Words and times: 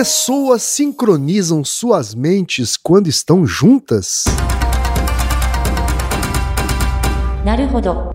Pessoas 0.00 0.62
sincronizam 0.62 1.62
suas 1.62 2.14
mentes 2.14 2.74
quando 2.74 3.06
estão 3.06 3.46
juntas? 3.46 4.24
Naruhodo. 7.44 8.10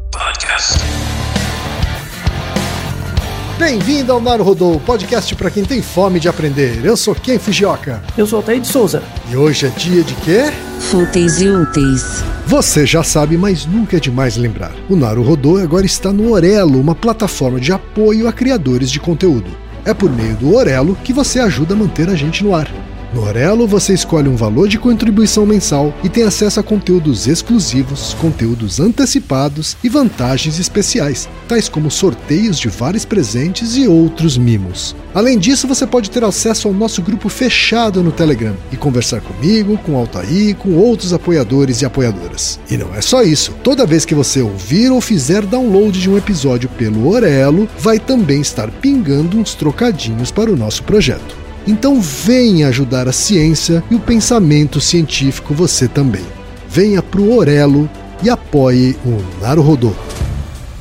Bem-vindo 3.60 4.12
ao 4.12 4.20
Naruhodô, 4.20 4.80
podcast 4.80 5.36
para 5.36 5.52
quem 5.52 5.64
tem 5.64 5.84
fome 5.84 6.20
de 6.20 6.28
aprender. 6.28 6.84
Eu 6.84 6.98
sou 6.98 7.14
Ken 7.14 7.38
Fujioka. 7.38 8.02
Eu 8.18 8.26
sou 8.26 8.38
Altair 8.38 8.62
de 8.62 8.68
Souza. 8.68 9.04
E 9.30 9.38
hoje 9.38 9.68
é 9.68 9.70
dia 9.70 10.04
de 10.04 10.16
quê? 10.16 10.52
Fúteis 10.80 11.40
e 11.40 11.48
úteis. 11.48 12.24
Você 12.48 12.84
já 12.88 13.04
sabe, 13.04 13.38
mas 13.38 13.68
nunca 13.68 13.98
é 13.98 14.00
demais 14.00 14.38
lembrar. 14.38 14.74
O 14.90 14.96
Naruhodô 14.96 15.58
agora 15.58 15.86
está 15.86 16.12
no 16.12 16.32
Orelo, 16.32 16.82
uma 16.82 16.96
plataforma 16.96 17.60
de 17.60 17.72
apoio 17.72 18.28
a 18.28 18.34
criadores 18.34 18.90
de 18.90 19.00
conteúdo. 19.00 19.65
É 19.86 19.94
por 19.94 20.12
meio 20.12 20.36
do 20.36 20.56
Orelo 20.56 20.98
que 21.04 21.14
você 21.14 21.40
ajuda 21.40 21.76
a 21.76 21.78
manter 21.78 22.10
a 22.10 22.16
gente 22.16 22.44
no 22.44 22.56
ar. 22.56 22.68
No 23.16 23.24
Orelo, 23.24 23.66
você 23.66 23.94
escolhe 23.94 24.28
um 24.28 24.36
valor 24.36 24.68
de 24.68 24.78
contribuição 24.78 25.46
mensal 25.46 25.94
e 26.04 26.10
tem 26.10 26.24
acesso 26.24 26.60
a 26.60 26.64
conteúdos 26.64 27.28
exclusivos, 27.28 28.14
conteúdos 28.20 28.78
antecipados 28.82 29.78
e 29.82 29.88
vantagens 29.88 30.60
especiais, 30.60 31.30
tais 31.48 31.70
como 31.70 31.90
sorteios 31.90 32.60
de 32.60 32.68
vários 32.68 33.06
presentes 33.06 33.78
e 33.78 33.88
outros 33.88 34.38
mimos. 34.38 34.94
Além 35.14 35.40
disso, 35.40 35.66
você 35.66 35.88
pode 35.88 36.12
ter 36.12 36.26
acesso 36.26 36.68
ao 36.68 36.74
nosso 36.74 37.02
grupo 37.02 37.30
fechado 37.30 38.04
no 38.04 38.12
Telegram 38.12 38.54
e 38.70 38.76
conversar 38.76 39.22
comigo, 39.22 39.78
com 39.78 39.96
Altair, 39.96 40.54
com 40.58 40.74
outros 40.74 41.14
apoiadores 41.14 41.82
e 41.82 41.86
apoiadoras. 41.86 42.60
E 42.70 42.76
não 42.76 42.94
é 42.94 43.00
só 43.00 43.24
isso. 43.24 43.54
Toda 43.64 43.86
vez 43.86 44.04
que 44.04 44.14
você 44.14 44.42
ouvir 44.42 44.92
ou 44.92 45.00
fizer 45.00 45.46
download 45.46 45.98
de 45.98 46.10
um 46.10 46.18
episódio 46.18 46.68
pelo 46.68 47.08
Orelo, 47.08 47.70
vai 47.80 47.98
também 47.98 48.42
estar 48.42 48.70
pingando 48.70 49.38
uns 49.38 49.56
trocadinhos 49.56 50.32
para 50.32 50.52
o 50.52 50.58
nosso 50.58 50.84
projeto. 50.84 51.45
Então 51.68 52.00
venha 52.00 52.68
ajudar 52.68 53.08
a 53.08 53.12
ciência 53.12 53.84
e 53.90 53.96
o 53.96 54.00
pensamento 54.00 54.80
científico 54.80 55.54
você 55.54 55.88
também. 55.88 56.26
Venha 56.70 57.02
pro 57.02 57.34
Orelo 57.34 57.90
e 58.24 58.30
apoie 58.30 58.96
o 59.06 59.42
Naruhodô. 59.42 59.94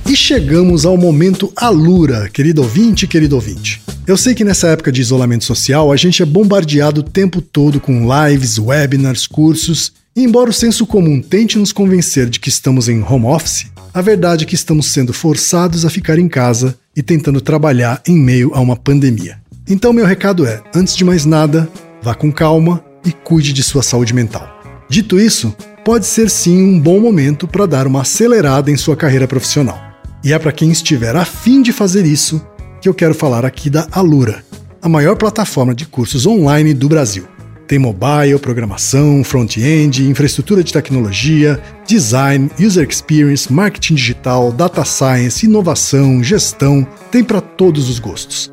E 0.06 0.14
chegamos 0.14 0.84
ao 0.84 0.98
momento 0.98 1.50
Alura, 1.56 2.28
querido 2.28 2.62
ouvinte, 2.62 3.06
querido 3.06 3.36
ouvinte. 3.36 3.80
Eu 4.06 4.18
sei 4.18 4.34
que 4.34 4.44
nessa 4.44 4.68
época 4.68 4.92
de 4.92 5.00
isolamento 5.00 5.44
social 5.44 5.90
a 5.90 5.96
gente 5.96 6.22
é 6.22 6.27
bombardeado 6.27 7.00
o 7.00 7.05
tempo 7.05 7.40
todo 7.40 7.80
com 7.80 8.06
lives, 8.06 8.58
webinars, 8.58 9.27
cursos, 9.27 9.92
e 10.14 10.22
embora 10.22 10.50
o 10.50 10.52
senso 10.52 10.86
comum 10.86 11.22
tente 11.22 11.58
nos 11.58 11.72
convencer 11.72 12.28
de 12.28 12.38
que 12.38 12.50
estamos 12.50 12.88
em 12.88 13.02
home 13.02 13.24
office, 13.24 13.66
a 13.94 14.02
verdade 14.02 14.44
é 14.44 14.46
que 14.46 14.55
estamos 14.55 14.86
sendo 14.86 15.14
forçados 15.14 15.86
a 15.86 15.90
ficar 15.90 16.18
em 16.18 16.28
casa 16.28 16.77
e 16.94 17.02
tentando 17.02 17.40
trabalhar 17.40 18.02
em 18.06 18.16
meio 18.16 18.52
a 18.55 18.60
uma 18.60 18.77
pandemia. 18.77 19.38
Então, 19.68 19.94
meu 19.94 20.04
recado 20.04 20.46
é: 20.46 20.62
antes 20.74 20.94
de 20.94 21.04
mais 21.04 21.24
nada, 21.24 21.68
vá 22.02 22.14
com 22.14 22.30
calma 22.30 22.84
e 23.04 23.12
cuide 23.12 23.52
de 23.52 23.62
sua 23.62 23.82
saúde 23.82 24.14
mental. 24.14 24.46
Dito 24.90 25.18
isso, 25.18 25.54
pode 25.84 26.06
ser 26.06 26.28
sim 26.28 26.62
um 26.62 26.78
bom 26.78 27.00
momento 27.00 27.48
para 27.48 27.66
dar 27.66 27.86
uma 27.86 28.02
acelerada 28.02 28.70
em 28.70 28.76
sua 28.76 28.94
carreira 28.94 29.26
profissional. 29.26 29.80
E 30.22 30.32
é 30.32 30.38
para 30.38 30.52
quem 30.52 30.70
estiver 30.70 31.16
afim 31.16 31.62
de 31.62 31.72
fazer 31.72 32.04
isso 32.04 32.44
que 32.80 32.88
eu 32.88 32.94
quero 32.94 33.14
falar 33.14 33.44
aqui 33.44 33.70
da 33.70 33.86
Alura, 33.90 34.44
a 34.82 34.88
maior 34.88 35.16
plataforma 35.16 35.74
de 35.74 35.86
cursos 35.86 36.26
online 36.26 36.74
do 36.74 36.88
Brasil. 36.88 37.26
Tem 37.66 37.78
mobile, 37.78 38.38
programação, 38.38 39.24
front-end, 39.24 40.06
infraestrutura 40.06 40.62
de 40.62 40.70
tecnologia, 40.70 41.58
design, 41.86 42.50
user 42.60 42.86
experience, 42.86 43.50
marketing 43.50 43.94
digital, 43.94 44.52
data 44.52 44.84
science, 44.84 45.46
inovação, 45.46 46.22
gestão, 46.22 46.86
tem 47.10 47.24
para 47.24 47.40
todos 47.40 47.88
os 47.88 47.98
gostos. 47.98 48.52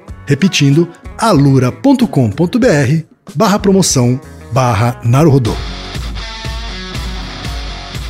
Repetindo, 0.31 0.87
alura.com.br 1.17 2.05
barra 3.35 3.59
promoção 3.59 4.17
barra 4.53 5.01
Naruhodô. 5.03 5.53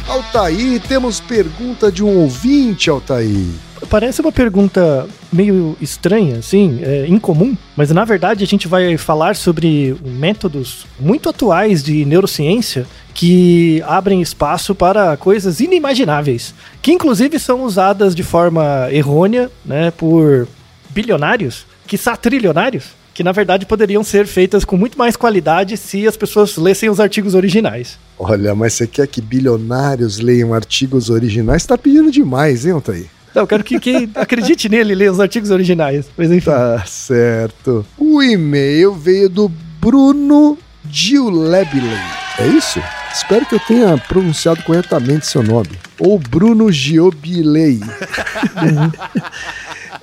Altair, 0.08 0.80
temos 0.88 1.20
pergunta 1.20 1.92
de 1.92 2.04
um 2.04 2.20
ouvinte, 2.20 2.92
Altair. 2.92 3.48
Parece 3.90 4.22
uma 4.22 4.32
pergunta 4.32 5.10
meio 5.34 5.76
estranha, 5.82 6.38
assim, 6.38 6.82
é, 6.84 7.08
incomum, 7.08 7.58
mas 7.76 7.90
na 7.90 8.06
verdade 8.06 8.44
a 8.44 8.48
gente 8.48 8.68
vai 8.68 8.96
falar 8.98 9.36
sobre 9.36 9.96
métodos 10.06 10.86
muito 11.00 11.28
atuais 11.28 11.82
de 11.82 12.06
neurociência 12.06 12.86
que 13.16 13.82
abrem 13.88 14.22
espaço 14.22 14.76
para 14.76 15.18
coisas 15.18 15.60
inimagináveis, 15.60 16.54
que 16.84 16.92
inclusive 16.92 17.40
são 17.40 17.64
usadas 17.64 18.14
de 18.14 18.22
forma 18.22 18.90
errônea, 18.92 19.50
né, 19.66 19.90
por 19.90 20.48
bilionários, 20.92 21.66
que 21.98 21.98
trilionários, 22.16 22.86
que 23.14 23.22
na 23.22 23.34
verdade 23.34 23.66
poderiam 23.66 24.02
ser 24.02 24.26
feitas 24.26 24.64
com 24.64 24.78
muito 24.78 24.98
mais 24.98 25.18
qualidade 25.18 25.76
se 25.76 26.08
as 26.08 26.16
pessoas 26.16 26.56
lessem 26.56 26.90
os 26.90 27.02
artigos 27.02 27.36
originais. 27.36 28.00
Olha, 28.18 28.56
mas 28.56 28.74
você 28.74 28.88
quer 28.88 29.08
que 29.08 29.20
bilionários 29.20 30.18
leiam 30.18 30.54
artigos 30.54 31.10
originais? 31.10 31.66
Tá 31.66 31.78
pedindo 31.78 32.10
demais, 32.10 32.66
hein, 32.66 32.72
Altair? 32.72 33.08
Não, 33.36 33.44
eu 33.44 33.48
quero 33.48 33.64
que 33.64 33.78
quem 33.78 34.10
acredite 34.16 34.70
nele 34.70 34.96
leia 34.96 35.12
os 35.12 35.20
artigos 35.20 35.52
originais. 35.52 36.06
Mas 36.16 36.32
enfim. 36.32 36.50
Tá 36.50 36.82
certo. 36.86 37.86
O 37.98 38.24
e-mail 38.24 38.94
veio 38.94 39.28
do 39.28 39.50
Bruno 39.50 40.58
Giulebiley. 40.90 42.00
É 42.40 42.48
isso? 42.48 42.82
Espero 43.14 43.46
que 43.46 43.56
eu 43.56 43.60
tenha 43.60 43.98
pronunciado 43.98 44.64
corretamente 44.64 45.28
seu 45.28 45.44
nome. 45.44 45.72
Ou 46.00 46.18
Bruno 46.18 46.72
Giobilei. 46.72 47.82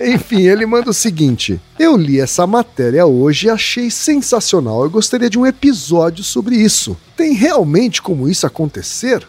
Enfim, 0.00 0.42
ele 0.42 0.64
manda 0.64 0.90
o 0.90 0.94
seguinte: 0.94 1.60
Eu 1.78 1.96
li 1.96 2.20
essa 2.20 2.46
matéria 2.46 3.06
hoje 3.06 3.46
e 3.46 3.50
achei 3.50 3.90
sensacional. 3.90 4.84
Eu 4.84 4.90
gostaria 4.90 5.28
de 5.28 5.38
um 5.38 5.46
episódio 5.46 6.22
sobre 6.22 6.56
isso. 6.56 6.96
Tem 7.16 7.32
realmente 7.32 8.00
como 8.00 8.28
isso 8.28 8.46
acontecer? 8.46 9.26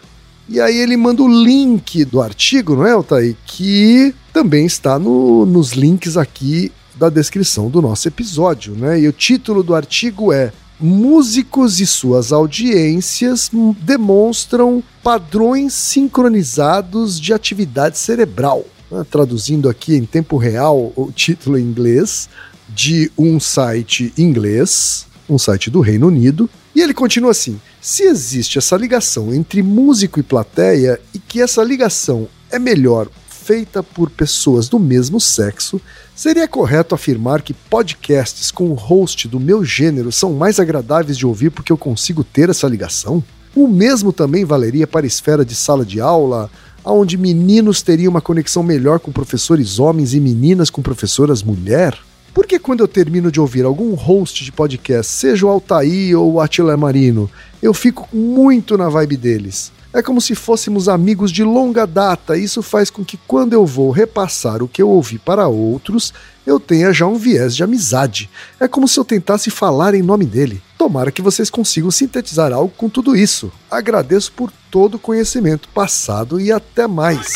E 0.48 0.60
aí 0.60 0.78
ele 0.78 0.96
manda 0.96 1.22
o 1.22 1.28
link 1.28 2.04
do 2.04 2.20
artigo, 2.20 2.74
não 2.74 2.86
é, 2.86 2.92
Altair? 2.92 3.36
Que 3.46 4.14
também 4.32 4.66
está 4.66 4.98
no, 4.98 5.46
nos 5.46 5.72
links 5.72 6.16
aqui 6.16 6.72
da 6.96 7.08
descrição 7.08 7.70
do 7.70 7.80
nosso 7.80 8.08
episódio, 8.08 8.74
né? 8.74 9.00
E 9.00 9.08
o 9.08 9.12
título 9.12 9.62
do 9.62 9.74
artigo 9.74 10.32
é 10.32 10.52
músicos 10.78 11.78
e 11.78 11.86
suas 11.86 12.32
audiências 12.32 13.50
demonstram 13.80 14.82
padrões 15.02 15.74
sincronizados 15.74 17.20
de 17.20 17.32
atividade 17.32 17.98
cerebral. 17.98 18.64
Né? 18.90 19.04
Traduzindo 19.10 19.68
aqui 19.68 19.94
em 19.94 20.04
tempo 20.04 20.36
real 20.36 20.92
o 20.96 21.12
título 21.14 21.58
em 21.58 21.62
inglês 21.62 22.28
de 22.68 23.10
um 23.18 23.40
site 23.40 24.12
inglês, 24.16 25.06
um 25.28 25.38
site 25.38 25.70
do 25.70 25.80
Reino 25.80 26.06
Unido, 26.06 26.48
e 26.74 26.80
ele 26.80 26.94
continua 26.94 27.32
assim: 27.32 27.60
se 27.80 28.04
existe 28.04 28.58
essa 28.58 28.76
ligação 28.76 29.34
entre 29.34 29.62
músico 29.62 30.20
e 30.20 30.22
plateia 30.22 31.00
e 31.14 31.18
que 31.18 31.40
essa 31.40 31.62
ligação 31.62 32.28
é 32.50 32.58
melhor 32.58 33.08
feita 33.28 33.82
por 33.82 34.10
pessoas 34.10 34.68
do 34.68 34.78
mesmo 34.78 35.20
sexo, 35.20 35.80
seria 36.14 36.46
correto 36.46 36.94
afirmar 36.94 37.42
que 37.42 37.54
podcasts 37.54 38.50
com 38.50 38.72
host 38.74 39.26
do 39.26 39.40
meu 39.40 39.64
gênero 39.64 40.12
são 40.12 40.32
mais 40.34 40.60
agradáveis 40.60 41.16
de 41.16 41.26
ouvir 41.26 41.50
porque 41.50 41.72
eu 41.72 41.78
consigo 41.78 42.22
ter 42.22 42.50
essa 42.50 42.68
ligação? 42.68 43.24
O 43.54 43.66
mesmo 43.66 44.12
também 44.12 44.44
valeria 44.44 44.86
para 44.86 45.06
esfera 45.06 45.44
de 45.44 45.56
sala 45.56 45.84
de 45.84 46.00
aula, 46.00 46.48
onde 46.84 47.16
meninos 47.16 47.82
teriam 47.82 48.10
uma 48.10 48.20
conexão 48.20 48.62
melhor 48.62 48.98
com 49.00 49.12
professores 49.12 49.78
homens 49.78 50.14
e 50.14 50.20
meninas 50.20 50.70
com 50.70 50.82
professoras 50.82 51.42
mulher? 51.42 51.98
Porque 52.32 52.58
quando 52.58 52.80
eu 52.80 52.88
termino 52.88 53.30
de 53.30 53.40
ouvir 53.40 53.64
algum 53.64 53.94
host 53.94 54.44
de 54.44 54.52
podcast, 54.52 55.12
seja 55.12 55.46
o 55.46 55.48
Altair 55.48 56.18
ou 56.18 56.34
o 56.34 56.40
Attila 56.40 56.76
Marino, 56.76 57.30
eu 57.62 57.74
fico 57.74 58.08
muito 58.14 58.78
na 58.78 58.88
vibe 58.88 59.16
deles. 59.16 59.72
É 59.92 60.00
como 60.00 60.20
se 60.20 60.36
fôssemos 60.36 60.88
amigos 60.88 61.32
de 61.32 61.42
longa 61.42 61.84
data, 61.84 62.36
isso 62.36 62.62
faz 62.62 62.90
com 62.90 63.04
que 63.04 63.16
quando 63.26 63.54
eu 63.54 63.66
vou 63.66 63.90
repassar 63.90 64.62
o 64.62 64.68
que 64.68 64.80
eu 64.80 64.88
ouvi 64.88 65.18
para 65.18 65.48
outros, 65.48 66.14
eu 66.46 66.60
tenha 66.60 66.92
já 66.92 67.06
um 67.06 67.16
viés 67.16 67.56
de 67.56 67.64
amizade. 67.64 68.30
É 68.60 68.68
como 68.68 68.86
se 68.86 69.00
eu 69.00 69.04
tentasse 69.04 69.50
falar 69.50 69.94
em 69.94 70.02
nome 70.02 70.24
dele. 70.24 70.62
Tomara 70.78 71.10
que 71.10 71.20
vocês 71.20 71.50
consigam 71.50 71.90
sintetizar 71.90 72.52
algo 72.52 72.72
com 72.76 72.88
tudo 72.88 73.16
isso. 73.16 73.52
Agradeço 73.68 74.32
por 74.32 74.52
todo 74.70 74.94
o 74.94 74.98
conhecimento 74.98 75.68
passado 75.70 76.40
e 76.40 76.52
até 76.52 76.86
mais. 76.86 77.34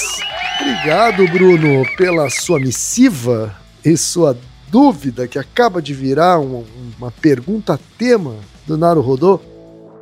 Obrigado, 0.60 1.26
Bruno, 1.32 1.84
pela 1.96 2.30
sua 2.30 2.60
missiva 2.60 3.54
e 3.84 3.96
sua 3.96 4.38
dúvida 4.70 5.26
que 5.26 5.38
acaba 5.38 5.82
de 5.82 5.92
virar 5.92 6.38
uma, 6.38 6.64
uma 6.98 7.10
pergunta 7.10 7.78
tema 7.98 8.36
do 8.64 8.78
Naruhodô. 8.78 9.40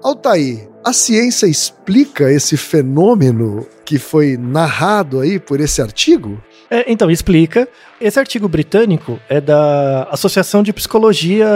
Altair, 0.02 0.68
a 0.84 0.92
ciência 0.92 1.46
explica 1.46 2.30
esse 2.30 2.56
fenômeno 2.56 3.66
que 3.84 3.98
foi 3.98 4.36
narrado 4.36 5.20
aí 5.20 5.38
por 5.38 5.60
esse 5.60 5.80
artigo? 5.80 6.42
É, 6.70 6.90
então, 6.90 7.10
explica. 7.10 7.68
Esse 8.00 8.18
artigo 8.18 8.48
britânico 8.48 9.20
é 9.28 9.40
da 9.40 10.04
Associação 10.10 10.62
de 10.62 10.72
Psicologia 10.72 11.46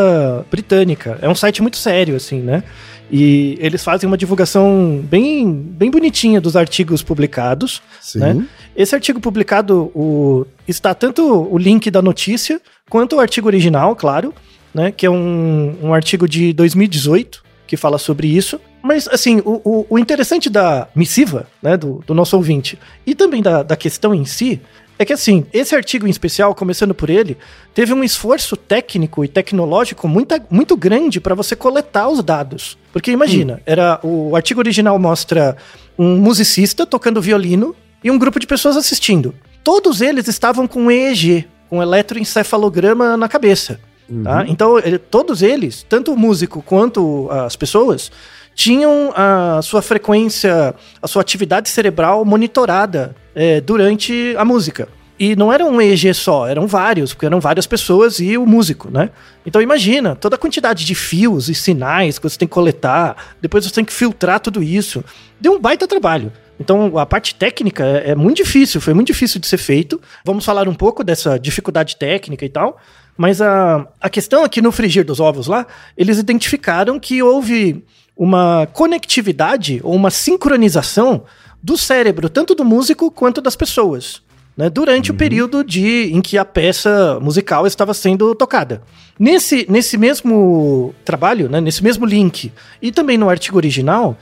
Britânica. 0.50 1.18
É 1.22 1.28
um 1.28 1.34
site 1.34 1.62
muito 1.62 1.76
sério, 1.78 2.14
assim, 2.14 2.40
né? 2.40 2.62
E 3.10 3.56
eles 3.60 3.82
fazem 3.82 4.06
uma 4.06 4.16
divulgação 4.16 5.00
bem, 5.02 5.50
bem 5.50 5.90
bonitinha 5.90 6.40
dos 6.40 6.56
artigos 6.56 7.02
publicados. 7.02 7.80
Sim. 8.00 8.18
Né? 8.18 8.46
Esse 8.76 8.94
artigo 8.94 9.20
publicado 9.20 9.90
o, 9.94 10.46
está 10.68 10.92
tanto 10.92 11.22
o 11.24 11.56
link 11.56 11.90
da 11.90 12.02
notícia 12.02 12.60
quanto 12.90 13.16
o 13.16 13.20
artigo 13.20 13.46
original, 13.46 13.96
claro, 13.96 14.34
né? 14.74 14.92
Que 14.92 15.06
é 15.06 15.10
um, 15.10 15.76
um 15.82 15.94
artigo 15.94 16.28
de 16.28 16.52
2018 16.52 17.42
que 17.66 17.76
fala 17.76 17.98
sobre 17.98 18.28
isso. 18.28 18.60
Mas, 18.86 19.08
assim, 19.08 19.42
o, 19.44 19.60
o, 19.64 19.86
o 19.90 19.98
interessante 19.98 20.48
da 20.48 20.86
missiva, 20.94 21.48
né, 21.60 21.76
do, 21.76 22.04
do 22.06 22.14
nosso 22.14 22.36
ouvinte, 22.36 22.78
e 23.04 23.16
também 23.16 23.42
da, 23.42 23.64
da 23.64 23.76
questão 23.76 24.14
em 24.14 24.24
si, 24.24 24.60
é 24.96 25.04
que 25.04 25.12
assim, 25.12 25.44
esse 25.52 25.74
artigo 25.74 26.06
em 26.06 26.10
especial, 26.10 26.54
começando 26.54 26.94
por 26.94 27.10
ele, 27.10 27.36
teve 27.74 27.92
um 27.92 28.04
esforço 28.04 28.56
técnico 28.56 29.24
e 29.24 29.28
tecnológico 29.28 30.06
muito, 30.06 30.34
muito 30.48 30.76
grande 30.76 31.20
para 31.20 31.34
você 31.34 31.56
coletar 31.56 32.08
os 32.08 32.22
dados. 32.22 32.78
Porque 32.92 33.10
imagina, 33.10 33.54
hum. 33.54 33.62
era 33.66 33.98
o 34.04 34.36
artigo 34.36 34.60
original 34.60 34.96
mostra 35.00 35.56
um 35.98 36.16
musicista 36.16 36.86
tocando 36.86 37.20
violino 37.20 37.74
e 38.04 38.10
um 38.10 38.18
grupo 38.18 38.38
de 38.38 38.46
pessoas 38.46 38.76
assistindo. 38.76 39.34
Todos 39.64 40.00
eles 40.00 40.28
estavam 40.28 40.68
com 40.68 40.90
EEG, 40.92 41.44
com 41.68 41.82
eletroencefalograma 41.82 43.16
na 43.16 43.28
cabeça. 43.28 43.74
Tá? 43.74 44.14
Uhum. 44.14 44.22
Tá? 44.22 44.44
Então, 44.46 44.78
ele, 44.78 44.98
todos 44.98 45.42
eles, 45.42 45.84
tanto 45.88 46.12
o 46.12 46.16
músico 46.16 46.62
quanto 46.62 47.28
as 47.30 47.56
pessoas, 47.56 48.10
tinham 48.56 49.12
a 49.14 49.60
sua 49.62 49.82
frequência, 49.82 50.74
a 51.00 51.06
sua 51.06 51.20
atividade 51.20 51.68
cerebral 51.68 52.24
monitorada 52.24 53.14
é, 53.34 53.60
durante 53.60 54.34
a 54.38 54.44
música. 54.46 54.88
E 55.18 55.36
não 55.36 55.52
era 55.52 55.64
um 55.64 55.80
EEG 55.80 56.12
só, 56.14 56.46
eram 56.46 56.66
vários, 56.66 57.12
porque 57.12 57.26
eram 57.26 57.38
várias 57.38 57.66
pessoas 57.66 58.18
e 58.18 58.36
o 58.36 58.46
músico, 58.46 58.90
né? 58.90 59.10
Então 59.44 59.62
imagina 59.62 60.14
toda 60.14 60.36
a 60.36 60.38
quantidade 60.38 60.84
de 60.84 60.94
fios 60.94 61.48
e 61.48 61.54
sinais 61.54 62.18
que 62.18 62.28
você 62.28 62.38
tem 62.38 62.48
que 62.48 62.52
coletar, 62.52 63.34
depois 63.40 63.64
você 63.64 63.72
tem 63.72 63.84
que 63.84 63.92
filtrar 63.92 64.40
tudo 64.40 64.62
isso. 64.62 65.04
Deu 65.38 65.52
um 65.52 65.60
baita 65.60 65.86
trabalho. 65.86 66.32
Então 66.58 66.98
a 66.98 67.04
parte 67.04 67.34
técnica 67.34 67.84
é, 67.84 68.10
é 68.10 68.14
muito 68.14 68.38
difícil, 68.38 68.80
foi 68.80 68.94
muito 68.94 69.08
difícil 69.08 69.38
de 69.38 69.46
ser 69.46 69.58
feito. 69.58 70.00
Vamos 70.24 70.44
falar 70.44 70.66
um 70.66 70.74
pouco 70.74 71.04
dessa 71.04 71.38
dificuldade 71.38 71.96
técnica 71.96 72.44
e 72.44 72.48
tal. 72.48 72.78
Mas 73.16 73.40
a, 73.40 73.86
a 74.00 74.10
questão 74.10 74.44
aqui 74.44 74.60
no 74.60 74.70
frigir 74.70 75.04
dos 75.04 75.20
ovos 75.20 75.46
lá, 75.46 75.66
eles 75.96 76.18
identificaram 76.18 77.00
que 77.00 77.22
houve 77.22 77.82
uma 78.16 78.66
conectividade 78.72 79.80
ou 79.84 79.94
uma 79.94 80.10
sincronização 80.10 81.24
do 81.62 81.76
cérebro, 81.76 82.28
tanto 82.28 82.54
do 82.54 82.64
músico 82.64 83.10
quanto 83.10 83.40
das 83.40 83.56
pessoas. 83.56 84.24
Né, 84.56 84.70
durante 84.70 85.10
uhum. 85.10 85.14
o 85.14 85.18
período 85.18 85.62
de, 85.62 86.10
em 86.14 86.22
que 86.22 86.38
a 86.38 86.44
peça 86.44 87.20
musical 87.20 87.66
estava 87.66 87.92
sendo 87.92 88.34
tocada. 88.34 88.80
Nesse, 89.18 89.66
nesse 89.68 89.98
mesmo 89.98 90.94
trabalho, 91.04 91.46
né, 91.46 91.60
nesse 91.60 91.84
mesmo 91.84 92.06
link, 92.06 92.50
e 92.80 92.90
também 92.90 93.18
no 93.18 93.28
artigo 93.28 93.58
original, 93.58 94.16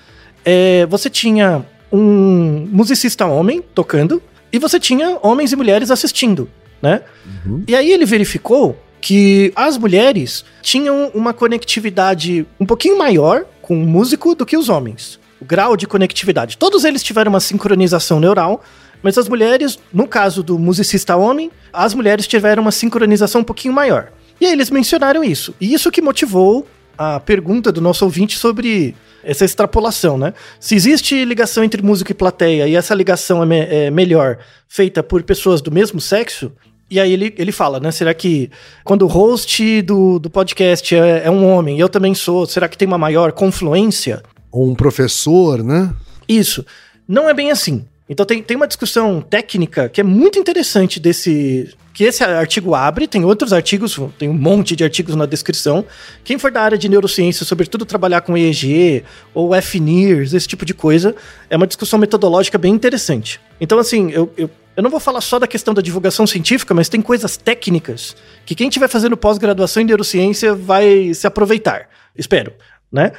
é, 0.44 0.86
você 0.86 1.08
tinha 1.08 1.64
um 1.92 2.66
musicista 2.72 3.26
homem 3.26 3.62
tocando 3.76 4.20
e 4.52 4.58
você 4.58 4.80
tinha 4.80 5.18
homens 5.22 5.52
e 5.52 5.56
mulheres 5.56 5.92
assistindo. 5.92 6.50
Né? 6.82 7.02
Uhum. 7.46 7.62
E 7.68 7.76
aí 7.76 7.92
ele 7.92 8.04
verificou 8.04 8.76
que 9.00 9.52
as 9.54 9.78
mulheres 9.78 10.44
tinham 10.62 11.12
uma 11.14 11.32
conectividade 11.32 12.44
um 12.58 12.66
pouquinho 12.66 12.98
maior 12.98 13.46
com 13.64 13.82
o 13.82 13.86
músico 13.86 14.34
do 14.34 14.44
que 14.44 14.58
os 14.58 14.68
homens. 14.68 15.18
O 15.40 15.44
grau 15.44 15.74
de 15.76 15.86
conectividade. 15.86 16.58
Todos 16.58 16.84
eles 16.84 17.02
tiveram 17.02 17.30
uma 17.30 17.40
sincronização 17.40 18.20
neural, 18.20 18.62
mas 19.02 19.16
as 19.16 19.26
mulheres, 19.26 19.78
no 19.92 20.06
caso 20.06 20.42
do 20.42 20.58
musicista 20.58 21.16
homem, 21.16 21.50
as 21.72 21.94
mulheres 21.94 22.26
tiveram 22.26 22.62
uma 22.62 22.70
sincronização 22.70 23.40
um 23.40 23.44
pouquinho 23.44 23.72
maior. 23.72 24.12
E 24.38 24.44
aí 24.44 24.52
eles 24.52 24.70
mencionaram 24.70 25.24
isso. 25.24 25.54
E 25.58 25.72
isso 25.72 25.90
que 25.90 26.02
motivou 26.02 26.66
a 26.96 27.18
pergunta 27.18 27.72
do 27.72 27.80
nosso 27.80 28.04
ouvinte 28.04 28.36
sobre 28.36 28.94
essa 29.22 29.44
extrapolação, 29.46 30.18
né? 30.18 30.34
Se 30.60 30.74
existe 30.74 31.24
ligação 31.24 31.64
entre 31.64 31.82
músico 31.82 32.10
e 32.10 32.14
plateia 32.14 32.68
e 32.68 32.76
essa 32.76 32.94
ligação 32.94 33.42
é, 33.42 33.46
me 33.46 33.60
é 33.60 33.90
melhor 33.90 34.38
feita 34.68 35.02
por 35.02 35.22
pessoas 35.22 35.62
do 35.62 35.72
mesmo 35.72 36.00
sexo, 36.00 36.52
e 36.94 37.00
aí 37.00 37.12
ele, 37.12 37.34
ele 37.36 37.50
fala, 37.50 37.80
né? 37.80 37.90
Será 37.90 38.14
que 38.14 38.48
quando 38.84 39.02
o 39.02 39.08
host 39.08 39.82
do, 39.82 40.20
do 40.20 40.30
podcast 40.30 40.94
é, 40.94 41.22
é 41.24 41.30
um 41.30 41.44
homem 41.44 41.80
eu 41.80 41.88
também 41.88 42.14
sou, 42.14 42.46
será 42.46 42.68
que 42.68 42.78
tem 42.78 42.86
uma 42.86 42.96
maior 42.96 43.32
confluência? 43.32 44.22
Ou 44.52 44.70
um 44.70 44.76
professor, 44.76 45.64
né? 45.64 45.92
Isso. 46.28 46.64
Não 47.08 47.28
é 47.28 47.34
bem 47.34 47.50
assim. 47.50 47.84
Então 48.08 48.24
tem, 48.24 48.40
tem 48.40 48.56
uma 48.56 48.68
discussão 48.68 49.20
técnica 49.20 49.88
que 49.88 50.00
é 50.00 50.04
muito 50.04 50.38
interessante 50.38 51.00
desse. 51.00 51.74
Que 51.94 52.04
esse 52.04 52.24
artigo 52.24 52.74
abre, 52.74 53.06
tem 53.06 53.24
outros 53.24 53.52
artigos, 53.52 53.98
tem 54.18 54.28
um 54.28 54.34
monte 54.34 54.74
de 54.74 54.82
artigos 54.82 55.14
na 55.14 55.26
descrição. 55.26 55.86
Quem 56.24 56.36
for 56.38 56.50
da 56.50 56.60
área 56.60 56.76
de 56.76 56.88
neurociência, 56.88 57.46
sobretudo 57.46 57.86
trabalhar 57.86 58.20
com 58.20 58.36
EEG 58.36 59.04
ou 59.32 59.54
FNIRS, 59.62 60.34
esse 60.34 60.48
tipo 60.48 60.66
de 60.66 60.74
coisa, 60.74 61.14
é 61.48 61.56
uma 61.56 61.68
discussão 61.68 61.98
metodológica 61.98 62.58
bem 62.58 62.74
interessante. 62.74 63.40
Então, 63.60 63.78
assim, 63.78 64.10
eu, 64.10 64.30
eu 64.36 64.50
eu 64.76 64.82
não 64.82 64.90
vou 64.90 64.98
falar 64.98 65.20
só 65.20 65.38
da 65.38 65.46
questão 65.46 65.72
da 65.72 65.80
divulgação 65.80 66.26
científica, 66.26 66.74
mas 66.74 66.88
tem 66.88 67.00
coisas 67.00 67.36
técnicas 67.36 68.16
que 68.44 68.54
quem 68.54 68.68
estiver 68.68 68.88
fazendo 68.88 69.16
pós-graduação 69.16 69.82
em 69.82 69.86
neurociência 69.86 70.54
vai 70.54 71.14
se 71.14 71.26
aproveitar. 71.26 71.88
Espero, 72.16 72.52
né? 72.90 73.12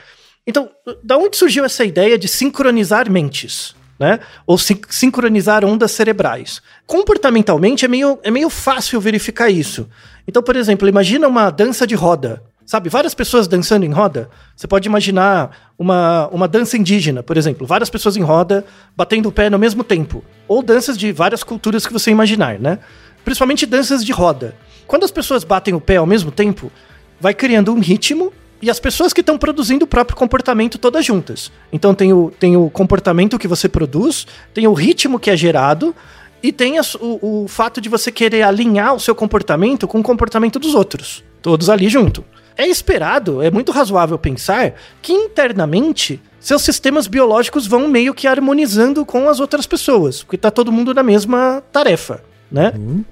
Então, 0.45 0.69
da 1.01 1.17
onde 1.17 1.37
surgiu 1.37 1.63
essa 1.63 1.83
ideia 1.85 2.17
de 2.17 2.27
sincronizar 2.27 3.09
mentes? 3.09 3.74
Né? 3.99 4.19
Ou 4.45 4.57
sin 4.57 4.79
sincronizar 4.89 5.63
ondas 5.63 5.91
cerebrais. 5.91 6.61
Comportamentalmente 6.85 7.85
é 7.85 7.87
meio, 7.87 8.19
é 8.23 8.29
meio 8.29 8.49
fácil 8.49 8.99
verificar 8.99 9.49
isso. 9.49 9.87
Então, 10.27 10.43
por 10.43 10.55
exemplo, 10.55 10.87
imagina 10.87 11.27
uma 11.27 11.49
dança 11.49 11.87
de 11.87 11.95
roda. 11.95 12.43
Sabe, 12.65 12.89
várias 12.89 13.13
pessoas 13.13 13.47
dançando 13.47 13.85
em 13.85 13.91
roda. 13.91 14.27
Você 14.55 14.67
pode 14.67 14.87
imaginar 14.87 15.71
uma, 15.77 16.27
uma 16.31 16.47
dança 16.47 16.75
indígena, 16.75 17.21
por 17.21 17.37
exemplo. 17.37 17.67
Várias 17.67 17.91
pessoas 17.91 18.17
em 18.17 18.23
roda, 18.23 18.65
batendo 18.97 19.29
o 19.29 19.31
pé 19.31 19.51
no 19.51 19.59
mesmo 19.59 19.83
tempo. 19.83 20.23
Ou 20.47 20.63
danças 20.63 20.97
de 20.97 21.11
várias 21.11 21.43
culturas 21.43 21.85
que 21.85 21.93
você 21.93 22.09
imaginar, 22.09 22.59
né? 22.59 22.79
Principalmente 23.23 23.67
danças 23.67 24.03
de 24.03 24.11
roda. 24.11 24.55
Quando 24.87 25.03
as 25.03 25.11
pessoas 25.11 25.43
batem 25.43 25.75
o 25.75 25.81
pé 25.81 25.97
ao 25.97 26.07
mesmo 26.07 26.31
tempo, 26.31 26.71
vai 27.19 27.35
criando 27.35 27.71
um 27.71 27.79
ritmo 27.79 28.33
e 28.61 28.69
as 28.69 28.79
pessoas 28.79 29.13
que 29.13 29.21
estão 29.21 29.37
produzindo 29.37 29.85
o 29.85 29.87
próprio 29.87 30.17
comportamento 30.17 30.77
todas 30.77 31.05
juntas. 31.05 31.51
Então 31.71 31.93
tem 31.93 32.13
o, 32.13 32.31
tem 32.39 32.55
o 32.57 32.69
comportamento 32.69 33.37
que 33.37 33.47
você 33.47 33.67
produz, 33.67 34.25
tem 34.53 34.67
o 34.67 34.73
ritmo 34.73 35.19
que 35.19 35.29
é 35.29 35.37
gerado 35.37 35.95
e 36.41 36.51
tem 36.51 36.77
a, 36.77 36.81
o, 36.99 37.43
o 37.43 37.47
fato 37.47 37.81
de 37.81 37.89
você 37.89 38.11
querer 38.11 38.43
alinhar 38.43 38.93
o 38.95 38.99
seu 38.99 39.15
comportamento 39.15 39.87
com 39.87 39.99
o 39.99 40.03
comportamento 40.03 40.59
dos 40.59 40.73
outros. 40.73 41.23
Todos 41.41 41.69
ali 41.69 41.89
junto. 41.89 42.23
É 42.57 42.65
esperado, 42.65 43.41
é 43.41 43.51
muito 43.51 43.71
razoável 43.71 44.17
pensar 44.17 44.75
que 45.01 45.11
internamente 45.11 46.21
seus 46.39 46.61
sistemas 46.61 47.07
biológicos 47.07 47.67
vão 47.67 47.87
meio 47.87 48.13
que 48.13 48.27
harmonizando 48.27 49.05
com 49.05 49.27
as 49.27 49.39
outras 49.39 49.65
pessoas, 49.65 50.23
porque 50.23 50.37
tá 50.37 50.49
todo 50.49 50.71
mundo 50.71 50.93
na 50.93 51.03
mesma 51.03 51.61
tarefa, 51.71 52.23
né? 52.49 52.71
Uhum. 52.75 53.03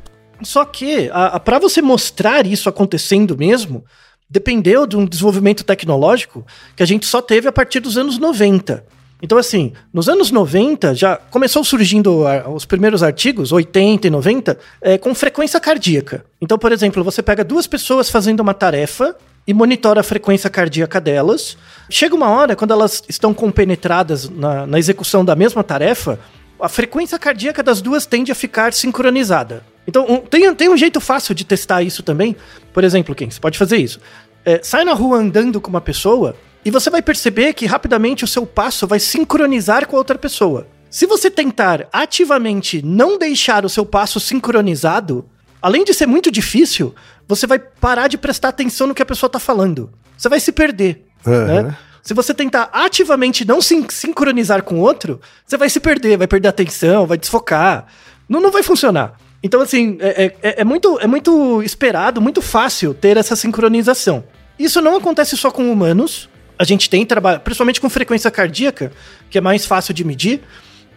Só 0.43 0.63
que, 0.65 1.09
para 1.43 1.59
você 1.59 1.81
mostrar 1.81 2.45
isso 2.45 2.69
acontecendo 2.69 3.37
mesmo, 3.37 3.83
dependeu 4.29 4.87
de 4.87 4.97
um 4.97 5.05
desenvolvimento 5.05 5.63
tecnológico 5.63 6.45
que 6.75 6.83
a 6.83 6.85
gente 6.85 7.05
só 7.05 7.21
teve 7.21 7.47
a 7.47 7.51
partir 7.51 7.79
dos 7.79 7.97
anos 7.97 8.17
90. 8.17 8.83
Então, 9.23 9.37
assim, 9.37 9.71
nos 9.93 10.09
anos 10.09 10.31
90 10.31 10.93
já 10.93 11.15
começou 11.15 11.63
surgindo 11.63 12.25
os 12.53 12.65
primeiros 12.65 13.01
artigos, 13.01 13.53
80 13.53 14.07
e 14.07 14.09
90, 14.09 14.59
é, 14.81 14.97
com 14.97 15.15
frequência 15.15 15.61
cardíaca. 15.61 16.25
Então, 16.41 16.57
por 16.57 16.73
exemplo, 16.73 17.01
você 17.05 17.23
pega 17.23 17.41
duas 17.41 17.65
pessoas 17.65 18.09
fazendo 18.09 18.41
uma 18.41 18.53
tarefa 18.53 19.15
e 19.47 19.53
monitora 19.53 20.01
a 20.01 20.03
frequência 20.03 20.49
cardíaca 20.49 20.99
delas. 20.99 21.57
Chega 21.89 22.13
uma 22.13 22.29
hora, 22.29 22.53
quando 22.53 22.71
elas 22.71 23.01
estão 23.07 23.33
compenetradas 23.33 24.29
na, 24.29 24.67
na 24.67 24.77
execução 24.77 25.23
da 25.23 25.37
mesma 25.37 25.63
tarefa, 25.63 26.19
a 26.59 26.67
frequência 26.67 27.17
cardíaca 27.17 27.63
das 27.63 27.81
duas 27.81 28.05
tende 28.05 28.29
a 28.29 28.35
ficar 28.35 28.73
sincronizada. 28.73 29.63
Então, 29.87 30.05
um, 30.07 30.17
tem, 30.19 30.53
tem 30.55 30.69
um 30.69 30.77
jeito 30.77 30.99
fácil 30.99 31.35
de 31.35 31.43
testar 31.43 31.81
isso 31.83 32.03
também. 32.03 32.35
Por 32.73 32.83
exemplo, 32.83 33.13
quem? 33.13 33.29
Você 33.29 33.39
pode 33.39 33.57
fazer 33.57 33.77
isso. 33.77 33.99
É, 34.45 34.59
sai 34.63 34.83
na 34.83 34.93
rua 34.93 35.17
andando 35.17 35.59
com 35.59 35.69
uma 35.69 35.81
pessoa 35.81 36.35
e 36.65 36.71
você 36.71 36.89
vai 36.89 37.01
perceber 37.01 37.53
que 37.53 37.65
rapidamente 37.65 38.23
o 38.23 38.27
seu 38.27 38.45
passo 38.45 38.87
vai 38.87 38.99
sincronizar 38.99 39.87
com 39.87 39.95
a 39.95 39.99
outra 39.99 40.17
pessoa. 40.17 40.67
Se 40.89 41.05
você 41.05 41.29
tentar 41.29 41.87
ativamente 41.91 42.81
não 42.83 43.17
deixar 43.17 43.65
o 43.65 43.69
seu 43.69 43.85
passo 43.85 44.19
sincronizado, 44.19 45.25
além 45.61 45.83
de 45.83 45.93
ser 45.93 46.05
muito 46.05 46.31
difícil, 46.31 46.93
você 47.27 47.47
vai 47.47 47.57
parar 47.57 48.07
de 48.07 48.17
prestar 48.17 48.49
atenção 48.49 48.87
no 48.87 48.93
que 48.93 49.01
a 49.01 49.05
pessoa 49.05 49.27
está 49.27 49.39
falando. 49.39 49.91
Você 50.15 50.29
vai 50.29 50.39
se 50.39 50.51
perder. 50.51 51.05
Uhum. 51.25 51.63
Né? 51.63 51.77
Se 52.01 52.13
você 52.13 52.33
tentar 52.33 52.69
ativamente 52.71 53.45
não 53.45 53.61
se 53.61 53.85
sincronizar 53.89 54.61
com 54.61 54.75
o 54.75 54.81
outro, 54.81 55.19
você 55.45 55.57
vai 55.57 55.69
se 55.69 55.79
perder, 55.79 56.17
vai 56.17 56.27
perder 56.27 56.49
atenção, 56.49 57.07
vai 57.07 57.17
desfocar. 57.17 57.87
Não, 58.27 58.39
não 58.39 58.51
vai 58.51 58.61
funcionar. 58.61 59.13
Então, 59.43 59.59
assim, 59.59 59.97
é, 59.99 60.33
é, 60.41 60.61
é, 60.61 60.63
muito, 60.63 60.97
é 61.01 61.05
muito 61.05 61.61
esperado, 61.61 62.21
muito 62.21 62.41
fácil 62.41 62.93
ter 62.93 63.17
essa 63.17 63.35
sincronização. 63.35 64.23
Isso 64.57 64.79
não 64.81 64.95
acontece 64.95 65.35
só 65.35 65.51
com 65.51 65.69
humanos, 65.69 66.29
A 66.57 66.63
gente 66.63 66.89
tem 66.89 67.05
trabalho, 67.05 67.39
principalmente 67.39 67.81
com 67.81 67.89
frequência 67.89 68.29
cardíaca, 68.29 68.91
que 69.29 69.37
é 69.37 69.41
mais 69.41 69.65
fácil 69.65 69.93
de 69.93 70.03
medir. 70.03 70.41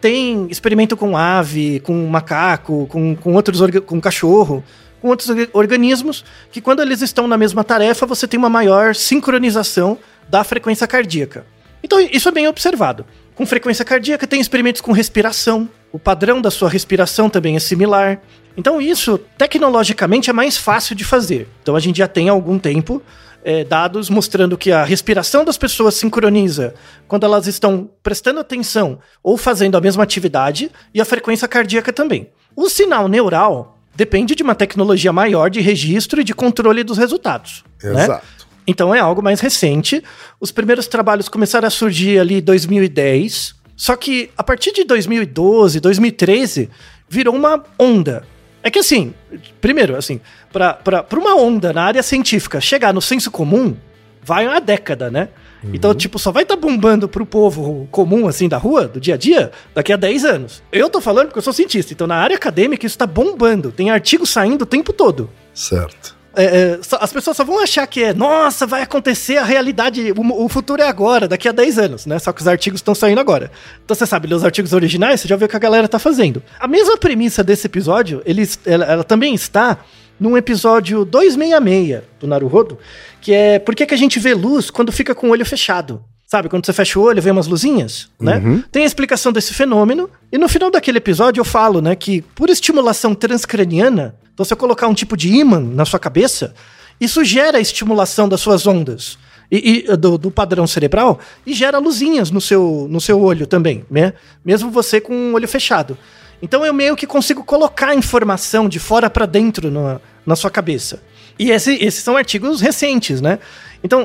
Tem 0.01 0.47
experimento 0.51 0.97
com 0.97 1.17
ave, 1.17 1.81
com 1.81 2.07
macaco, 2.07 2.87
com, 2.87 3.17
com 3.17 3.33
outros 3.35 3.61
com 3.87 4.01
cachorro, 4.01 4.63
com 5.01 5.09
outros 5.09 5.31
orga- 5.31 5.49
organismos, 5.53 6.25
que 6.53 6.61
quando 6.61 6.83
eles 6.83 7.01
estão 7.01 7.27
na 7.27 7.39
mesma 7.39 7.65
tarefa, 7.65 8.05
você 8.07 8.29
tem 8.29 8.39
uma 8.39 8.51
maior 8.51 8.95
sincronização 8.95 9.99
da 10.29 10.45
frequência 10.45 10.87
cardíaca. 10.87 11.47
Então, 11.83 11.99
isso 12.01 12.29
é 12.29 12.33
bem 12.33 12.47
observado. 12.47 13.07
Com 13.35 13.47
frequência 13.47 13.85
cardíaca, 13.85 14.27
tem 14.27 14.41
experimentos 14.41 14.81
com 14.81 14.93
respiração. 14.93 15.69
O 15.93 15.99
padrão 15.99 16.41
da 16.41 16.51
sua 16.51 16.69
respiração 16.69 17.31
também 17.31 17.57
é 17.57 17.61
similar. 17.61 18.21
Então, 18.57 18.81
isso, 18.81 19.19
tecnologicamente, 19.39 20.31
é 20.31 20.33
mais 20.33 20.57
fácil 20.57 20.95
de 20.95 21.05
fazer. 21.05 21.49
Então, 21.63 21.77
a 21.77 21.81
gente 21.81 21.99
já 21.99 22.09
tem 22.09 22.29
há 22.29 22.33
algum 22.33 22.59
tempo 22.59 23.03
é, 23.45 23.63
dados 23.63 24.11
mostrando 24.11 24.59
que 24.59 24.73
a 24.73 24.83
respiração 24.85 25.45
das 25.45 25.57
pessoas 25.57 25.95
sincroniza 25.95 26.75
quando 27.07 27.25
elas 27.25 27.47
estão 27.47 27.89
prestando 28.03 28.41
atenção 28.41 28.99
ou 29.23 29.37
fazendo 29.37 29.77
a 29.77 29.81
mesma 29.81 30.03
atividade 30.03 30.71
e 30.93 31.01
a 31.01 31.05
frequência 31.05 31.47
cardíaca 31.47 31.93
também. 31.93 32.29
O 32.57 32.69
sinal 32.69 33.07
neural 33.07 33.79
depende 33.95 34.35
de 34.35 34.43
uma 34.43 34.55
tecnologia 34.55 35.13
maior 35.13 35.49
de 35.49 35.61
registro 35.61 36.21
e 36.21 36.25
de 36.25 36.35
controle 36.35 36.83
dos 36.83 36.99
resultados. 36.99 37.65
né? 37.83 38.03
Exato. 38.03 38.27
Então 38.67 38.95
é 38.95 38.99
algo 38.99 39.23
mais 39.23 39.41
recente. 39.41 40.03
Os 40.41 40.51
primeiros 40.51 40.89
trabalhos 40.89 41.29
começaram 41.29 41.69
a 41.69 41.71
surgir 41.71 42.19
ali 42.19 42.39
em 42.39 42.43
2010. 42.43 43.55
Só 43.77 43.95
que 43.95 44.31
a 44.37 44.43
partir 44.43 44.73
de 44.73 44.85
2012, 44.85 45.79
2013, 45.81 46.71
virou 47.09 47.35
uma 47.35 47.63
onda. 47.79 48.25
É 48.63 48.71
que 48.71 48.79
assim, 48.79 49.15
primeiro, 49.61 49.95
assim, 49.95 50.21
para 50.51 51.07
uma 51.13 51.37
onda 51.37 51.73
na 51.73 51.85
área 51.85 52.03
científica 52.03 52.61
chegar 52.61 52.93
no 52.93 53.01
senso 53.03 53.31
comum, 53.31 53.77
vai 54.23 54.49
uma 54.49 54.61
década, 54.61 55.11
né? 55.11 55.29
Então, 55.73 55.95
tipo, 55.95 56.19
só 56.19 56.31
vai 56.31 56.45
estar 56.45 56.55
bombando 56.55 57.09
pro 57.09 57.27
povo 57.27 57.89
comum, 57.91 58.29
assim, 58.29 58.49
da 58.49 58.57
rua, 58.57 58.87
do 58.87 59.01
dia 59.01 59.15
a 59.15 59.17
dia, 59.17 59.51
daqui 59.75 59.93
a 59.93 59.97
10 59.97 60.25
anos. 60.25 60.63
Eu 60.71 60.89
tô 60.89 61.01
falando 61.01 61.27
porque 61.27 61.39
eu 61.39 61.43
sou 61.43 61.53
cientista, 61.53 61.93
então 61.93 62.07
na 62.07 62.17
área 62.17 62.37
acadêmica 62.37 62.87
isso 62.87 62.97
tá 62.97 63.07
bombando. 63.07 63.73
Tem 63.73 63.91
artigo 63.91 64.25
saindo 64.25 64.63
o 64.63 64.67
tempo 64.67 64.93
todo. 64.93 65.29
Certo. 65.53 66.16
É, 66.37 66.45
é, 66.45 66.81
as 67.01 67.13
pessoas 67.13 67.37
só 67.37 67.45
vão 67.45 67.59
achar 67.59 67.87
que 67.87 68.03
é, 68.03 68.13
nossa, 68.13 68.67
vai 68.67 68.83
acontecer 68.83 69.39
a 69.39 69.45
realidade, 69.45 70.13
o, 70.13 70.45
o 70.45 70.49
futuro 70.51 70.83
é 70.83 70.87
agora, 70.87 71.27
daqui 71.27 71.49
a 71.49 71.53
10 71.53 71.79
anos, 71.79 72.07
né? 72.07 72.19
Só 72.19 72.31
que 72.31 72.43
os 72.43 72.47
artigos 72.47 72.81
estão 72.81 72.95
saindo 72.95 73.21
agora. 73.21 73.51
Então 73.83 73.95
você 73.95 74.05
sabe, 74.05 74.33
os 74.33 74.45
artigos 74.45 74.75
originais, 74.75 75.23
você 75.23 75.29
já 75.29 75.37
vê 75.37 75.47
o 75.47 75.49
que 75.49 75.57
a 75.57 75.59
galera 75.61 75.89
tá 75.89 75.99
fazendo. 75.99 76.43
A 76.61 76.69
mesma 76.69 76.99
premissa 76.99 77.43
desse 77.43 77.67
episódio, 77.67 78.21
ele, 78.27 78.47
ela, 78.67 78.85
ela 78.85 79.05
também 79.05 79.35
está 79.35 79.79
num 80.21 80.37
episódio 80.37 81.05
266 81.05 82.03
do 82.21 82.27
Naruhodo, 82.27 82.79
que 83.21 83.33
é 83.33 83.59
por 83.59 83.75
que, 83.75 83.87
que 83.87 83.95
a 83.95 83.99
gente 83.99 84.19
vê 84.19 84.35
luz 84.35 84.71
quando 84.71 84.93
fica 84.93 85.15
com 85.15 85.29
o 85.29 85.31
olho 85.31 85.45
fechado. 85.47 86.05
Sabe, 86.27 86.49
quando 86.49 86.67
você 86.67 86.73
fecha 86.73 86.99
o 86.99 87.03
olho, 87.03 87.23
vê 87.23 87.31
umas 87.31 87.47
luzinhas, 87.47 88.09
né? 88.21 88.41
Tem 88.73 88.83
a 88.83 88.87
explicação 88.87 89.31
desse 89.33 89.55
fenômeno, 89.55 90.11
e 90.33 90.37
no 90.37 90.49
final 90.49 90.71
daquele 90.73 90.99
episódio 90.99 91.41
eu 91.41 91.45
falo, 91.45 91.81
né, 91.81 91.95
que 91.95 92.21
por 92.21 92.51
estimulação 92.51 93.15
transcraniana, 93.15 94.17
então 94.35 94.45
se 94.45 94.53
eu 94.53 94.57
colocar 94.57 94.89
um 94.89 94.95
tipo 94.95 95.17
de 95.17 95.29
ímã 95.33 95.61
na 95.61 95.85
sua 95.85 96.01
cabeça, 96.01 96.53
isso 97.01 97.23
gera 97.25 97.59
a 97.59 97.61
estimulação 97.61 98.29
das 98.29 98.41
suas 98.41 98.67
ondas 98.67 99.19
e, 99.53 99.85
e, 99.89 99.97
do, 99.97 100.19
do 100.19 100.31
padrão 100.31 100.67
cerebral 100.67 101.21
e 101.47 101.55
gera 101.55 101.79
luzinhas 101.79 102.31
no 102.33 102.41
seu, 102.41 102.89
no 102.91 103.01
seu 103.01 103.21
olho 103.21 103.47
também, 103.47 103.85
né? 103.89 104.13
Mesmo 104.45 104.69
você 104.69 105.01
com 105.01 105.15
o 105.31 105.35
olho 105.35 105.47
fechado. 105.47 105.97
Então 106.43 106.67
eu 106.67 106.75
meio 106.75 106.97
que 106.97 107.07
consigo 107.07 107.45
colocar 107.45 107.95
informação 107.95 108.69
de 108.69 108.79
fora 108.81 109.09
para 109.09 109.27
dentro 109.27 109.71
na, 109.71 110.01
na 110.27 110.35
sua 110.35 110.51
cabeça. 110.51 111.01
E 111.39 111.51
esse- 111.51 111.77
esses 111.83 112.03
são 112.03 112.17
artigos 112.17 112.61
recentes, 112.61 113.21
né? 113.21 113.39
Então, 113.87 114.05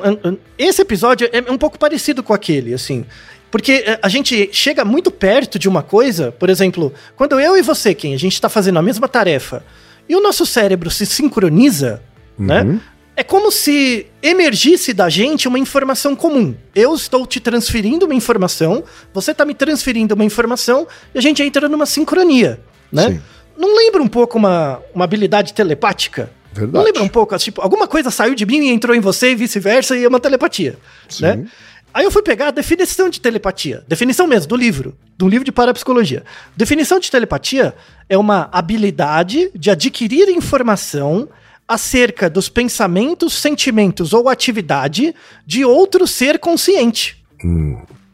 esse 0.60 0.80
episódio 0.80 1.28
é 1.32 1.52
um 1.52 1.58
pouco 1.58 1.78
parecido 1.78 2.22
com 2.22 2.34
aquele, 2.34 2.72
assim. 2.72 3.04
Porque 3.50 3.84
eh, 3.84 4.00
a 4.00 4.08
gente 4.08 4.50
chega 4.54 4.86
muito 4.86 5.10
perto 5.10 5.58
de 5.58 5.68
uma 5.68 5.82
coisa, 5.82 6.32
por 6.32 6.52
exemplo, 6.52 6.94
quando 7.16 7.40
eu 7.40 7.58
e 7.58 7.64
você, 7.64 7.96
quem 7.96 8.14
a 8.14 8.18
gente 8.18 8.34
está 8.34 8.48
fazendo 8.48 8.78
a 8.78 8.82
mesma 8.82 9.08
tarefa, 9.08 9.66
e 10.08 10.16
o 10.16 10.22
nosso 10.22 10.46
cérebro 10.46 10.92
se 10.92 11.04
sincroniza, 11.06 12.00
né? 12.38 12.80
É 13.16 13.24
como 13.24 13.52
se 13.52 14.06
emergisse 14.22 14.94
da 14.94 15.10
gente 15.10 15.48
uma 15.48 15.60
informação 15.60 16.16
comum. 16.16 16.56
Eu 16.74 16.94
estou 16.94 17.26
te 17.26 17.40
transferindo 17.40 18.06
uma 18.06 18.16
informação, 18.16 18.84
você 19.14 19.32
está 19.32 19.44
me 19.44 19.54
transferindo 19.54 20.14
uma 20.14 20.24
informação, 20.24 20.88
e 21.14 21.18
a 21.18 21.22
gente 21.22 21.42
entra 21.42 21.68
numa 21.68 21.88
sincronia, 21.88 22.60
né? 22.92 23.10
Sim. 23.10 23.22
Não 23.58 23.76
lembra 23.76 24.02
um 24.02 24.08
pouco 24.08 24.38
uma, 24.38 24.80
uma 24.94 25.04
habilidade 25.06 25.54
telepática? 25.54 26.30
Verdade. 26.54 26.74
Não 26.74 26.84
lembra 26.84 27.04
um 27.04 27.08
pouco, 27.08 27.38
tipo, 27.38 27.62
alguma 27.62 27.88
coisa 27.88 28.12
saiu 28.12 28.36
de 28.36 28.46
mim 28.46 28.60
e 28.60 28.70
entrou 28.70 28.96
em 28.96 29.00
você 29.00 29.32
e 29.32 29.36
vice-versa 29.36 29.96
e 29.98 30.04
é 30.04 30.08
uma 30.08 30.20
telepatia, 30.20 30.78
Sim. 31.08 31.24
né? 31.24 31.46
Aí 31.94 32.06
eu 32.06 32.12
fui 32.12 32.22
pegar 32.22 32.48
a 32.48 32.52
definição 32.52 33.10
de 33.10 33.20
telepatia, 33.20 33.84
definição 33.88 34.26
mesmo, 34.26 34.48
do 34.48 34.56
livro, 34.56 34.96
do 35.18 35.28
livro 35.28 35.44
de 35.44 35.52
parapsicologia. 35.52 36.24
Definição 36.56 37.00
de 37.00 37.12
telepatia 37.12 37.76
é 38.08 38.18
uma 38.18 38.50
habilidade 38.52 39.52
de 39.54 39.70
adquirir 39.70 40.30
informação 40.30 41.28
acerca 41.68 42.30
dos 42.30 42.50
pensamentos, 42.50 43.34
sentimentos 43.34 44.14
ou 44.14 44.30
atividade 44.30 45.14
de 45.46 45.66
outro 45.66 46.08
ser 46.08 46.40
consciente. 46.40 47.22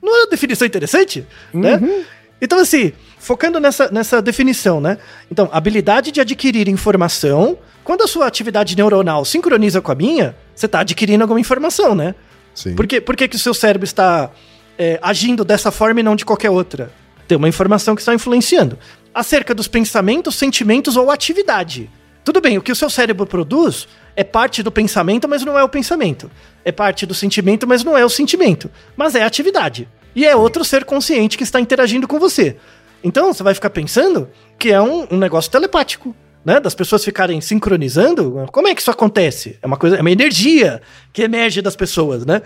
Não 0.01 0.15
é 0.15 0.21
uma 0.23 0.29
definição 0.29 0.65
interessante? 0.65 1.25
Né? 1.53 2.05
Então, 2.41 2.59
assim, 2.59 2.93
focando 3.19 3.59
nessa, 3.59 3.89
nessa 3.91 4.21
definição, 4.21 4.79
né? 4.79 4.97
Então, 5.31 5.49
habilidade 5.51 6.11
de 6.11 6.21
adquirir 6.21 6.67
informação. 6.67 7.57
Quando 7.83 8.03
a 8.03 8.07
sua 8.07 8.27
atividade 8.27 8.75
neuronal 8.75 9.23
sincroniza 9.25 9.81
com 9.81 9.91
a 9.91 9.95
minha, 9.95 10.35
você 10.55 10.65
está 10.65 10.79
adquirindo 10.79 11.23
alguma 11.23 11.39
informação, 11.39 11.95
né? 11.95 12.15
Sim. 12.53 12.75
Por 12.75 12.87
que, 12.87 12.99
por 12.99 13.15
que, 13.15 13.27
que 13.27 13.35
o 13.35 13.39
seu 13.39 13.53
cérebro 13.53 13.85
está 13.85 14.31
é, 14.77 14.99
agindo 15.01 15.45
dessa 15.45 15.71
forma 15.71 15.99
e 15.99 16.03
não 16.03 16.15
de 16.15 16.25
qualquer 16.25 16.49
outra? 16.49 16.91
Tem 17.27 17.37
uma 17.37 17.47
informação 17.47 17.95
que 17.95 18.01
está 18.01 18.13
influenciando. 18.13 18.77
Acerca 19.13 19.53
dos 19.53 19.67
pensamentos, 19.67 20.35
sentimentos 20.35 20.95
ou 20.95 21.11
atividade. 21.11 21.89
Tudo 22.23 22.41
bem, 22.41 22.57
o 22.57 22.61
que 22.61 22.71
o 22.71 22.75
seu 22.75 22.89
cérebro 22.89 23.25
produz 23.25 23.87
é 24.15 24.23
parte 24.23 24.61
do 24.61 24.71
pensamento, 24.71 25.27
mas 25.27 25.45
não 25.45 25.57
é 25.57 25.63
o 25.63 25.69
pensamento. 25.69 26.29
É 26.65 26.71
parte 26.71 27.05
do 27.05 27.13
sentimento, 27.13 27.65
mas 27.67 27.83
não 27.83 27.97
é 27.97 28.03
o 28.03 28.09
sentimento. 28.09 28.69
Mas 28.97 29.15
é 29.15 29.23
atividade. 29.23 29.87
E 30.15 30.25
é 30.25 30.35
outro 30.35 30.65
ser 30.65 30.83
consciente 30.83 31.37
que 31.37 31.43
está 31.43 31.61
interagindo 31.61 32.07
com 32.07 32.19
você. 32.19 32.57
Então 33.03 33.33
você 33.33 33.43
vai 33.43 33.53
ficar 33.53 33.69
pensando 33.69 34.29
que 34.57 34.71
é 34.71 34.81
um, 34.81 35.07
um 35.11 35.17
negócio 35.17 35.51
telepático. 35.51 36.15
Né, 36.45 36.61
das 36.61 36.73
pessoas 36.73 37.03
ficarem 37.03 37.41
sincronizando, 37.41 38.45
como 38.53 38.69
é 38.69 38.73
que 38.73 38.79
isso 38.79 38.89
acontece? 38.89 39.59
É 39.61 39.67
uma 39.67 39.75
coisa, 39.75 39.97
é 39.97 39.99
uma 40.01 40.09
energia 40.11 40.81
que 41.11 41.21
emerge 41.21 41.61
das 41.61 41.75
pessoas, 41.75 42.25
né? 42.25 42.41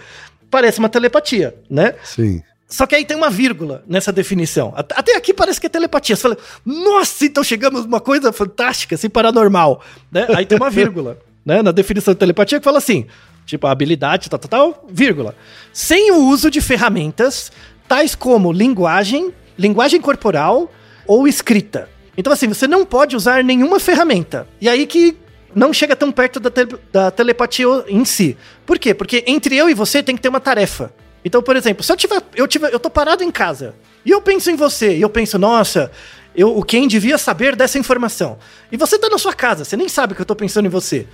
Parece 0.50 0.80
uma 0.80 0.90
telepatia, 0.90 1.54
né? 1.70 1.94
Sim. 2.04 2.42
Só 2.68 2.88
que 2.88 2.96
aí 2.96 3.06
tem 3.06 3.16
uma 3.16 3.30
vírgula 3.30 3.84
nessa 3.88 4.12
definição. 4.12 4.74
At- 4.76 4.94
Até 4.96 5.16
aqui 5.16 5.36
parece 5.36 5.62
que 5.62 5.68
é 5.68 5.70
telepatia. 5.70 6.16
Você 6.16 6.22
fala, 6.24 6.38
nossa, 6.66 7.26
então 7.26 7.44
chegamos 7.44 7.86
numa 7.86 8.00
coisa 8.00 8.34
fantástica, 8.34 8.96
assim, 8.96 9.08
paranormal. 9.08 9.84
Né? 10.12 10.26
Aí 10.36 10.48
tem 10.48 10.58
uma 10.58 10.72
vírgula, 10.72 11.20
né? 11.46 11.62
Na 11.62 11.72
definição 11.72 12.12
de 12.12 12.20
telepatia 12.20 12.58
que 12.60 12.64
fala 12.64 12.80
assim, 12.80 13.06
tipo, 13.46 13.68
a 13.68 13.72
habilidade, 13.72 14.32
tal, 14.32 14.40
tal, 14.40 14.50
tal, 14.50 14.88
vírgula. 14.90 15.36
Sem 15.72 16.12
o 16.12 16.28
uso 16.28 16.50
de 16.50 16.60
ferramentas 16.60 17.52
tais 17.88 18.16
como 18.16 18.52
linguagem, 18.52 19.32
linguagem 19.62 20.02
corporal 20.02 20.72
ou 21.08 21.28
escrita. 21.28 21.88
Então, 22.18 22.34
assim, 22.34 22.48
você 22.48 22.68
não 22.68 22.86
pode 22.86 23.16
usar 23.16 23.44
nenhuma 23.44 23.80
ferramenta. 23.80 24.48
E 24.60 24.68
aí 24.68 24.86
que 24.86 25.18
não 25.56 25.72
chega 25.74 25.96
tão 25.96 26.12
perto 26.12 26.40
da, 26.40 26.50
tele- 26.50 26.78
da 26.92 27.12
telepatia 27.12 27.68
em 27.88 28.04
si. 28.04 28.38
Por 28.66 28.78
quê? 28.80 28.94
Porque 28.94 29.24
entre 29.28 29.56
eu 29.56 29.70
e 29.70 29.74
você 29.74 30.02
tem 30.04 30.16
que 30.16 30.22
ter 30.22 30.30
uma 30.30 30.40
tarefa. 30.40 30.92
Então, 31.24 31.42
por 31.42 31.56
exemplo, 31.56 31.84
se 31.84 31.92
eu 31.92 31.96
tiver, 31.98 32.22
eu 32.36 32.48
tiver, 32.48 32.74
eu 32.74 32.80
tô 32.80 32.90
parado 32.90 33.24
em 33.24 33.30
casa 33.32 33.76
e 34.06 34.10
eu 34.10 34.22
penso 34.22 34.50
em 34.50 34.56
você 34.56 34.98
e 34.98 35.02
eu 35.02 35.10
penso, 35.10 35.38
nossa, 35.38 35.92
eu, 36.36 36.58
o 36.58 36.64
Ken 36.64 36.88
devia 36.88 37.18
saber 37.18 37.56
dessa 37.56 37.78
informação. 37.78 38.40
E 38.72 38.78
você 38.78 38.98
tá 38.98 39.08
na 39.10 39.18
sua 39.18 39.34
casa, 39.34 39.64
você 39.64 39.78
nem 39.78 39.88
sabe 39.88 40.16
que 40.16 40.22
eu 40.22 40.26
tô 40.26 40.36
pensando 40.36 40.66
em 40.66 40.70
você. 40.70 41.08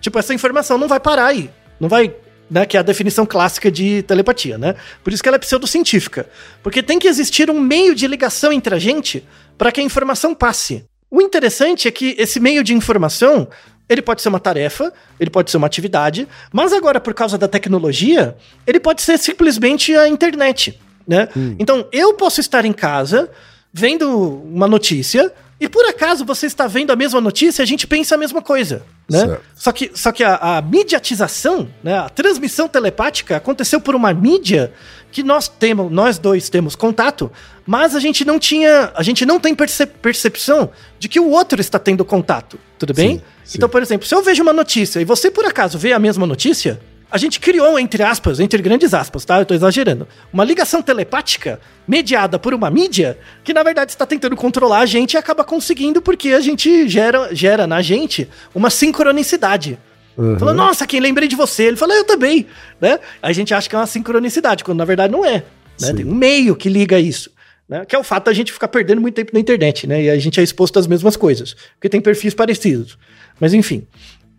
Tipo, 0.00 0.18
essa 0.18 0.32
informação 0.32 0.78
não 0.78 0.88
vai 0.88 0.98
parar 0.98 1.26
aí. 1.26 1.50
Não 1.78 1.88
vai, 1.88 2.14
né, 2.50 2.66
que 2.66 2.76
é 2.76 2.80
a 2.80 2.82
definição 2.82 3.24
clássica 3.24 3.70
de 3.70 4.02
telepatia, 4.02 4.58
né? 4.58 4.74
Por 5.04 5.12
isso 5.12 5.22
que 5.22 5.28
ela 5.28 5.36
é 5.36 5.38
pseudocientífica. 5.38 6.28
Porque 6.62 6.82
tem 6.82 6.98
que 6.98 7.06
existir 7.06 7.48
um 7.48 7.60
meio 7.60 7.94
de 7.94 8.06
ligação 8.06 8.52
entre 8.52 8.74
a 8.74 8.78
gente 8.78 9.24
para 9.56 9.70
que 9.70 9.80
a 9.80 9.84
informação 9.84 10.34
passe. 10.34 10.84
O 11.10 11.20
interessante 11.20 11.86
é 11.86 11.90
que 11.90 12.14
esse 12.18 12.40
meio 12.40 12.64
de 12.64 12.74
informação, 12.74 13.48
ele 13.88 14.02
pode 14.02 14.22
ser 14.22 14.28
uma 14.28 14.40
tarefa, 14.40 14.92
ele 15.18 15.30
pode 15.30 15.50
ser 15.50 15.56
uma 15.56 15.66
atividade, 15.66 16.26
mas 16.52 16.72
agora 16.72 17.00
por 17.00 17.14
causa 17.14 17.38
da 17.38 17.46
tecnologia, 17.46 18.36
ele 18.66 18.80
pode 18.80 19.02
ser 19.02 19.18
simplesmente 19.18 19.94
a 19.94 20.08
internet, 20.08 20.80
né? 21.06 21.28
Então, 21.58 21.86
eu 21.92 22.14
posso 22.14 22.40
estar 22.40 22.64
em 22.64 22.72
casa 22.72 23.30
vendo 23.72 24.08
uma 24.44 24.66
notícia 24.66 25.32
e 25.60 25.68
por 25.68 25.84
acaso 25.84 26.24
você 26.24 26.46
está 26.46 26.66
vendo 26.66 26.90
a 26.90 26.96
mesma 26.96 27.20
notícia, 27.20 27.62
a 27.62 27.66
gente 27.66 27.86
pensa 27.86 28.14
a 28.14 28.18
mesma 28.18 28.40
coisa, 28.40 28.82
né? 29.08 29.18
Certo. 29.18 29.42
Só 29.54 29.72
que, 29.72 29.90
só 29.94 30.10
que 30.10 30.24
a, 30.24 30.36
a 30.36 30.62
mediatização, 30.62 31.68
né, 31.82 31.98
a 31.98 32.08
transmissão 32.08 32.66
telepática 32.68 33.36
aconteceu 33.36 33.80
por 33.80 33.94
uma 33.94 34.12
mídia 34.14 34.72
que 35.12 35.22
nós 35.22 35.48
temos, 35.48 35.90
nós 35.92 36.18
dois 36.18 36.48
temos 36.48 36.74
contato, 36.76 37.30
mas 37.66 37.94
a 37.94 38.00
gente 38.00 38.24
não 38.24 38.38
tinha, 38.38 38.92
a 38.94 39.02
gente 39.02 39.26
não 39.26 39.38
tem 39.40 39.54
perce- 39.54 39.86
percepção 39.86 40.70
de 40.98 41.08
que 41.08 41.20
o 41.20 41.28
outro 41.28 41.60
está 41.60 41.78
tendo 41.78 42.04
contato, 42.04 42.58
tudo 42.78 42.94
bem? 42.94 43.18
Sim, 43.18 43.22
sim. 43.44 43.58
Então, 43.58 43.68
por 43.68 43.82
exemplo, 43.82 44.06
se 44.06 44.14
eu 44.14 44.22
vejo 44.22 44.42
uma 44.42 44.52
notícia 44.52 45.00
e 45.00 45.04
você 45.04 45.30
por 45.30 45.44
acaso 45.44 45.76
vê 45.78 45.92
a 45.92 45.98
mesma 45.98 46.26
notícia, 46.26 46.80
a 47.10 47.18
gente 47.18 47.40
criou, 47.40 47.78
entre 47.78 48.02
aspas, 48.02 48.38
entre 48.38 48.62
grandes 48.62 48.94
aspas, 48.94 49.24
tá? 49.24 49.40
Eu 49.40 49.46
tô 49.46 49.54
exagerando. 49.54 50.06
Uma 50.32 50.44
ligação 50.44 50.80
telepática 50.80 51.60
mediada 51.86 52.38
por 52.38 52.54
uma 52.54 52.70
mídia 52.70 53.18
que, 53.42 53.52
na 53.52 53.62
verdade, 53.62 53.90
está 53.90 54.06
tentando 54.06 54.36
controlar 54.36 54.80
a 54.80 54.86
gente 54.86 55.14
e 55.14 55.16
acaba 55.16 55.42
conseguindo 55.42 56.00
porque 56.00 56.30
a 56.30 56.40
gente 56.40 56.88
gera, 56.88 57.34
gera 57.34 57.66
na 57.66 57.82
gente 57.82 58.28
uma 58.54 58.70
sincronicidade. 58.70 59.78
Uhum. 60.16 60.38
Falou, 60.38 60.54
nossa, 60.54 60.86
quem 60.86 61.00
lembrei 61.00 61.26
de 61.26 61.34
você? 61.34 61.64
Ele 61.64 61.76
falou, 61.76 61.96
eu 61.96 62.04
também, 62.04 62.46
né? 62.80 63.00
A 63.22 63.32
gente 63.32 63.52
acha 63.52 63.68
que 63.68 63.74
é 63.74 63.78
uma 63.78 63.86
sincronicidade, 63.86 64.62
quando 64.62 64.78
na 64.78 64.84
verdade 64.84 65.12
não 65.12 65.24
é. 65.24 65.42
Né? 65.80 65.92
Tem 65.94 66.04
um 66.04 66.14
meio 66.14 66.54
que 66.54 66.68
liga 66.68 66.98
isso. 66.98 67.30
Né? 67.68 67.84
Que 67.86 67.96
é 67.96 67.98
o 67.98 68.04
fato 68.04 68.26
da 68.26 68.32
gente 68.32 68.52
ficar 68.52 68.68
perdendo 68.68 69.00
muito 69.00 69.14
tempo 69.14 69.30
na 69.32 69.40
internet, 69.40 69.86
né? 69.86 70.02
E 70.02 70.10
a 70.10 70.18
gente 70.18 70.38
é 70.38 70.42
exposto 70.42 70.78
às 70.78 70.86
mesmas 70.86 71.16
coisas, 71.16 71.54
porque 71.74 71.88
tem 71.88 72.00
perfis 72.00 72.34
parecidos. 72.34 72.98
Mas 73.38 73.54
enfim, 73.54 73.86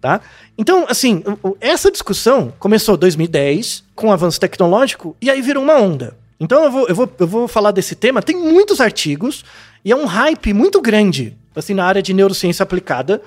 tá? 0.02 0.20
Então, 0.58 0.86
assim, 0.90 1.24
essa 1.62 1.92
discussão 1.92 2.52
começou 2.58 2.96
em 2.96 3.00
2010, 3.00 3.84
com 3.96 4.08
o 4.08 4.12
avanço 4.12 4.40
tecnológico, 4.40 5.16
e 5.22 5.30
aí 5.30 5.42
virou 5.42 5.64
uma 5.64 5.76
onda. 5.76 6.18
Então 6.40 6.64
eu 6.64 6.72
vou, 6.72 6.88
eu 6.88 6.96
vou, 6.96 7.10
eu 7.20 7.28
vou 7.28 7.48
falar 7.48 7.70
desse 7.70 7.94
tema, 7.94 8.22
tem 8.22 8.36
muitos 8.36 8.82
artigos, 8.82 9.46
e 9.86 9.92
é 9.92 9.96
um 9.96 10.06
hype 10.06 10.54
muito 10.54 10.82
grande, 10.82 11.38
assim, 11.56 11.76
na 11.76 11.86
área 11.86 12.02
de 12.02 12.14
neurociência 12.14 12.64
aplicada, 12.64 13.22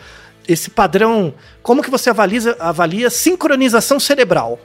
esse 0.49 0.69
padrão, 0.69 1.33
como 1.62 1.83
que 1.83 1.90
você 1.90 2.11
avalia, 2.11 2.57
avalia 2.59 3.09
sincronização 3.09 4.00
cerebral 4.00 4.59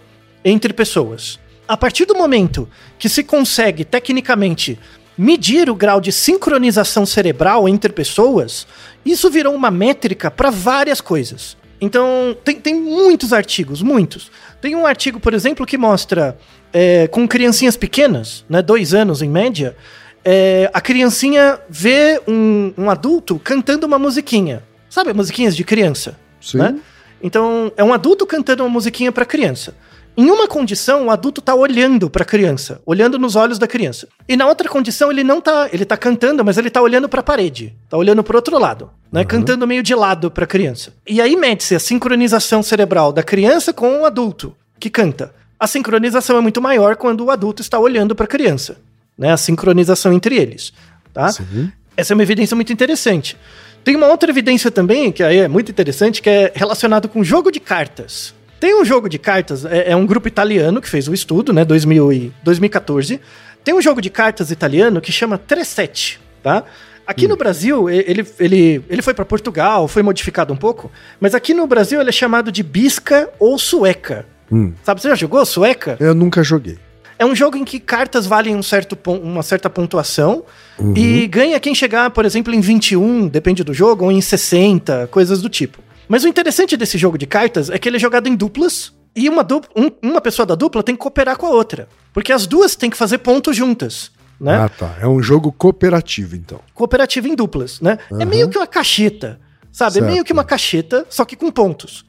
entre 0.44 0.74
pessoas. 0.74 1.40
A 1.68 1.78
partir 1.78 2.06
do 2.06 2.16
momento 2.16 2.68
que 2.98 3.08
se 3.08 3.24
consegue, 3.24 3.86
tecnicamente, 3.86 4.80
medir 5.16 5.70
o 5.70 5.76
grau 5.76 6.02
de 6.02 6.12
sincronização 6.12 7.06
cerebral 7.06 7.70
entre 7.70 7.94
pessoas, 7.94 8.66
isso 9.06 9.30
virou 9.30 9.54
uma 9.54 9.70
métrica 9.70 10.32
para 10.32 10.50
várias 10.50 11.02
coisas. 11.02 11.56
Então, 11.82 12.36
tem, 12.44 12.60
tem 12.60 12.76
muitos 12.76 13.32
artigos, 13.32 13.82
muitos. 13.82 14.32
Tem 14.62 14.76
um 14.76 14.86
artigo, 14.86 15.20
por 15.20 15.34
exemplo, 15.34 15.66
que 15.66 15.78
mostra 15.78 16.38
é, 16.74 17.08
com 17.08 17.28
criancinhas 17.28 17.78
pequenas, 17.78 18.44
né, 18.50 18.62
dois 18.62 18.94
anos 18.94 19.22
em 19.22 19.30
média, 19.30 19.76
é, 20.24 20.70
a 20.74 20.82
criancinha 20.82 21.60
vê 21.70 22.22
um, 22.28 22.74
um, 22.78 22.90
adulto 22.90 23.40
cantando 23.40 23.88
uma 23.88 23.98
musiquinha. 23.98 24.64
Sabe, 24.90 25.14
musiquinhas 25.14 25.56
de 25.56 25.64
criança? 25.64 26.20
Sim. 26.42 26.58
Né? 26.58 26.80
Então, 27.22 27.72
é 27.78 27.84
um 27.84 27.94
adulto 27.94 28.26
cantando 28.26 28.64
uma 28.64 28.70
musiquinha 28.70 29.12
para 29.12 29.26
criança. 29.26 29.74
Em 30.20 30.30
uma 30.30 30.50
condição, 30.50 31.06
o 31.06 31.12
adulto 31.12 31.42
tá 31.42 31.56
olhando 31.56 32.10
para 32.10 32.24
a 32.24 32.26
criança, 32.26 32.82
olhando 32.86 33.18
nos 33.18 33.38
olhos 33.38 33.58
da 33.58 33.66
criança. 33.66 34.06
E 34.28 34.36
na 34.36 34.48
outra 34.48 34.68
condição, 34.68 35.10
ele 35.10 35.24
não 35.24 35.40
tá, 35.40 35.70
ele 35.72 35.86
tá 35.86 35.96
cantando, 35.96 36.44
mas 36.44 36.58
ele 36.58 36.70
tá 36.70 36.82
olhando 36.82 37.08
para 37.08 37.22
a 37.22 37.24
parede, 37.24 37.74
tá 37.88 37.96
olhando 37.96 38.22
para 38.22 38.36
outro 38.36 38.60
lado, 38.60 38.92
né, 39.10 39.22
uhum. 39.22 39.26
cantando 39.26 39.66
meio 39.66 39.82
de 39.82 39.96
lado 39.96 40.30
para 40.30 40.44
a 40.44 40.48
criança. 40.48 40.92
E 41.08 41.22
aí 41.22 41.38
mede-se 41.38 41.74
a 41.74 41.80
sincronização 41.80 42.62
cerebral 42.62 43.14
da 43.14 43.24
criança 43.24 43.72
com 43.72 44.02
o 44.02 44.06
adulto 44.06 44.54
que 44.78 44.90
canta. 44.90 45.34
A 45.58 45.66
sincronização 45.66 46.36
é 46.36 46.42
muito 46.42 46.62
maior 46.62 46.98
quando 46.98 47.24
o 47.24 47.32
adulto 47.32 47.62
está 47.62 47.80
olhando 47.80 48.14
para 48.14 48.26
a 48.26 48.28
criança, 48.28 48.76
né? 49.18 49.32
A 49.32 49.38
sincronização 49.38 50.12
entre 50.12 50.36
eles, 50.36 50.74
tá? 51.14 51.32
Sim. 51.32 51.72
Essa 51.96 52.12
é 52.12 52.16
uma 52.16 52.24
evidência 52.24 52.56
muito 52.56 52.74
interessante. 52.74 53.38
Tem 53.86 53.96
uma 53.96 54.08
outra 54.08 54.30
evidência 54.30 54.70
também, 54.70 55.14
que 55.14 55.24
aí 55.24 55.38
é 55.38 55.48
muito 55.48 55.72
interessante, 55.72 56.22
que 56.22 56.30
é 56.30 56.52
relacionado 56.54 57.08
com 57.08 57.24
jogo 57.24 57.50
de 57.50 57.62
cartas. 57.62 58.38
Tem 58.60 58.80
um 58.80 58.84
jogo 58.84 59.08
de 59.08 59.18
cartas, 59.18 59.64
é, 59.66 59.92
é 59.92 59.96
um 59.96 60.06
grupo 60.06 60.28
italiano 60.28 60.82
que 60.82 60.90
fez 60.90 61.08
o 61.08 61.14
estudo, 61.14 61.54
né, 61.54 61.64
2000 61.64 62.12
e 62.12 62.34
2014. 62.44 63.20
Tem 63.64 63.74
um 63.74 63.82
jogo 63.82 64.02
de 64.02 64.10
cartas 64.10 64.52
italiano 64.52 65.00
que 65.00 65.12
chama 65.12 65.38
Tresete, 65.38 66.20
tá? 66.44 66.64
Aqui 67.08 67.26
hum. 67.26 67.30
no 67.30 67.38
Brasil, 67.38 67.90
ele, 67.90 68.26
ele, 68.40 68.84
ele 68.90 69.02
foi 69.02 69.14
para 69.14 69.26
Portugal, 69.26 69.88
foi 69.88 70.04
modificado 70.04 70.54
um 70.54 70.58
pouco, 70.58 70.92
mas 71.20 71.34
aqui 71.34 71.54
no 71.54 71.66
Brasil 71.66 72.00
ele 72.00 72.10
é 72.10 72.14
chamado 72.14 72.52
de 72.52 72.62
bisca 72.62 73.30
ou 73.40 73.58
sueca. 73.58 74.26
Hum. 74.52 74.74
Sabe, 74.84 75.02
você 75.02 75.10
já 75.10 75.16
jogou 75.16 75.44
sueca? 75.46 75.98
Eu 76.00 76.14
nunca 76.14 76.44
joguei. 76.44 76.78
É 77.18 77.26
um 77.26 77.36
jogo 77.36 77.58
em 77.58 77.66
que 77.66 77.80
cartas 77.80 78.26
valem 78.26 78.56
um 78.56 78.64
certo, 78.64 78.98
uma 79.08 79.44
certa 79.44 79.70
pontuação 79.70 80.44
uhum. 80.78 80.94
e 80.96 81.28
ganha 81.28 81.60
quem 81.60 81.76
chegar, 81.76 82.10
por 82.12 82.24
exemplo, 82.24 82.54
em 82.54 82.62
21, 82.62 83.28
depende 83.28 83.62
do 83.64 83.74
jogo, 83.74 84.06
ou 84.06 84.12
em 84.12 84.22
60, 84.22 85.08
coisas 85.12 85.42
do 85.42 85.50
tipo. 85.50 85.80
Mas 86.10 86.24
o 86.24 86.28
interessante 86.28 86.76
desse 86.76 86.98
jogo 86.98 87.20
de 87.20 87.28
cartas 87.28 87.70
é 87.70 87.78
que 87.78 87.88
ele 87.88 87.98
é 87.98 88.00
jogado 88.00 88.28
em 88.28 88.36
duplas 88.36 88.92
e 89.16 89.30
uma, 89.30 89.44
dupla, 89.44 89.70
um, 89.76 90.10
uma 90.10 90.20
pessoa 90.20 90.44
da 90.44 90.56
dupla 90.56 90.82
tem 90.82 90.96
que 90.96 91.02
cooperar 91.02 91.38
com 91.38 91.46
a 91.46 91.52
outra. 91.52 91.88
Porque 92.12 92.34
as 92.34 92.48
duas 92.48 92.76
têm 92.76 92.90
que 92.90 92.98
fazer 92.98 93.20
pontos 93.20 93.56
juntas. 93.56 94.12
Né? 94.42 94.56
Ah, 94.56 94.70
tá. 94.70 94.96
É 95.00 95.08
um 95.08 95.22
jogo 95.22 95.52
cooperativo, 95.52 96.36
então. 96.36 96.60
Cooperativo 96.74 97.28
em 97.28 97.36
duplas, 97.36 97.80
né? 97.80 98.00
Uhum. 98.10 98.22
É 98.22 98.26
meio 98.26 98.50
que 98.50 98.58
uma 98.58 98.66
cacheta, 98.66 99.40
sabe? 99.72 99.94
Certo. 99.94 100.06
É 100.06 100.12
meio 100.12 100.24
que 100.24 100.34
uma 100.34 100.44
cacheta, 100.44 101.06
só 101.10 101.24
que 101.26 101.36
com 101.36 101.52
pontos. 101.52 102.04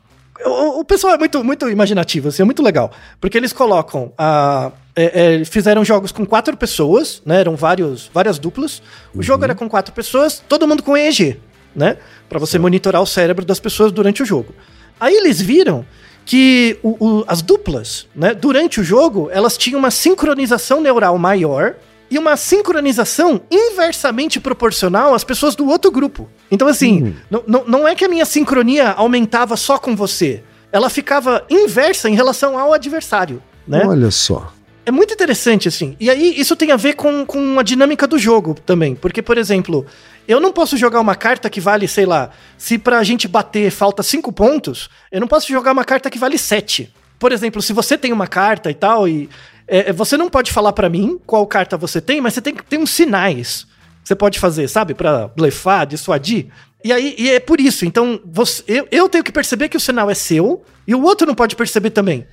O, 0.47 0.81
o, 0.81 0.85
pessoal 0.85 1.13
é 1.13 1.19
muito, 1.19 1.45
muito 1.45 1.69
imaginativo, 1.69 2.29
assim, 2.29 2.41
é 2.41 2.45
muito 2.45 2.63
legal. 2.63 2.91
Porque 3.21 3.37
eles 3.37 3.53
colocam 3.53 4.15
a. 4.17 4.73
É, 4.97 5.41
é, 5.41 5.45
fizeram 5.45 5.85
jogos 5.85 6.11
com 6.11 6.25
quatro 6.25 6.57
pessoas, 6.57 7.21
né? 7.27 7.41
Eram 7.41 7.55
vários, 7.55 8.11
várias 8.15 8.39
duplas. 8.39 8.81
O 9.13 9.19
uhum. 9.19 9.23
jogo 9.23 9.45
era 9.45 9.55
com 9.55 9.69
quatro 9.69 9.93
pessoas, 9.93 10.43
todo 10.49 10.67
mundo 10.67 10.83
com 10.83 10.97
EEG 10.97 11.39
né? 11.75 11.97
Para 12.29 12.39
você 12.39 12.53
Sim. 12.53 12.59
monitorar 12.59 13.03
o 13.03 13.07
cérebro 13.07 13.45
das 13.45 13.61
pessoas 13.61 13.93
durante 13.93 14.23
o 14.23 14.27
jogo. 14.27 14.55
Aí 14.99 15.15
eles 15.15 15.41
viram 15.41 15.85
que 16.25 16.79
o, 16.83 16.97
o, 17.05 17.25
as 17.27 17.43
duplas, 17.43 18.07
né, 18.15 18.35
durante 18.35 18.81
o 18.81 18.85
jogo, 18.85 19.29
elas 19.33 19.57
tinham 19.57 19.79
uma 19.79 19.91
sincronização 19.91 20.81
neural 20.81 21.17
maior 21.19 21.75
e 22.11 22.19
uma 22.19 22.37
sincronização 22.37 23.41
inversamente 23.51 24.41
proporcional 24.41 25.15
às 25.15 25.25
pessoas 25.25 25.55
do 25.55 25.67
outro 25.69 25.91
grupo. 25.91 26.29
Então, 26.51 26.69
assim, 26.69 27.15
hum. 27.31 27.65
não 27.67 27.87
é 27.87 27.95
que 27.95 28.05
a 28.05 28.09
minha 28.09 28.25
sincronia 28.25 28.91
aumentava 28.91 29.57
só 29.57 29.79
com 29.79 29.95
você, 29.95 30.43
ela 30.73 30.91
ficava 30.91 31.45
inversa 31.49 32.09
em 32.09 32.15
relação 32.15 32.59
ao 32.59 32.73
adversário. 32.73 33.43
Né? 33.67 33.85
Olha 33.87 34.11
só. 34.11 34.53
É 34.91 34.93
muito 34.93 35.15
interessante, 35.15 35.69
assim. 35.69 35.95
E 36.01 36.11
aí, 36.11 36.35
isso 36.37 36.57
tem 36.57 36.73
a 36.73 36.77
ver 36.77 36.95
com, 36.95 37.25
com 37.25 37.61
a 37.61 37.63
dinâmica 37.63 38.09
do 38.09 38.19
jogo 38.19 38.55
também. 38.55 38.97
Porque, 38.97 39.23
por 39.23 39.39
exemplo, 39.39 39.87
eu 40.27 40.41
não 40.41 40.53
posso 40.53 40.77
jogar 40.77 40.99
uma 40.99 41.15
carta 41.15 41.49
que 41.49 41.61
vale, 41.61 41.87
sei 41.87 42.05
lá, 42.05 42.31
se 42.59 42.77
pra 42.77 43.01
gente 43.05 43.29
bater 43.29 43.71
falta 43.71 44.03
5 44.03 44.33
pontos, 44.33 44.91
eu 45.13 45.21
não 45.21 45.29
posso 45.29 45.47
jogar 45.47 45.71
uma 45.71 45.85
carta 45.85 46.11
que 46.11 46.19
vale 46.19 46.37
7. 46.37 46.93
Por 47.21 47.31
exemplo, 47.31 47.63
se 47.63 47.73
você 47.73 47.97
tem 47.97 48.13
uma 48.13 48.27
carta 48.27 48.69
e 48.69 48.75
tal, 48.75 49.07
e 49.07 49.31
é, 49.69 49.91
é 49.91 49.93
você 49.93 50.17
não 50.17 50.29
pode 50.29 50.51
falar 50.51 50.73
para 50.73 50.89
mim 50.89 51.21
qual 51.25 51.47
carta 51.47 51.77
você 51.77 52.01
tem, 52.01 52.21
mas 52.21 52.35
você 52.35 52.43
tem 52.43 52.57
que 52.57 52.65
ter 52.65 52.77
uns 52.77 52.91
sinais 52.91 53.69
que 54.03 54.09
você 54.09 54.17
pode 54.17 54.41
fazer, 54.41 54.67
sabe? 54.67 54.93
para 54.93 55.29
blefar, 55.29 55.87
dissuadir. 55.87 56.49
E 56.83 56.93
aí 56.93 57.15
e 57.17 57.31
é 57.31 57.39
por 57.39 57.61
isso. 57.61 57.85
Então, 57.85 58.21
você, 58.25 58.65
eu, 58.67 58.89
eu 58.91 59.09
tenho 59.09 59.23
que 59.23 59.31
perceber 59.31 59.69
que 59.69 59.77
o 59.77 59.81
sinal 59.81 60.11
é 60.11 60.15
seu 60.15 60.65
e 60.85 60.97
o 60.97 61.03
outro 61.05 61.29
não 61.29 61.35
pode 61.37 61.55
perceber 61.55 61.91
também. 61.91 62.27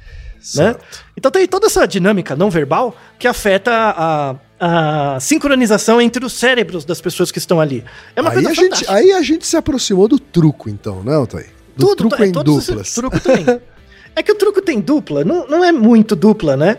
Né? 0.55 0.75
Então 1.15 1.31
tem 1.31 1.47
toda 1.47 1.67
essa 1.67 1.85
dinâmica 1.87 2.35
não 2.35 2.49
verbal 2.49 2.95
que 3.17 3.27
afeta 3.27 3.71
a, 3.71 4.35
a 4.59 5.19
sincronização 5.19 6.01
entre 6.01 6.25
os 6.25 6.33
cérebros 6.33 6.85
das 6.85 7.01
pessoas 7.01 7.31
que 7.31 7.37
estão 7.37 7.59
ali. 7.59 7.83
É 8.15 8.21
uma 8.21 8.31
aí 8.31 8.43
coisa 8.43 8.49
a 8.49 8.53
gente, 8.53 8.85
Aí 8.89 9.11
a 9.11 9.21
gente 9.21 9.45
se 9.45 9.57
aproximou 9.57 10.07
do 10.07 10.19
truco, 10.19 10.69
então, 10.69 11.03
né, 11.03 11.17
Otay? 11.17 11.45
Do 11.75 11.87
Tudo, 11.87 11.95
truco 12.09 12.23
é, 12.23 12.27
em 12.27 12.31
duplas. 12.31 12.93
Truco 12.93 13.17
é 14.15 14.23
que 14.23 14.31
o 14.31 14.35
truco 14.35 14.61
tem 14.61 14.81
dupla, 14.81 15.23
não, 15.23 15.47
não 15.47 15.63
é 15.63 15.71
muito 15.71 16.15
dupla, 16.15 16.57
né? 16.57 16.77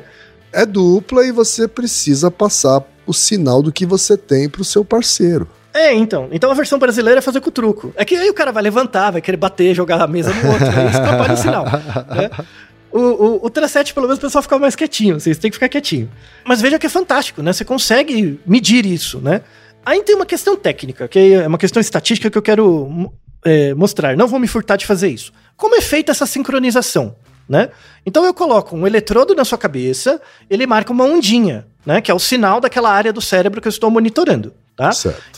É 0.53 0.64
dupla 0.64 1.25
e 1.25 1.31
você 1.31 1.68
precisa 1.68 2.31
passar 2.31 2.83
o 3.07 3.12
sinal 3.12 3.62
do 3.62 3.71
que 3.73 3.87
você 3.87 4.16
tem 4.16 4.49
pro 4.49 4.64
seu 4.64 4.85
parceiro. 4.85 5.49
É, 5.73 5.94
então. 5.94 6.29
Então 6.33 6.51
a 6.51 6.55
versão 6.55 6.79
brasileira 6.79 7.18
é 7.18 7.23
fazer 7.23 7.40
com 7.40 7.49
o 7.49 7.53
truco. 7.53 7.92
É 7.94 8.05
que 8.05 8.16
aí 8.16 8.29
o 8.29 8.35
cara 8.35 8.51
vai 8.51 8.62
levantar, 8.62 9.12
vai 9.12 9.21
querer 9.21 9.37
bater, 9.37 9.75
jogar 9.75 10.01
a 10.03 10.07
mesa 10.07 10.33
no 10.33 10.51
outro. 10.51 10.66
aí 10.66 10.88
atrapalha 10.88 11.35
o 11.35 11.37
sinal. 11.37 11.64
Né? 11.64 12.31
O, 12.90 13.01
o, 13.01 13.46
o 13.46 13.51
Tracete, 13.51 13.92
pelo 13.92 14.07
menos, 14.07 14.18
o 14.18 14.20
pessoal 14.20 14.42
fica 14.42 14.59
mais 14.59 14.74
quietinho. 14.74 15.20
Vocês 15.20 15.38
têm 15.38 15.51
que 15.51 15.57
ficar 15.57 15.68
quietinho. 15.68 16.11
Mas 16.44 16.61
veja 16.61 16.79
que 16.79 16.87
é 16.87 16.90
fantástico, 16.90 17.42
né? 17.42 17.53
Você 17.53 17.64
consegue 17.64 18.40
medir 18.46 18.87
isso, 18.87 19.20
né? 19.20 19.42
Aí 19.85 20.03
tem 20.03 20.16
uma 20.16 20.27
questão 20.27 20.57
técnica, 20.57 21.09
que 21.09 21.35
é 21.35 21.46
uma 21.46 21.59
questão 21.59 21.81
estatística 21.81 22.31
que 22.31 22.37
eu 22.37 22.42
quero 22.42 23.12
é, 23.44 23.74
mostrar. 23.74 24.16
Não 24.16 24.27
vou 24.27 24.38
me 24.38 24.46
furtar 24.46 24.77
de 24.77 24.87
fazer 24.87 25.09
isso. 25.09 25.33
Como 25.57 25.74
é 25.74 25.81
feita 25.81 26.12
essa 26.12 26.27
sincronização? 26.27 27.16
Né? 27.48 27.70
Então 28.05 28.27
eu 28.27 28.35
coloco 28.35 28.77
um 28.77 28.87
eletrodo 28.87 29.35
na 29.35 29.42
sua 29.42 29.57
cabeça, 29.57 30.20
ele 30.51 30.66
marca 30.66 30.92
uma 30.92 31.05
ondinha, 31.05 31.66
né? 31.87 32.03
Que 32.03 32.11
é 32.11 32.14
o 32.14 32.18
sinal 32.18 32.61
daquela 32.61 32.90
área 32.90 33.11
do 33.11 33.22
cérebro 33.22 33.59
que 33.59 33.66
eu 33.66 33.70
estou 33.70 33.90
monitorando. 33.90 34.53
Tá? 34.77 34.90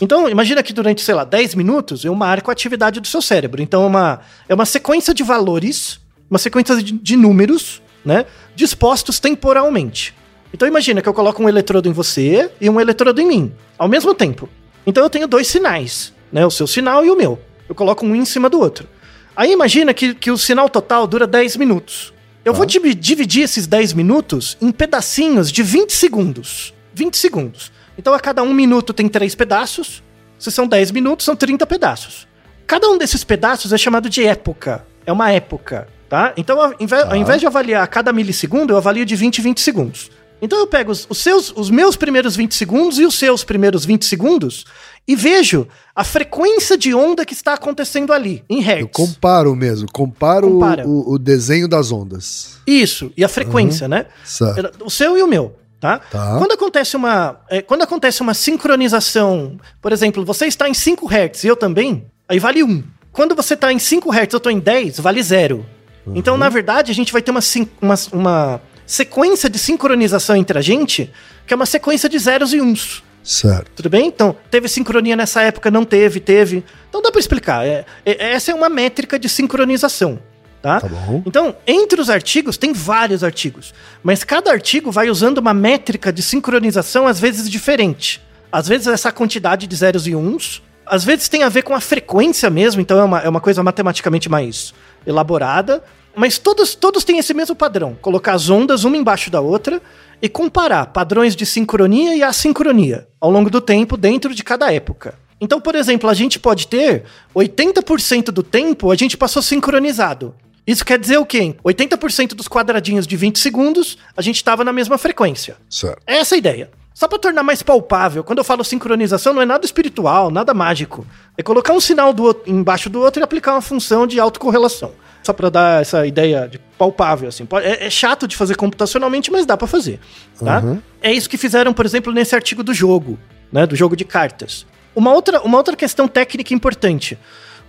Então, 0.03 0.29
imagina 0.29 0.63
que 0.63 0.71
durante, 0.71 1.01
sei 1.01 1.15
lá, 1.15 1.25
10 1.25 1.55
minutos 1.55 2.05
eu 2.05 2.15
marco 2.15 2.51
a 2.51 2.53
atividade 2.53 3.01
do 3.01 3.07
seu 3.07 3.23
cérebro. 3.23 3.63
Então, 3.63 3.85
é 3.85 3.87
uma, 3.87 4.21
é 4.47 4.55
uma 4.55 4.67
sequência 4.67 5.15
de 5.15 5.23
valores 5.23 5.99
uma 6.31 6.39
sequência 6.39 6.77
de, 6.77 6.93
de 6.93 7.17
números, 7.17 7.83
né? 8.05 8.25
Dispostos 8.55 9.19
temporalmente. 9.19 10.15
Então 10.55 10.67
imagina 10.67 11.03
que 11.03 11.09
eu 11.09 11.15
coloco 11.15 11.43
um 11.43 11.49
eletrodo 11.49 11.89
em 11.89 11.93
você 11.93 12.51
e 12.61 12.71
um 12.71 12.81
eletrodo 12.81 13.21
em 13.21 13.27
mim, 13.27 13.53
ao 13.77 13.89
mesmo 13.89 14.15
tempo. 14.15 14.49
Então 14.87 15.03
eu 15.03 15.11
tenho 15.11 15.27
dois 15.27 15.49
sinais, 15.49 16.13
né? 16.33 16.47
O 16.47 16.51
seu 16.51 16.67
sinal 16.67 17.05
e 17.05 17.11
o 17.11 17.17
meu. 17.17 17.39
Eu 17.69 17.75
coloco 17.75 18.07
um 18.07 18.15
em 18.15 18.25
cima 18.25 18.49
do 18.49 18.61
outro. 18.61 18.89
Aí 19.37 19.53
imagina 19.53 19.93
que, 19.93 20.15
que 20.15 20.31
o 20.31 20.39
sinal 20.39 20.69
total 20.69 21.07
dura 21.07 21.27
10 21.27 21.57
minutos. 21.57 22.13
Eu 22.45 22.53
ah. 22.53 22.57
vou 22.57 22.67
dividir 22.67 23.43
esses 23.43 23.67
10 23.67 23.93
minutos 23.93 24.57
em 24.61 24.71
pedacinhos 24.71 25.51
de 25.53 25.63
20 25.63 25.93
segundos. 25.93 26.75
20 26.95 27.17
segundos. 27.17 27.73
Então 27.97 28.15
a 28.15 28.21
cada 28.21 28.43
um 28.43 28.53
minuto 28.53 28.93
tem 28.93 29.09
três 29.09 29.35
pedaços. 29.35 30.03
Se 30.39 30.51
são 30.51 30.67
10 30.67 30.91
minutos, 30.91 31.25
são 31.27 31.37
30 31.37 31.67
pedaços. 31.67 32.27
Cada 32.67 32.89
um 32.89 32.97
desses 32.97 33.23
pedaços 33.23 33.73
é 33.73 33.79
chamado 33.79 34.09
de 34.09 34.25
época. 34.25 34.87
É 35.05 35.13
uma 35.13 35.31
época 35.31 35.87
Tá? 36.11 36.35
Então, 36.37 36.61
ao 36.61 36.75
invés, 36.81 37.05
ao 37.05 37.15
invés 37.15 37.41
de 37.41 37.47
avaliar 37.47 37.87
cada 37.87 38.13
milissegundo, 38.13 38.73
eu 38.73 38.77
avalio 38.77 39.07
de 39.07 39.15
20 39.15 39.39
em 39.39 39.43
20 39.43 39.61
segundos. 39.61 40.11
Então 40.43 40.59
eu 40.59 40.67
pego 40.67 40.91
os, 40.91 41.07
os 41.09 41.19
seus, 41.19 41.53
os 41.55 41.71
meus 41.71 41.97
primeiros 41.97 42.35
20 42.35 42.53
segundos 42.53 42.99
e 42.99 43.05
os 43.05 43.17
seus 43.17 43.45
primeiros 43.45 43.85
20 43.85 44.05
segundos 44.05 44.65
e 45.07 45.15
vejo 45.15 45.69
a 45.95 46.03
frequência 46.03 46.77
de 46.77 46.93
onda 46.95 47.25
que 47.25 47.33
está 47.33 47.55
acontecendo 47.55 48.13
ali, 48.13 48.43
em 48.49 48.59
Eu 48.59 48.65
hertz. 48.65 48.91
comparo 48.93 49.55
mesmo, 49.55 49.87
comparo 49.93 50.49
o-. 50.49 51.13
O, 51.13 51.19
desenho 51.19 51.69
das 51.69 51.93
ondas. 51.93 52.59
Isso, 52.67 53.13
e 53.17 53.23
a 53.23 53.29
frequência, 53.29 53.87
né? 53.87 54.07
Certo. 54.25 54.85
O 54.85 54.91
seu 54.91 55.17
e 55.17 55.23
o 55.23 55.29
meu, 55.29 55.55
tá? 55.79 55.99
Tá. 55.99 56.39
Quando 56.39 56.53
acontece 56.53 56.97
uma, 56.97 57.41
é, 57.49 57.63
quando 57.63 57.83
acontece 57.83 58.21
uma 58.21 58.35
sincronização, 58.35 59.59
por 59.81 59.93
exemplo, 59.93 60.25
você 60.25 60.47
está 60.47 60.69
em 60.69 60.75
5 60.75 61.07
Hz 61.07 61.45
e 61.45 61.47
eu 61.47 61.57
também, 61.57 62.07
aí 62.29 62.39
vale 62.39 62.65
1. 62.65 62.83
Quando 63.13 63.35
você 63.35 63.55
está 63.55 63.73
em 63.73 63.79
5 63.79 64.11
Hz, 64.11 64.33
eu 64.33 64.39
estou 64.39 64.51
em 64.51 64.59
10, 64.59 65.01
vale 65.01 65.23
0. 65.23 65.67
Então, 66.15 66.37
na 66.37 66.49
verdade, 66.49 66.91
a 66.91 66.95
gente 66.95 67.13
vai 67.13 67.23
ter 67.23 67.31
uma, 67.31 67.41
uma, 67.81 67.95
uma 68.13 68.61
sequência 68.87 69.49
de 69.49 69.59
sincronização 69.59 70.37
entre 70.37 70.59
a 70.59 70.63
gente, 70.63 71.11
que 71.47 71.53
é 71.53 71.57
uma 71.57 71.67
sequência 71.67 72.09
de 72.09 72.19
zeros 72.19 72.53
e 72.53 72.61
uns. 72.61 73.03
Certo. 73.23 73.71
Tudo 73.77 73.91
bem? 73.91 74.07
Então, 74.07 74.35
teve 74.51 74.67
sincronia 74.69 75.15
nessa 75.15 75.43
época, 75.43 75.71
não 75.71 75.85
teve, 75.85 76.21
teve. 76.21 76.65
Então 76.89 77.03
dá 77.03 77.11
pra 77.13 77.21
explicar. 77.21 77.67
É- 77.67 77.85
é- 78.05 78.33
essa 78.33 78.51
é 78.51 78.55
uma 78.55 78.69
métrica 78.69 79.19
de 79.19 79.29
sincronização, 79.29 80.19
tá? 80.63 80.81
Tá 80.81 80.89
bom. 80.89 81.23
Então, 81.27 81.55
entre 81.67 82.01
os 82.01 82.09
artigos, 82.09 82.57
tem 82.57 82.73
vários 82.73 83.23
artigos. 83.23 83.75
Mas 84.03 84.25
cada 84.25 84.51
artigo 84.51 84.91
vai 84.91 85.11
usando 85.11 85.39
uma 85.39 85.53
métrica 85.53 86.11
de 86.13 86.23
sincronização, 86.23 87.07
às 87.07 87.21
vezes 87.21 87.49
diferente. 87.51 88.21
Às 88.51 88.67
vezes 88.67 88.87
essa 88.87 89.13
quantidade 89.13 89.67
de 89.67 89.77
zeros 89.77 90.07
e 90.07 90.15
uns. 90.17 90.63
Às 90.87 91.05
vezes 91.05 91.29
tem 91.29 91.43
a 91.45 91.49
ver 91.49 91.63
com 91.63 91.75
a 91.75 91.81
frequência 91.81 92.51
mesmo, 92.51 92.81
então 92.81 92.99
é 92.99 93.05
uma, 93.05 93.19
é 93.21 93.29
uma 93.29 93.41
coisa 93.41 93.63
matematicamente 93.63 94.29
mais 94.29 94.75
elaborada. 95.07 95.85
Mas 96.15 96.39
todos, 96.39 96.75
todos 96.75 97.05
têm 97.05 97.19
esse 97.19 97.35
mesmo 97.35 97.55
padrão: 97.55 97.97
colocar 98.01 98.35
as 98.35 98.49
ondas 98.49 98.85
uma 98.85 98.97
embaixo 98.97 99.31
da 99.31 99.41
outra 99.41 99.81
e 100.21 100.29
comparar 100.29 100.87
padrões 100.87 101.35
de 101.35 101.47
sincronia 101.47 102.15
e 102.15 102.23
assincronia 102.23 103.09
ao 103.21 103.31
longo 103.31 103.51
do 103.51 103.61
tempo 103.61 103.97
dentro 103.97 104.35
de 104.35 104.45
cada 104.45 104.73
época. 104.73 105.15
Então, 105.41 105.61
por 105.61 105.75
exemplo, 105.75 106.11
a 106.11 106.15
gente 106.15 106.39
pode 106.39 106.67
ter 106.67 107.05
80% 107.35 108.27
do 108.27 108.43
tempo 108.43 108.91
a 108.91 108.95
gente 108.95 109.17
passou 109.17 109.41
sincronizado. 109.41 110.35
Isso 110.67 110.85
quer 110.85 110.99
dizer 110.99 111.17
o 111.17 111.25
quê? 111.25 111.55
80% 111.65 112.35
dos 112.35 112.47
quadradinhos 112.47 113.07
de 113.07 113.17
20 113.17 113.39
segundos 113.39 113.97
a 114.17 114.21
gente 114.21 114.37
estava 114.37 114.63
na 114.63 114.73
mesma 114.73 114.99
frequência. 114.99 115.57
Certo. 115.69 116.03
Essa 116.07 116.35
é 116.35 116.37
a 116.37 116.39
ideia. 116.39 116.71
Só 116.93 117.09
para 117.09 117.19
tornar 117.19 117.43
mais 117.43 117.63
palpável, 117.63 118.23
quando 118.25 118.39
eu 118.39 118.45
falo 118.45 118.63
sincronização, 118.65 119.33
não 119.33 119.41
é 119.41 119.47
nada 119.47 119.65
espiritual, 119.65 120.31
nada 120.31 120.53
mágico. 120.53 121.07
É 121.39 121.43
colocar 121.43 121.73
um 121.73 121.81
sinal 121.81 122.13
do 122.13 122.25
outro, 122.25 122.51
embaixo 122.51 122.91
do 122.91 123.01
outro 123.01 123.23
e 123.23 123.25
aplicar 123.25 123.53
uma 123.53 123.63
função 123.63 124.07
de 124.07 124.19
autocorrelação. 124.21 124.93
Só 125.23 125.33
para 125.33 125.51
dar 125.51 125.83
essa 125.83 126.07
ideia 126.07 126.49
de 126.49 126.59
palpável, 126.79 127.29
assim. 127.29 127.47
É, 127.63 127.87
é 127.87 127.91
chato 127.91 128.27
de 128.27 128.37
fazer 128.37 128.57
computacionalmente, 128.57 129.31
mas 129.31 129.47
dá 129.47 129.57
para 129.57 129.67
fazer. 129.67 130.01
Tá? 130.39 130.61
É 131.01 131.13
isso 131.13 131.29
que 131.29 131.37
fizeram, 131.37 131.73
por 131.73 131.87
exemplo, 131.87 132.13
nesse 132.13 132.35
artigo 132.35 132.63
do 132.63 132.75
jogo, 132.75 133.19
né? 133.53 133.67
Do 133.67 133.77
jogo 133.77 133.95
de 133.95 134.05
cartas. 134.05 134.67
Uma 134.95 135.13
outra, 135.13 135.41
uma 135.43 135.57
outra 135.59 135.77
questão 135.77 136.09
técnica 136.09 136.53
importante. 136.53 137.19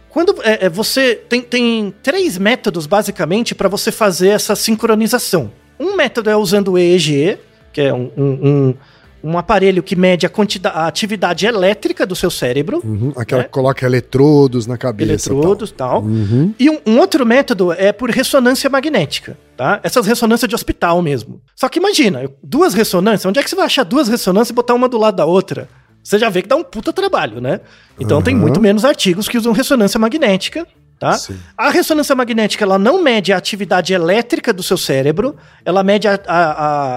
Quando 0.10 0.36
é, 0.44 0.66
é, 0.66 0.70
você 0.70 1.16
tem, 1.16 1.42
tem 1.42 1.94
três 2.02 2.38
métodos, 2.38 2.86
basicamente, 2.86 3.54
para 3.54 3.70
você 3.70 3.92
fazer 3.92 4.30
essa 4.30 4.56
sincronização. 4.56 5.52
Um 5.80 5.96
método 5.96 6.30
é 6.30 6.36
usando 6.36 6.74
o 6.74 6.78
EEG, 6.78 7.38
que 7.72 7.82
é 7.82 7.94
um, 7.94 8.12
um, 8.18 8.48
um- 8.48 8.76
um 9.24 9.38
aparelho 9.38 9.84
que 9.84 9.96
mede 9.96 10.26
a, 10.26 10.32
a 10.74 10.88
atividade 10.88 11.46
elétrica 11.46 12.06
do 12.06 12.16
seu 12.16 12.32
cérebro, 12.32 12.82
Uhum. 12.84 13.14
Aquela 13.16 13.42
É. 13.42 13.44
que 13.46 13.50
coloca 13.52 13.86
eletrodos 13.86 14.66
na 14.68 14.78
cabeça. 14.78 15.30
eletrodos 15.32 15.70
e 15.70 15.74
tal. 15.74 16.02
Uhum. 16.02 16.54
E 16.60 16.70
um, 16.70 16.80
um 16.86 16.98
outro 17.00 17.26
método 17.26 17.72
é 17.74 17.92
por 17.92 18.10
ressonância 18.10 18.70
magnética, 18.70 19.38
tá? 19.56 19.80
Essas 19.84 20.06
ressonâncias 20.08 20.50
de 20.50 20.56
hospital 20.56 21.02
mesmo. 21.02 21.42
Só 21.56 21.70
que 21.70 21.80
imagina, 21.80 22.30
duas 22.44 22.74
ressonâncias, 22.74 23.26
onde 23.26 23.40
é 23.40 23.44
que 23.44 23.50
você 23.50 23.56
vai 23.56 23.66
achar 23.66 23.84
duas 23.84 24.08
ressonâncias 24.08 24.50
e 24.50 24.54
botar 24.54 24.74
uma 24.74 24.90
do 24.90 24.98
lado 24.98 25.16
da 25.18 25.26
outra? 25.26 25.70
Você 26.04 26.18
já 26.18 26.30
vê 26.30 26.42
que 26.42 26.48
dá 26.48 26.56
um 26.56 26.64
puta 26.64 26.92
trabalho, 26.92 27.40
né? 27.40 27.60
Então 28.00 28.22
tem 28.22 28.34
Uhum. 28.34 28.42
muito 28.42 28.60
menos 28.60 28.84
artigos 28.84 29.28
que 29.30 29.38
usam 29.38 29.54
ressonância 29.54 30.00
magnética, 30.00 30.66
tá? 31.00 31.16
A 31.56 31.70
ressonância 31.70 32.16
magnética, 32.16 32.64
ela 32.66 32.80
não 32.80 33.04
mede 33.04 33.32
a 33.32 33.38
atividade 33.38 33.94
elétrica 33.94 34.52
do 34.52 34.64
seu 34.64 34.78
cérebro, 34.78 35.36
ela 35.64 35.84
mede 35.84 36.08
a, 36.08 36.20
a- 36.28 36.52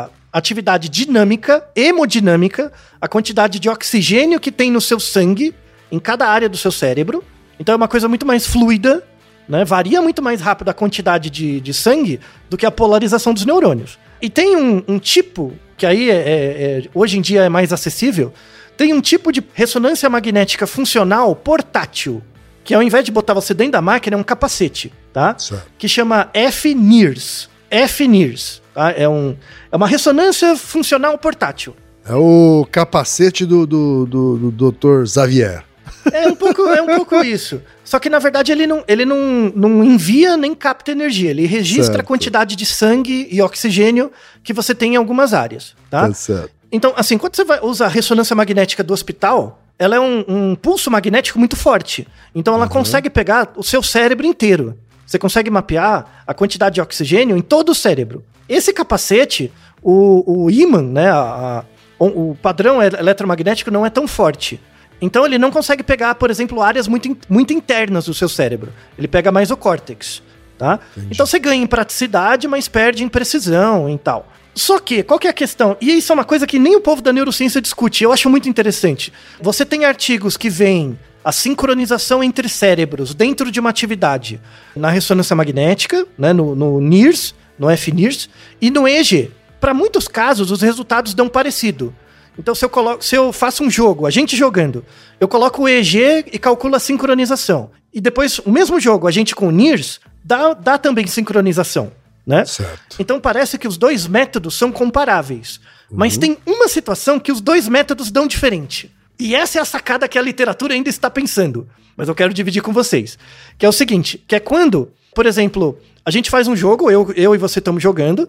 a 0.04 0.08
atividade 0.38 0.88
dinâmica, 0.88 1.64
hemodinâmica, 1.76 2.72
a 3.00 3.06
quantidade 3.06 3.60
de 3.60 3.68
oxigênio 3.68 4.40
que 4.40 4.50
tem 4.50 4.70
no 4.70 4.80
seu 4.80 4.98
sangue, 4.98 5.54
em 5.92 5.98
cada 6.00 6.26
área 6.26 6.48
do 6.48 6.56
seu 6.56 6.72
cérebro. 6.72 7.22
Então 7.58 7.72
é 7.72 7.76
uma 7.76 7.86
coisa 7.86 8.08
muito 8.08 8.26
mais 8.26 8.44
fluida, 8.44 9.04
né? 9.48 9.64
Varia 9.64 10.02
muito 10.02 10.20
mais 10.20 10.40
rápido 10.40 10.68
a 10.70 10.74
quantidade 10.74 11.30
de, 11.30 11.60
de 11.60 11.72
sangue 11.72 12.18
do 12.50 12.56
que 12.56 12.66
a 12.66 12.70
polarização 12.70 13.32
dos 13.32 13.46
neurônios. 13.46 13.96
E 14.20 14.28
tem 14.28 14.56
um, 14.56 14.82
um 14.88 14.98
tipo, 14.98 15.52
que 15.76 15.86
aí 15.86 16.10
é- 16.10 16.14
é- 16.14 16.18
é- 16.18 16.88
hoje 16.92 17.16
em 17.16 17.20
dia 17.20 17.42
é 17.42 17.48
mais 17.48 17.72
acessível, 17.72 18.32
tem 18.76 18.92
um 18.92 19.00
tipo 19.00 19.30
de 19.30 19.40
ressonância 19.54 20.10
magnética 20.10 20.66
funcional 20.66 21.36
portátil, 21.36 22.20
que 22.64 22.74
ao 22.74 22.82
invés 22.82 23.04
de 23.04 23.12
botar 23.12 23.34
você 23.34 23.54
dentro 23.54 23.72
da 23.72 23.82
máquina, 23.82 24.16
é 24.16 24.18
um 24.18 24.24
capacete, 24.24 24.92
tá? 25.12 25.38
Certo. 25.38 25.64
Que 25.78 25.86
chama 25.86 26.28
F-NIRS. 26.34 27.48
F-NIRS, 27.70 28.62
tá? 28.74 28.90
É, 28.92 29.08
um, 29.08 29.36
é 29.70 29.76
uma 29.76 29.86
ressonância 29.86 30.56
funcional 30.56 31.16
portátil. 31.16 31.74
É 32.06 32.14
o 32.14 32.66
capacete 32.70 33.46
do, 33.46 33.66
do, 33.66 34.06
do, 34.06 34.50
do 34.50 34.72
Dr. 34.72 35.06
Xavier. 35.06 35.64
É 36.12 36.28
um 36.28 36.34
pouco, 36.34 36.62
é 36.62 36.82
um 36.82 36.96
pouco 36.96 37.16
isso. 37.24 37.62
Só 37.82 37.98
que, 37.98 38.10
na 38.10 38.18
verdade, 38.18 38.52
ele 38.52 38.66
não, 38.66 38.84
ele 38.86 39.04
não, 39.04 39.52
não 39.54 39.84
envia 39.84 40.36
nem 40.36 40.54
capta 40.54 40.92
energia. 40.92 41.30
Ele 41.30 41.46
registra 41.46 41.94
Certo. 41.94 42.00
a 42.00 42.02
quantidade 42.02 42.56
de 42.56 42.66
sangue 42.66 43.28
e 43.30 43.40
oxigênio 43.40 44.10
que 44.42 44.52
você 44.52 44.74
tem 44.74 44.94
em 44.94 44.96
algumas 44.96 45.32
áreas, 45.32 45.74
tá? 45.90 46.08
Tá 46.08 46.14
certo. 46.14 46.50
Então, 46.70 46.92
assim, 46.96 47.16
quando 47.16 47.36
você 47.36 47.44
vai 47.44 47.60
usar 47.62 47.86
a 47.86 47.88
ressonância 47.88 48.34
magnética 48.34 48.82
do 48.82 48.92
hospital, 48.92 49.62
ela 49.78 49.96
é 49.96 50.00
um, 50.00 50.24
um 50.26 50.54
pulso 50.54 50.90
magnético 50.90 51.38
muito 51.38 51.56
forte. 51.56 52.06
Então, 52.34 52.54
ela 52.54 52.68
consegue 52.68 53.08
pegar 53.08 53.52
o 53.56 53.62
seu 53.62 53.82
cérebro 53.82 54.26
inteiro. 54.26 54.76
Você 55.06 55.18
consegue 55.18 55.50
mapear 55.50 56.22
a 56.26 56.34
quantidade 56.34 56.76
de 56.76 56.80
oxigênio 56.80 57.36
em 57.36 57.40
todo 57.42 57.70
o 57.70 57.74
cérebro. 57.74 58.24
Esse 58.48 58.72
capacete, 58.72 59.52
o, 59.82 60.44
o 60.44 60.50
ímã, 60.50 60.82
né, 60.82 61.10
a- 61.10 61.64
a- 62.00 62.04
o, 62.04 62.36
padrão 62.42 62.82
eletromagnético 62.82 63.70
não 63.70 63.84
é 63.86 63.90
tão 63.90 64.06
forte. 64.08 64.60
Então, 65.00 65.24
ele 65.26 65.38
não 65.38 65.50
consegue 65.50 65.82
pegar, 65.82 66.14
por 66.14 66.30
exemplo, 66.30 66.62
áreas 66.62 66.88
muito, 66.88 67.16
muito 67.28 67.52
internas 67.52 68.06
do 68.06 68.14
seu 68.14 68.28
cérebro. 68.28 68.72
Ele 68.98 69.08
pega 69.08 69.30
mais 69.32 69.50
o 69.50 69.56
córtex, 69.56 70.22
tá? 70.58 70.80
Então, 71.10 71.26
você 71.26 71.38
ganha 71.38 71.62
em 71.62 71.66
praticidade, 71.66 72.46
mas 72.48 72.68
perde 72.68 73.04
em 73.04 73.08
precisão 73.08 73.88
e 73.90 73.98
tal. 73.98 74.26
Só 74.54 74.78
que, 74.78 75.02
qual 75.02 75.18
que 75.18 75.26
é 75.26 75.30
a 75.30 75.34
questão? 75.34 75.76
E 75.80 75.98
isso 75.98 76.12
é 76.12 76.14
uma 76.14 76.24
coisa 76.24 76.46
que 76.46 76.58
nem 76.58 76.76
o 76.76 76.80
povo 76.80 77.02
da 77.02 77.12
neurociência 77.12 77.60
discute, 77.60 78.04
eu 78.04 78.12
acho 78.12 78.30
muito 78.30 78.48
interessante. 78.48 79.12
Você 79.40 79.64
tem 79.66 79.84
artigos 79.84 80.36
que 80.36 80.48
veem 80.48 80.98
a 81.24 81.32
sincronização 81.32 82.22
entre 82.22 82.48
cérebros 82.48 83.14
dentro 83.14 83.50
de 83.50 83.58
uma 83.58 83.70
atividade 83.70 84.40
na 84.76 84.90
ressonância 84.90 85.34
magnética, 85.34 86.06
né, 86.18 86.32
no, 86.32 86.54
no 86.54 86.80
NIRS, 86.80 87.34
no 87.58 87.70
FNIRS, 87.70 88.28
e 88.60 88.70
no 88.70 88.86
EEG. 88.86 89.32
Para 89.60 89.72
muitos 89.72 90.06
casos, 90.06 90.50
os 90.50 90.60
resultados 90.60 91.14
dão 91.14 91.28
parecido. 91.28 91.94
Então, 92.38 92.54
se 92.54 92.64
eu, 92.64 92.68
coloco, 92.68 93.02
se 93.02 93.16
eu 93.16 93.32
faço 93.32 93.64
um 93.64 93.70
jogo, 93.70 94.06
a 94.06 94.10
gente 94.10 94.36
jogando, 94.36 94.84
eu 95.18 95.26
coloco 95.26 95.62
o 95.62 95.68
EEG 95.68 96.26
e 96.32 96.38
calculo 96.38 96.76
a 96.76 96.80
sincronização. 96.80 97.70
E 97.92 98.00
depois, 98.00 98.38
o 98.40 98.50
mesmo 98.50 98.78
jogo, 98.78 99.06
a 99.06 99.10
gente 99.10 99.34
com 99.34 99.48
o 99.48 99.52
NIRS, 99.52 100.00
dá, 100.22 100.52
dá 100.52 100.76
também 100.76 101.06
sincronização, 101.06 101.92
né? 102.26 102.44
Certo. 102.44 102.96
Então 102.98 103.20
parece 103.20 103.56
que 103.56 103.68
os 103.68 103.78
dois 103.78 104.06
métodos 104.06 104.54
são 104.54 104.72
comparáveis. 104.72 105.60
Mas 105.90 106.18
tem 106.18 106.36
uma 106.44 106.66
situação 106.66 107.20
que 107.20 107.30
os 107.30 107.40
dois 107.40 107.68
métodos 107.68 108.10
dão 108.10 108.26
diferente. 108.26 108.90
E 109.18 109.34
essa 109.34 109.58
é 109.58 109.62
a 109.62 109.64
sacada 109.64 110.08
que 110.08 110.18
a 110.18 110.22
literatura 110.22 110.74
ainda 110.74 110.88
está 110.90 111.08
pensando. 111.10 111.68
Mas 111.96 112.08
eu 112.08 112.14
quero 112.14 112.34
dividir 112.34 112.62
com 112.62 112.72
vocês. 112.72 113.18
Que 113.56 113.64
é 113.64 113.68
o 113.68 113.72
seguinte: 113.72 114.22
que 114.26 114.34
é 114.34 114.40
quando, 114.40 114.90
por 115.14 115.26
exemplo, 115.26 115.78
a 116.04 116.10
gente 116.10 116.30
faz 116.30 116.48
um 116.48 116.56
jogo, 116.56 116.90
eu, 116.90 117.12
eu 117.16 117.34
e 117.34 117.38
você 117.38 117.60
estamos 117.60 117.82
jogando, 117.82 118.28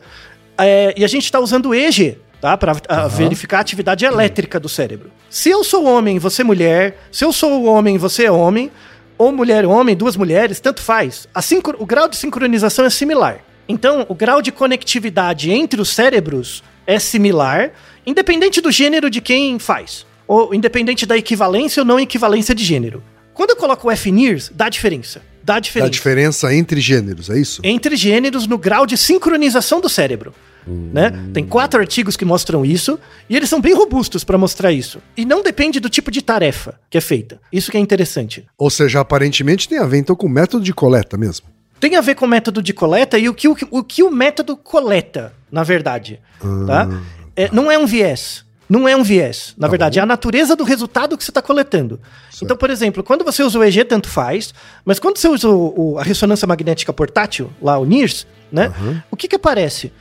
é, 0.58 0.94
e 0.96 1.04
a 1.04 1.08
gente 1.08 1.24
está 1.26 1.40
usando 1.40 1.68
o 1.70 1.76
EEG, 1.76 2.18
tá? 2.40 2.56
Para 2.56 2.74
verificar 3.08 3.58
a 3.58 3.62
atividade 3.62 4.06
elétrica 4.06 4.60
do 4.60 4.70
cérebro. 4.70 5.10
Se 5.30 5.50
eu 5.50 5.64
sou 5.64 5.86
homem 5.86 6.20
você 6.20 6.44
mulher, 6.44 7.08
se 7.12 7.26
eu 7.26 7.34
sou 7.34 7.66
homem 7.66 7.98
você 7.98 8.26
é 8.26 8.32
homem, 8.32 8.72
ou 9.18 9.32
mulher 9.32 9.66
homem, 9.66 9.96
duas 9.96 10.16
mulheres, 10.16 10.60
tanto 10.60 10.82
faz. 10.82 11.28
A 11.34 11.42
sincro- 11.42 11.78
o 11.80 11.86
grau 11.86 12.08
de 12.08 12.16
sincronização 12.18 12.86
é 12.86 12.90
similar. 12.90 13.40
Então, 13.68 14.06
o 14.08 14.14
grau 14.14 14.42
de 14.44 14.52
conectividade 14.52 15.50
entre 15.52 15.82
os 15.82 15.90
cérebros 15.90 16.64
é 16.86 17.00
similar, 17.00 17.72
independente 18.06 18.62
do 18.62 18.70
gênero 18.72 19.10
de 19.10 19.20
quem 19.22 19.58
faz, 19.58 20.06
ou 20.28 20.54
independente 20.54 21.06
da 21.06 21.18
equivalência 21.18 21.82
ou 21.82 21.86
não 21.86 22.00
equivalência 22.00 22.54
de 22.56 22.64
gênero. 22.64 23.04
Quando 23.34 23.52
eu 23.52 23.56
coloco 23.58 23.90
o 23.90 23.96
FNIRS, 23.96 24.52
dá 24.54 24.70
diferença. 24.70 25.22
Dá 25.44 25.56
Dá 25.56 25.60
diferença. 25.60 25.92
diferença 25.92 26.54
entre 26.56 26.82
gêneros, 26.82 27.30
é 27.30 27.38
isso? 27.38 27.62
Entre 27.64 27.96
gêneros 27.96 28.48
no 28.48 28.58
grau 28.58 28.86
de 28.86 28.98
sincronização 28.98 29.80
do 29.80 29.88
cérebro. 29.88 30.34
Né? 30.68 31.12
Tem 31.32 31.46
quatro 31.46 31.80
artigos 31.80 32.18
que 32.18 32.26
mostram 32.26 32.66
isso, 32.66 33.00
e 33.30 33.36
eles 33.36 33.48
são 33.48 33.62
bem 33.62 33.76
robustos 33.76 34.24
para 34.24 34.36
mostrar 34.36 34.72
isso. 34.72 35.00
E 35.16 35.24
não 35.24 35.44
depende 35.44 35.80
do 35.80 35.88
tipo 35.90 36.10
de 36.10 36.24
tarefa 36.24 36.80
que 36.90 36.98
é 36.98 37.02
feita. 37.02 37.40
Isso 37.54 37.70
que 37.70 37.78
é 37.78 37.80
interessante. 37.80 38.44
Ou 38.58 38.72
seja, 38.72 39.00
aparentemente 39.02 39.70
tem 39.70 39.78
a 39.78 39.86
ver 39.86 39.98
então 40.00 40.16
com 40.16 40.26
o 40.26 40.30
método 40.30 40.64
de 40.64 40.74
coleta 40.74 41.16
mesmo. 41.18 41.46
tem 41.80 41.96
a 41.96 42.02
ver 42.02 42.16
com 42.16 42.26
o 42.26 42.28
método 42.30 42.64
de 42.64 42.74
coleta 42.74 43.20
e 43.20 43.30
o 43.30 43.34
que 43.36 43.48
o, 43.48 43.56
o, 43.70 43.84
que 43.84 44.02
o 44.02 44.10
método 44.10 44.58
coleta, 44.58 45.34
na 45.52 45.62
verdade. 45.62 46.20
Tá? 46.66 46.90
É, 47.36 47.50
não 47.52 47.70
é 47.72 47.78
um 47.78 47.86
viés. 47.86 48.45
Não 48.68 48.88
é 48.88 48.96
um 48.96 49.04
viés. 49.04 49.54
Na 49.58 49.68
Tá 49.68 49.72
verdade, 49.72 49.96
bom. 49.98 50.02
é 50.02 50.04
a 50.04 50.06
natureza 50.06 50.56
do 50.56 50.64
resultado 50.64 51.16
que 51.18 51.24
você 51.24 51.30
está 51.32 51.42
coletando. 51.42 52.00
Então, 52.42 52.58
por 52.58 52.70
exemplo, 52.70 53.04
quando 53.04 53.24
você 53.24 53.44
usa 53.44 53.60
o 53.60 53.64
EG, 53.64 53.84
tanto 53.86 54.10
faz, 54.10 54.54
mas 54.84 54.98
quando 55.00 55.18
você 55.18 55.28
usa 55.28 55.48
o- 55.50 55.94
o- 55.94 56.00
a 56.00 56.04
ressonância 56.04 56.48
magnética 56.48 56.92
portátil, 56.92 57.52
lá 57.62 57.78
o 57.78 57.86
NIRS, 57.86 58.26
né? 58.52 58.74
O 59.12 59.16
que 59.16 59.28
que 59.28 59.36
aparece? 59.36 59.92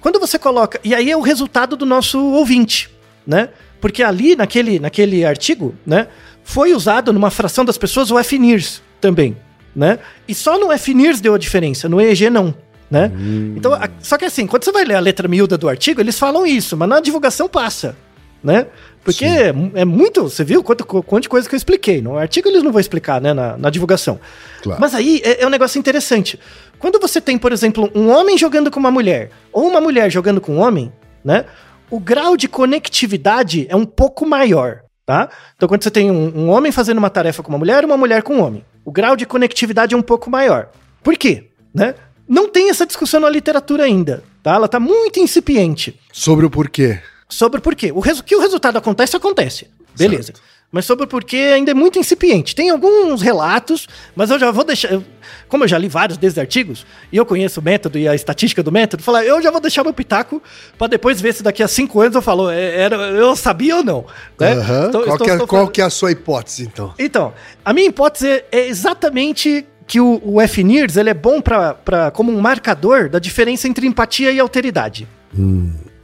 Quando 0.00 0.20
você 0.20 0.38
coloca. 0.38 0.78
E 0.84 0.94
aí 0.94 1.10
é 1.10 1.16
o 1.16 1.20
resultado 1.20 1.76
do 1.76 1.86
nosso 1.86 2.18
ouvinte, 2.22 2.90
né? 3.26 3.48
Porque 3.80 4.02
ali, 4.02 4.36
naquele, 4.36 4.78
naquele 4.78 5.24
artigo, 5.24 5.74
né? 5.86 6.08
Foi 6.44 6.74
usado 6.74 7.12
numa 7.12 7.30
fração 7.30 7.64
das 7.64 7.78
pessoas 7.78 8.10
o 8.10 8.18
FNIRS 8.22 8.82
também, 9.00 9.36
né? 9.74 9.98
E 10.28 10.34
só 10.34 10.58
no 10.58 10.70
FNIRS 10.76 11.20
deu 11.20 11.34
a 11.34 11.38
diferença, 11.38 11.88
no 11.88 12.00
EEG 12.00 12.28
não. 12.28 12.54
Né? 12.90 13.08
Então, 13.56 13.72
a- 13.72 13.88
só 14.02 14.18
que 14.18 14.24
assim, 14.24 14.48
quando 14.48 14.64
você 14.64 14.72
vai 14.72 14.84
ler 14.84 14.96
a 14.96 15.00
letra 15.00 15.28
miúda 15.28 15.56
do 15.56 15.68
artigo, 15.68 16.00
eles 16.00 16.18
falam 16.18 16.44
isso, 16.44 16.76
mas 16.76 16.88
na 16.88 16.98
divulgação 16.98 17.48
passa, 17.48 17.96
né? 18.42 18.66
Porque 19.02 19.24
é, 19.24 19.54
é 19.74 19.84
muito, 19.84 20.24
você 20.24 20.44
viu 20.44 20.62
quanto, 20.62 20.84
quanto 20.84 21.22
de 21.22 21.28
coisa 21.28 21.48
que 21.48 21.54
eu 21.54 21.56
expliquei. 21.56 22.02
No 22.02 22.18
artigo 22.18 22.48
eles 22.48 22.62
não 22.62 22.70
vão 22.70 22.80
explicar, 22.80 23.20
né, 23.20 23.32
na, 23.32 23.56
na 23.56 23.70
divulgação. 23.70 24.20
Claro. 24.62 24.80
Mas 24.80 24.94
aí 24.94 25.22
é, 25.24 25.42
é 25.42 25.46
um 25.46 25.50
negócio 25.50 25.78
interessante. 25.78 26.38
Quando 26.78 26.98
você 27.00 27.20
tem, 27.20 27.38
por 27.38 27.52
exemplo, 27.52 27.90
um 27.94 28.10
homem 28.10 28.36
jogando 28.36 28.70
com 28.70 28.78
uma 28.78 28.90
mulher, 28.90 29.30
ou 29.52 29.66
uma 29.66 29.80
mulher 29.80 30.10
jogando 30.10 30.40
com 30.40 30.56
um 30.56 30.60
homem, 30.60 30.92
né? 31.24 31.44
O 31.90 31.98
grau 31.98 32.36
de 32.36 32.46
conectividade 32.46 33.66
é 33.68 33.74
um 33.74 33.84
pouco 33.84 34.24
maior, 34.24 34.82
tá? 35.04 35.28
Então, 35.56 35.68
quando 35.68 35.82
você 35.82 35.90
tem 35.90 36.10
um, 36.10 36.32
um 36.36 36.48
homem 36.48 36.70
fazendo 36.70 36.98
uma 36.98 37.10
tarefa 37.10 37.42
com 37.42 37.48
uma 37.48 37.58
mulher, 37.58 37.84
uma 37.84 37.96
mulher 37.96 38.22
com 38.22 38.36
um 38.36 38.42
homem, 38.42 38.64
o 38.84 38.92
grau 38.92 39.16
de 39.16 39.26
conectividade 39.26 39.94
é 39.94 39.98
um 39.98 40.02
pouco 40.02 40.30
maior. 40.30 40.68
Por 41.02 41.16
quê? 41.16 41.48
Né? 41.74 41.94
Não 42.28 42.48
tem 42.48 42.70
essa 42.70 42.86
discussão 42.86 43.20
na 43.20 43.28
literatura 43.28 43.84
ainda, 43.84 44.22
tá? 44.42 44.54
Ela 44.54 44.68
tá 44.68 44.78
muito 44.78 45.18
incipiente 45.18 45.98
Sobre 46.12 46.46
o 46.46 46.50
porquê. 46.50 47.00
Sobre 47.30 47.58
o 47.58 47.62
porquê. 47.62 47.90
O 47.94 48.02
que 48.02 48.36
o 48.36 48.40
resultado 48.40 48.76
acontece, 48.76 49.16
acontece. 49.16 49.68
Beleza. 49.96 50.24
Certo. 50.24 50.40
Mas 50.72 50.84
sobre 50.84 51.04
o 51.04 51.08
porquê 51.08 51.36
ainda 51.52 51.72
é 51.72 51.74
muito 51.74 51.98
incipiente. 51.98 52.54
Tem 52.54 52.70
alguns 52.70 53.20
relatos, 53.22 53.88
mas 54.14 54.30
eu 54.30 54.38
já 54.38 54.52
vou 54.52 54.62
deixar. 54.62 54.92
eu- 54.92 55.02
Como 55.48 55.64
eu 55.64 55.68
já 55.68 55.76
li 55.76 55.88
vários 55.88 56.16
desses 56.16 56.38
artigos, 56.38 56.86
e 57.10 57.16
eu 57.16 57.26
conheço 57.26 57.58
o 57.58 57.62
método 57.62 57.98
e 57.98 58.06
a 58.06 58.14
estatística 58.14 58.62
do 58.62 58.70
método, 58.70 59.02
falar, 59.02 59.24
eu 59.24 59.42
já 59.42 59.50
vou 59.50 59.60
deixar 59.60 59.82
meu 59.82 59.92
pitaco 59.92 60.40
pra 60.78 60.86
depois 60.86 61.20
ver 61.20 61.34
se 61.34 61.42
daqui 61.42 61.60
a 61.60 61.66
cinco 61.66 62.00
anos 62.00 62.14
eu 62.14 62.22
falo, 62.22 62.48
é, 62.50 62.82
era, 62.82 62.94
eu 62.96 63.34
sabia 63.34 63.78
ou 63.78 63.82
não. 63.84 64.04
né? 64.38 64.52
Aham. 64.52 64.86
Estou- 64.86 65.02
qual 65.02 65.14
estou- 65.14 65.18
que 65.24 65.30
é, 65.30 65.34
estou 65.34 65.46
qual 65.48 65.68
que 65.68 65.80
é 65.80 65.84
a 65.84 65.90
sua 65.90 66.12
hipótese, 66.12 66.62
então? 66.72 66.94
então, 66.96 67.34
a 67.64 67.72
minha 67.72 67.88
hipótese 67.88 68.28
é- 68.28 68.44
é 68.52 68.68
exatamente 68.68 69.66
que 69.88 70.00
o, 70.00 70.20
o 70.24 70.40
FNIRS 70.40 70.96
ele 70.96 71.10
é 71.10 71.14
bom 71.14 71.40
pra, 71.40 71.74
pra, 71.74 72.12
como 72.12 72.30
um 72.30 72.40
marcador 72.40 73.08
da 73.08 73.18
diferença 73.18 73.66
entre 73.66 73.88
empatia 73.88 74.30
e 74.30 74.38
alteridade. 74.38 75.08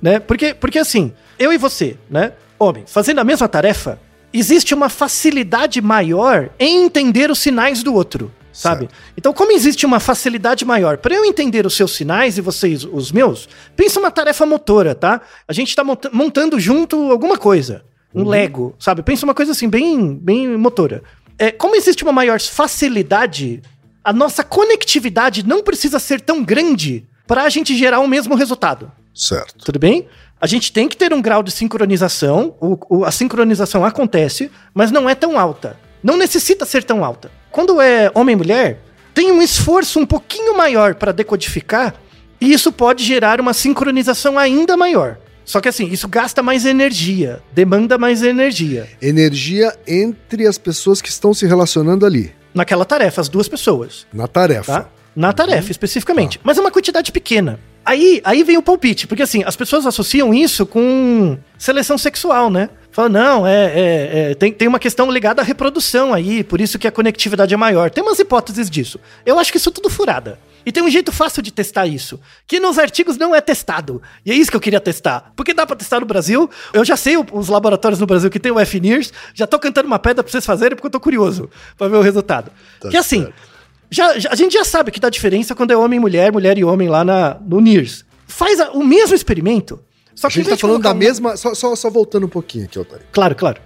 Né? 0.01 0.19
Porque, 0.21 0.55
porque 0.55 0.79
assim, 0.79 1.13
eu 1.39 1.53
e 1.53 1.59
você, 1.59 1.97
né, 2.11 2.33
homem, 2.59 2.85
fazendo 2.87 3.21
a 3.21 3.25
mesma 3.25 3.49
tarefa, 3.49 3.99
existe 4.33 4.75
uma 4.75 4.89
facilidade 4.89 5.81
maior 5.81 6.51
em 6.59 6.85
entender 6.85 7.31
os 7.31 7.39
sinais 7.39 7.83
do 7.83 7.95
outro, 7.95 8.31
sabe? 8.53 8.81
Certo. 8.87 8.95
Então, 9.17 9.33
como 9.33 9.53
existe 9.53 9.87
uma 9.87 9.99
facilidade 10.01 10.65
maior 10.65 10.99
para 10.99 11.15
eu 11.15 11.25
entender 11.25 11.65
os 11.67 11.75
seus 11.75 11.93
sinais 11.93 12.37
e 12.37 12.41
vocês 12.41 12.85
os 12.85 13.11
meus, 13.13 13.49
pensa 13.75 13.99
uma 13.99 14.11
tarefa 14.11 14.45
motora, 14.45 14.95
tá? 14.95 15.21
A 15.49 15.53
gente 15.53 15.75
tá 15.75 15.83
monta- 15.83 16.11
montando 16.13 16.61
junto 16.61 17.11
alguma 17.11 17.39
coisa, 17.39 17.85
um 18.15 18.25
Lego, 18.29 18.75
sabe? 18.79 19.03
Pensa 19.03 19.25
uma 19.25 19.35
coisa 19.35 19.53
assim, 19.53 19.69
bem, 19.69 20.15
bem 20.15 20.57
motora. 20.57 21.03
É, 21.39 21.51
como 21.51 21.77
existe 21.77 22.03
uma 22.03 22.13
maior 22.13 22.41
facilidade, 22.41 23.63
a 24.03 24.13
nossa 24.13 24.43
conectividade 24.45 25.47
não 25.47 25.63
precisa 25.63 25.99
ser 25.99 26.21
tão 26.21 26.43
grande 26.43 27.07
para 27.27 27.43
a 27.43 27.49
gente 27.49 27.77
gerar 27.77 28.01
o 28.01 28.09
mesmo 28.09 28.35
resultado. 28.35 28.91
Certo. 29.17 29.65
Tudo 29.65 29.79
bem? 29.79 30.07
A 30.41 30.47
gente 30.47 30.71
tem 30.71 30.87
que 30.89 30.97
ter 30.97 31.13
um 31.15 31.23
grau 31.23 31.43
de 31.43 31.51
sincronização. 31.51 32.55
O, 32.61 32.99
o- 32.99 33.05
a 33.05 33.11
sincronização 33.11 33.85
acontece, 33.85 34.51
mas 34.75 34.91
não 34.91 35.09
é 35.09 35.15
tão 35.15 35.39
alta. 35.39 35.77
Não 36.03 36.17
necessita 36.17 36.67
ser 36.67 36.85
tão 36.85 37.05
alta. 37.05 37.31
Quando 37.51 37.81
é 37.81 38.11
homem 38.15 38.35
e 38.35 38.37
mulher, 38.37 38.81
tem 39.15 39.33
um 39.33 39.41
esforço 39.41 39.99
um 39.99 40.05
pouquinho 40.07 40.55
maior 40.57 40.95
para 40.95 41.11
decodificar, 41.13 41.95
e 42.39 42.53
isso 42.53 42.71
pode 42.71 43.03
gerar 43.03 43.41
uma 43.41 43.55
sincronização 43.55 44.39
ainda 44.39 44.77
maior. 44.77 45.17
Só 45.43 45.61
que 45.61 45.69
assim, 45.69 45.87
isso 45.87 46.07
gasta 46.09 46.43
mais 46.43 46.67
energia, 46.67 47.41
demanda 47.55 47.97
mais 47.97 48.23
energia. 48.23 48.87
Energia 49.01 49.75
entre 49.87 50.47
as 50.47 50.59
pessoas 50.59 51.01
que 51.01 51.09
estão 51.09 51.33
se 51.33 51.47
relacionando 51.47 52.05
ali, 52.05 52.35
Naquela 52.53 52.85
tarefa, 52.85 53.21
as 53.21 53.29
duas 53.29 53.49
pessoas. 53.49 54.07
na 54.13 54.27
tarefa. 54.27 54.81
tá? 54.83 54.89
Na 55.15 55.33
tarefa, 55.33 55.71
especificamente. 55.71 56.39
Mas 56.43 56.59
é 56.59 56.61
uma 56.61 56.71
quantidade 56.71 57.11
pequena. 57.13 57.59
Aí, 57.87 58.21
aí 58.25 58.43
vem 58.43 58.59
o 58.59 58.63
palpite, 58.63 59.07
porque 59.07 59.23
assim, 59.23 59.45
as 59.47 59.55
pessoas 59.55 59.87
associam 59.87 60.35
isso 60.35 60.67
com 60.67 61.39
seleção 61.57 61.97
sexual, 61.97 62.51
né? 62.51 62.69
Falam, 62.91 63.11
não, 63.13 63.47
é, 63.47 63.65
é- 63.67 64.31
é, 64.31 64.35
tem, 64.35 64.51
tem 64.53 64.67
uma 64.67 64.79
questão 64.81 65.09
ligada 65.11 65.41
à 65.41 65.45
reprodução 65.45 66.13
aí, 66.13 66.43
por 66.43 66.61
isso 66.61 66.79
que 66.79 66.89
a 66.89 66.91
conectividade 66.91 67.55
é 67.55 67.57
maior. 67.57 67.89
Tem 67.91 68.03
umas 68.03 68.19
hipóteses 68.19 68.69
disso. 68.69 68.99
Eu 69.25 69.39
acho 69.39 69.53
que 69.53 69.59
isso 69.59 69.69
é 69.69 69.73
tudo 69.73 69.89
furada. 69.89 70.39
E 70.65 70.73
tem 70.73 70.83
um 70.83 70.91
jeito 70.91 71.13
fácil 71.13 71.43
de 71.43 71.53
testar 71.53 71.87
isso, 71.87 72.19
que 72.45 72.59
nos 72.59 72.77
artigos 72.77 73.17
não 73.17 73.33
é 73.33 73.41
testado. 73.41 74.03
E 74.25 74.33
é 74.33 74.35
isso 74.35 74.51
que 74.51 74.57
eu 74.57 74.61
queria 74.61 74.81
testar. 74.81 75.31
Porque 75.37 75.55
dá 75.55 75.65
pra 75.65 75.77
testar 75.77 76.01
no 76.01 76.07
Brasil. 76.07 76.51
Eu 76.73 76.85
já 76.85 76.97
sei 76.97 77.17
os 77.17 77.49
laboratórios 77.49 78.01
no 78.01 78.07
Brasil 78.07 78.29
que 78.31 78.41
tem 78.41 78.51
o 78.51 78.59
FNIRS, 78.59 79.13
já 79.33 79.47
tô 79.47 79.61
cantando 79.61 79.87
uma 79.87 79.99
pedra 80.01 80.25
pra 80.25 80.31
vocês 80.33 80.45
fazerem 80.45 80.75
porque 80.75 80.89
eu 80.89 80.91
tô 80.91 80.99
curioso 80.99 81.49
pra 81.79 81.87
ver 81.87 81.97
o 81.99 82.03
resultado. 82.03 82.51
Tá 82.81 82.89
que 82.89 82.97
assim, 82.97 83.23
certo. 83.25 83.56
Já, 83.97 84.19
já- 84.19 84.31
a 84.31 84.35
gente 84.37 84.53
já 84.53 84.65
sabe 84.65 84.91
que 84.91 85.01
dá 85.01 85.09
diferença 85.11 85.55
quando 85.55 85.71
é 85.73 85.77
homem 85.77 85.97
e 85.97 86.01
mulher, 86.01 86.33
mulher 86.33 86.57
e 86.59 86.65
homem 86.65 86.89
lá 86.89 87.05
na, 87.05 87.39
no 87.47 87.61
NIRS. 87.61 88.05
Faz 88.27 88.61
a- 88.61 88.71
o 88.73 88.85
mesmo 88.85 89.15
experimento. 89.15 89.81
Só 90.15 90.27
A 90.27 90.31
que 90.31 90.39
em 90.41 90.43
gente 90.45 90.51
tá 90.51 90.57
falando 90.57 90.83
da 90.83 90.93
um- 90.93 90.95
mesma. 90.95 91.37
Só, 91.37 91.55
só, 91.55 91.75
só 91.77 91.91
voltando 91.91 92.27
um 92.27 92.29
pouquinho 92.29 92.65
aqui, 92.65 92.79
Otário. 92.79 93.05
Claro, 93.13 93.35
claro. 93.35 93.61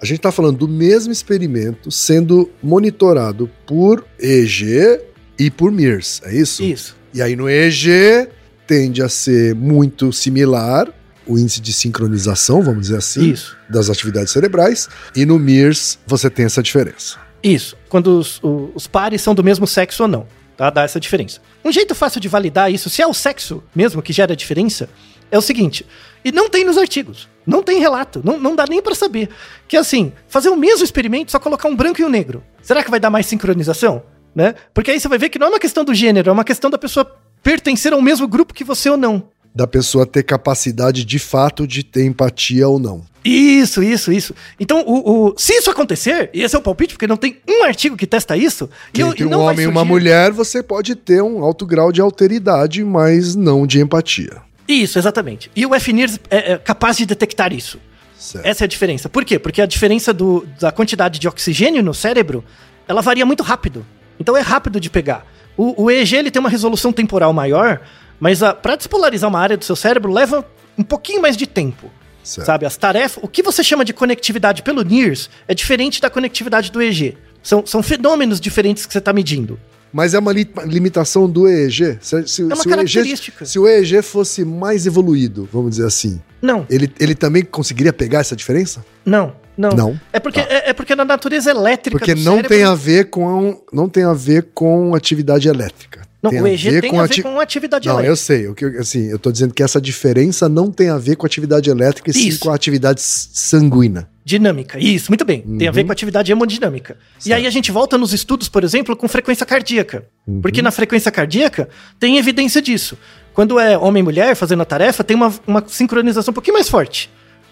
A 0.00 0.04
gente 0.04 0.20
tá 0.20 0.30
falando 0.30 0.58
do 0.58 0.68
mesmo 0.68 1.12
experimento 1.12 1.90
sendo 1.90 2.50
monitorado 2.62 3.50
por 3.66 4.04
EG 4.20 5.00
e 5.38 5.50
por 5.50 5.72
MIRS, 5.72 6.20
é 6.24 6.34
isso? 6.36 6.62
Isso. 6.62 6.96
E 7.14 7.22
aí 7.22 7.34
no 7.34 7.48
EG 7.48 8.28
tende 8.66 9.02
a 9.02 9.08
ser 9.08 9.54
muito 9.54 10.12
similar 10.12 10.88
o 11.26 11.38
índice 11.38 11.60
de 11.60 11.72
sincronização, 11.72 12.62
vamos 12.62 12.82
dizer 12.82 12.98
assim, 12.98 13.30
Isso. 13.32 13.56
das 13.68 13.88
atividades 13.90 14.30
cerebrais, 14.32 14.88
e 15.16 15.24
no 15.26 15.38
MIRS 15.38 15.98
você 16.06 16.28
tem 16.30 16.44
essa 16.44 16.62
diferença. 16.62 17.16
Isso. 17.46 17.76
Quando 17.88 18.18
os, 18.18 18.40
os 18.42 18.86
pares 18.86 19.22
são 19.22 19.34
do 19.34 19.44
mesmo 19.44 19.66
sexo 19.66 20.02
ou 20.02 20.08
não. 20.08 20.26
Tá? 20.56 20.70
Dá 20.70 20.82
essa 20.82 20.98
diferença. 20.98 21.40
Um 21.64 21.70
jeito 21.70 21.94
fácil 21.94 22.20
de 22.20 22.28
validar 22.28 22.72
isso, 22.72 22.90
se 22.90 23.02
é 23.02 23.06
o 23.06 23.14
sexo 23.14 23.62
mesmo 23.74 24.02
que 24.02 24.12
gera 24.12 24.32
a 24.32 24.36
diferença, 24.36 24.88
é 25.30 25.38
o 25.38 25.42
seguinte. 25.42 25.86
E 26.24 26.32
não 26.32 26.48
tem 26.48 26.64
nos 26.64 26.78
artigos. 26.78 27.28
Não 27.46 27.62
tem 27.62 27.78
relato. 27.78 28.20
Não, 28.24 28.38
não 28.38 28.56
dá 28.56 28.64
nem 28.68 28.82
pra 28.82 28.94
saber. 28.94 29.28
Que 29.68 29.76
é 29.76 29.80
assim, 29.80 30.12
fazer 30.26 30.48
o 30.48 30.56
mesmo 30.56 30.84
experimento, 30.84 31.30
só 31.30 31.38
colocar 31.38 31.68
um 31.68 31.76
branco 31.76 32.00
e 32.00 32.04
um 32.04 32.08
negro. 32.08 32.42
Será 32.62 32.82
que 32.82 32.90
vai 32.90 32.98
dar 32.98 33.10
mais 33.10 33.26
sincronização? 33.26 34.02
Né? 34.34 34.54
Porque 34.74 34.90
aí 34.90 34.98
você 34.98 35.08
vai 35.08 35.18
ver 35.18 35.28
que 35.28 35.38
não 35.38 35.46
é 35.46 35.50
uma 35.50 35.60
questão 35.60 35.84
do 35.84 35.94
gênero, 35.94 36.28
é 36.28 36.32
uma 36.32 36.44
questão 36.44 36.68
da 36.68 36.76
pessoa 36.76 37.16
pertencer 37.42 37.92
ao 37.92 38.02
mesmo 38.02 38.26
grupo 38.26 38.52
que 38.52 38.64
você 38.64 38.90
ou 38.90 38.96
não. 38.96 39.28
Da 39.56 39.66
pessoa 39.66 40.04
ter 40.04 40.22
capacidade 40.22 41.02
de 41.02 41.18
fato 41.18 41.66
de 41.66 41.82
ter 41.82 42.04
empatia 42.04 42.68
ou 42.68 42.78
não. 42.78 43.02
Isso, 43.24 43.82
isso, 43.82 44.12
isso. 44.12 44.34
Então, 44.60 44.84
o, 44.86 45.28
o- 45.30 45.34
se 45.38 45.54
isso 45.54 45.70
acontecer, 45.70 46.28
e 46.34 46.42
esse 46.42 46.54
é 46.54 46.58
o 46.58 46.62
palpite, 46.62 46.92
porque 46.92 47.06
não 47.06 47.16
tem 47.16 47.38
um 47.48 47.64
artigo 47.64 47.96
que 47.96 48.06
testa 48.06 48.36
isso, 48.36 48.68
Que 48.92 49.02
eu- 49.02 49.08
entre 49.08 49.24
um 49.24 49.40
homem 49.40 49.64
e 49.64 49.66
uma 49.66 49.82
mulher 49.84 50.30
você 50.30 50.62
pode 50.62 50.94
ter 50.94 51.22
um 51.22 51.42
alto 51.42 51.64
grau 51.64 51.90
de 51.90 52.02
alteridade, 52.02 52.84
mas 52.84 53.34
não 53.34 53.66
de 53.66 53.80
empatia. 53.80 54.42
Isso, 54.68 54.98
exatamente. 54.98 55.50
E 55.56 55.64
o 55.64 55.70
FNIRS 55.80 56.20
é, 56.30 56.52
é 56.52 56.58
capaz 56.58 56.98
de 56.98 57.06
detectar 57.06 57.52
isso. 57.52 57.80
Certo. 58.18 58.44
Essa 58.46 58.64
é 58.64 58.66
a 58.66 58.68
diferença. 58.68 59.08
Por 59.08 59.24
quê? 59.24 59.38
Porque 59.38 59.62
a 59.62 59.66
diferença 59.66 60.12
do- 60.12 60.46
da 60.60 60.70
quantidade 60.70 61.18
de 61.18 61.26
oxigênio 61.26 61.82
no 61.82 61.94
cérebro, 61.94 62.44
ela 62.86 63.00
varia 63.00 63.24
muito 63.24 63.42
rápido. 63.42 63.86
Então 64.20 64.36
é 64.36 64.40
rápido 64.42 64.78
de 64.78 64.90
pegar. 64.90 65.24
O, 65.56 65.84
o 65.84 65.90
EEG 65.90 66.14
ele 66.16 66.30
tem 66.30 66.40
uma 66.40 66.50
resolução 66.50 66.92
temporal 66.92 67.32
maior, 67.32 67.80
mas 68.20 68.40
para 68.62 68.76
despolarizar 68.76 69.28
uma 69.28 69.38
área 69.40 69.56
do 69.56 69.64
seu 69.64 69.76
cérebro 69.76 70.12
leva 70.12 70.44
um 70.78 70.82
pouquinho 70.82 71.20
mais 71.22 71.36
de 71.36 71.46
tempo. 71.46 71.90
Certo. 72.22 72.46
Sabe? 72.46 72.66
As 72.66 72.76
tarefas. 72.76 73.22
O 73.22 73.28
que 73.28 73.42
você 73.42 73.62
chama 73.62 73.84
de 73.84 73.92
conectividade 73.92 74.62
pelo 74.62 74.82
NIRS 74.82 75.30
é 75.46 75.54
diferente 75.54 76.00
da 76.00 76.10
conectividade 76.10 76.72
do 76.72 76.82
EEG. 76.82 77.16
São, 77.42 77.64
são 77.64 77.82
fenômenos 77.82 78.40
diferentes 78.40 78.84
que 78.84 78.92
você 78.92 78.98
está 78.98 79.12
medindo. 79.12 79.58
Mas 79.92 80.12
é 80.12 80.18
uma 80.18 80.32
li- 80.32 80.50
limitação 80.64 81.30
do 81.30 81.46
EEG. 81.46 81.98
Se, 82.00 82.26
se- 82.26 82.42
É 82.42 82.44
uma 82.46 82.56
se 82.56 82.66
o 82.66 82.70
EEG, 82.70 82.76
característica. 82.76 83.44
se 83.46 83.58
o 83.60 83.68
EEG 83.68 84.02
fosse 84.02 84.44
mais 84.44 84.86
evoluído, 84.86 85.48
vamos 85.52 85.70
dizer 85.70 85.86
assim, 85.86 86.20
Não, 86.42 86.66
ele, 86.68 86.92
ele 86.98 87.14
também 87.14 87.44
conseguiria 87.44 87.92
pegar 87.92 88.18
essa 88.18 88.34
diferença? 88.34 88.84
não, 89.04 89.32
não. 89.56 89.70
Não. 89.70 90.00
É 90.12 90.18
porque, 90.20 90.42
Tá. 90.42 90.48
é, 90.52 90.70
é 90.70 90.72
porque 90.74 90.94
na 90.96 91.04
natureza 91.04 91.50
elétrica 91.50 91.96
Porque 91.96 92.14
não 92.16 92.34
cérebro- 92.34 92.48
tem 92.48 92.64
a 92.64 92.74
ver 92.74 93.08
com 93.08 93.62
não 93.72 93.88
tem 93.88 94.02
a 94.04 94.12
ver 94.12 94.48
com 94.52 94.94
atividade 94.94 95.48
elétrica. 95.48 96.05
Não, 96.22 96.30
Tem 96.30 96.40
o 96.40 96.44
a 96.46 96.50
EG 96.50 96.80
tem 96.80 96.90
com 96.90 96.98
a 97.00 97.04
ati- 97.04 97.16
ver 97.16 97.22
com 97.22 97.38
atividade 97.40 97.86
Não, 97.88 97.94
elétrica. 97.94 98.12
eu 98.12 98.16
sei. 98.16 98.48
O 98.48 98.54
que, 98.54 98.64
eu- 98.64 98.80
assim, 98.80 99.06
eu 99.10 99.18
tô 99.18 99.30
dizendo 99.30 99.52
que 99.54 99.62
essa 99.62 99.80
diferença 99.80 100.48
não 100.48 100.72
tem 100.72 100.88
a 100.88 100.96
ver 100.98 101.14
com 101.16 101.26
atividade 101.26 101.68
elétrica, 101.70 102.10
e 102.10 102.14
sim 102.14 102.28
Isso. 102.28 102.40
com 102.40 102.50
a 102.50 102.54
atividade 102.54 103.00
sanguínea. 103.02 104.08
Dinâmica, 104.24 104.78
isso, 104.78 105.10
muito 105.10 105.24
bem. 105.24 105.42
Tem 105.58 105.68
a 105.68 105.70
ver 105.70 105.80
Uhum. 105.82 105.86
com 105.86 105.92
atividade 105.92 106.32
hemodinâmica. 106.32 106.96
E 107.20 107.24
Certo. 107.24 107.36
aí 107.38 107.46
a 107.46 107.50
gente 107.50 107.70
volta 107.70 107.96
nos 107.96 108.12
estudos, 108.12 108.48
por 108.48 108.64
exemplo, 108.64 108.96
com 108.96 109.06
frequência 109.06 109.46
cardíaca. 109.46 110.04
Uhum. 110.26 110.40
Porque 110.40 110.60
na 110.62 110.70
frequência 110.72 111.12
cardíaca 111.12 111.68
tem 112.00 112.16
evidência 112.18 112.60
disso. 112.60 112.96
Quando 113.32 113.60
é 113.60 113.76
homem 113.78 114.00
e 114.00 114.04
mulher 114.04 114.34
fazendo 114.34 114.62
a 114.62 114.64
tarefa, 114.64 115.04
tem 115.04 115.14
uma, 115.14 115.32
uma 115.46 115.62
sincronização 115.68 116.32
um 116.32 116.34
pouquinho 116.34 116.54
mais 116.54 116.68
forte. 116.68 117.08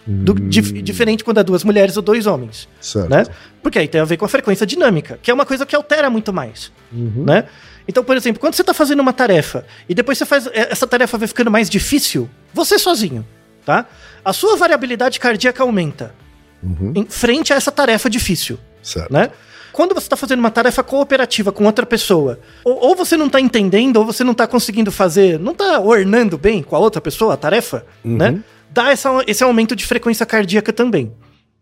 Do- 0.06 0.32
Hum. 0.34 0.48
dif- 0.48 0.82
diferente 0.82 1.24
quando 1.24 1.40
é 1.40 1.42
duas 1.42 1.64
mulheres 1.64 1.96
ou 1.96 2.02
dois 2.02 2.26
homens. 2.26 2.68
Certo. 2.80 3.08
Né? 3.08 3.24
Porque 3.62 3.78
aí 3.78 3.88
tem 3.88 4.00
a 4.00 4.04
ver 4.04 4.16
com 4.18 4.24
a 4.24 4.28
frequência 4.28 4.66
dinâmica, 4.66 5.18
que 5.22 5.30
é 5.30 5.34
uma 5.34 5.46
coisa 5.46 5.64
que 5.64 5.74
altera 5.74 6.10
muito 6.10 6.32
mais. 6.32 6.70
Uhum. 6.92 7.24
Né? 7.26 7.44
Então, 7.88 8.04
por 8.04 8.16
exemplo, 8.16 8.38
quando 8.40 8.54
você 8.54 8.62
está 8.62 8.74
fazendo 8.74 9.00
uma 9.00 9.12
tarefa 9.12 9.64
e 9.88 9.94
depois 9.94 10.18
você 10.18 10.26
faz. 10.26 10.46
é, 10.48 10.70
Essa 10.70 10.86
tarefa 10.86 11.16
vai 11.16 11.26
ficando 11.28 11.50
mais 11.50 11.70
difícil, 11.70 12.28
você 12.52 12.78
sozinho, 12.78 13.26
tá? 13.64 13.86
A 14.24 14.32
sua 14.32 14.56
variabilidade 14.56 15.18
cardíaca 15.20 15.62
aumenta 15.62 16.14
Uhum. 16.62 16.92
em 16.94 17.06
frente 17.06 17.52
a 17.52 17.56
essa 17.56 17.70
tarefa 17.72 18.08
difícil, 18.10 18.58
Certo. 18.82 19.12
né? 19.12 19.30
Quando 19.72 19.92
você 19.94 20.06
está 20.06 20.16
fazendo 20.16 20.38
uma 20.38 20.50
tarefa 20.50 20.82
cooperativa 20.82 21.50
com 21.50 21.64
outra 21.64 21.84
pessoa, 21.84 22.38
ou, 22.64 22.88
ou 22.88 22.94
você 22.96 23.16
não 23.16 23.26
está 23.26 23.40
entendendo, 23.40 23.96
ou 23.96 24.04
você 24.06 24.22
não 24.22 24.32
está 24.32 24.46
conseguindo 24.46 24.92
fazer, 24.92 25.38
não 25.38 25.52
está 25.52 25.80
ornando 25.80 26.38
bem 26.38 26.62
com 26.62 26.76
a 26.76 26.78
outra 26.78 27.00
pessoa 27.00 27.34
a 27.34 27.36
tarefa, 27.36 27.84
Uhum. 28.04 28.16
né? 28.16 28.40
Dá 28.74 28.90
essa, 28.90 29.10
esse 29.26 29.42
aumento 29.44 29.76
de 29.76 29.84
frequência 29.86 30.26
cardíaca 30.26 30.72
também, 30.72 31.12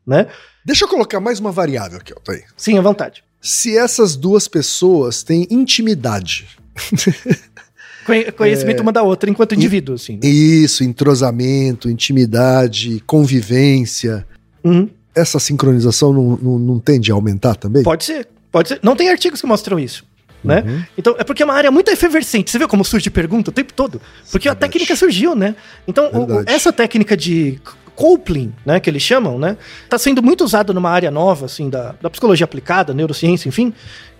né? 0.06 0.26
Deixa 0.64 0.84
eu 0.84 0.88
colocar 0.88 1.20
mais 1.20 1.38
uma 1.40 1.52
variável 1.52 1.98
aqui, 1.98 2.12
ó. 2.16 2.20
Tá 2.20 2.32
aí. 2.32 2.42
Sim, 2.56 2.78
à 2.78 2.80
vontade. 2.80 3.22
Se 3.40 3.76
essas 3.76 4.16
duas 4.16 4.48
pessoas 4.48 5.22
têm 5.22 5.46
intimidade, 5.50 6.46
Conhe- 8.06 8.32
Conhecimento 8.32 8.78
É. 8.78 8.82
uma 8.82 8.92
da 8.92 9.02
outra 9.02 9.30
enquanto 9.30 9.54
indivíduo, 9.54 9.94
assim. 9.94 10.14
né? 10.14 10.28
isso, 10.28 10.82
entrosamento, 10.82 11.88
intimidade, 11.88 13.00
convivência, 13.06 14.26
Uhum. 14.64 14.88
essa 15.14 15.38
sincronização 15.38 16.12
não, 16.12 16.36
não, 16.36 16.58
não 16.58 16.78
tende 16.80 17.10
a 17.12 17.14
aumentar 17.14 17.54
também? 17.56 17.82
Pode 17.82 18.04
ser, 18.04 18.28
pode 18.50 18.68
ser. 18.70 18.80
Não 18.82 18.96
tem 18.96 19.08
artigos 19.10 19.40
que 19.40 19.46
mostram 19.46 19.78
isso. 19.78 20.04
Né? 20.44 20.62
Uhum. 20.66 20.82
Então, 20.98 21.14
é 21.18 21.24
porque 21.24 21.42
é 21.42 21.46
uma 21.46 21.54
área 21.54 21.70
muito 21.70 21.90
efervescente. 21.90 22.50
Você 22.50 22.58
viu 22.58 22.66
como 22.68 22.84
surge 22.84 23.08
pergunta 23.10 23.50
o 23.50 23.52
tempo 23.52 23.72
todo? 23.72 24.00
Porque 24.30 24.48
a 24.48 24.52
Verdade. 24.52 24.72
técnica 24.72 24.96
surgiu, 24.96 25.34
né? 25.36 25.54
Então, 25.86 26.10
o- 26.12 26.42
essa 26.46 26.72
técnica 26.72 27.16
de 27.16 27.60
coupling, 27.94 28.52
né, 28.64 28.80
que 28.80 28.88
eles 28.90 29.02
chamam, 29.02 29.38
né, 29.38 29.56
tá 29.88 29.98
sendo 29.98 30.22
muito 30.22 30.42
usada 30.42 30.72
numa 30.72 30.90
área 30.90 31.10
nova, 31.10 31.46
assim, 31.46 31.68
da, 31.70 31.94
da 32.00 32.08
psicologia 32.10 32.44
aplicada, 32.44 32.92
neurociência, 32.94 33.48
enfim, 33.48 33.72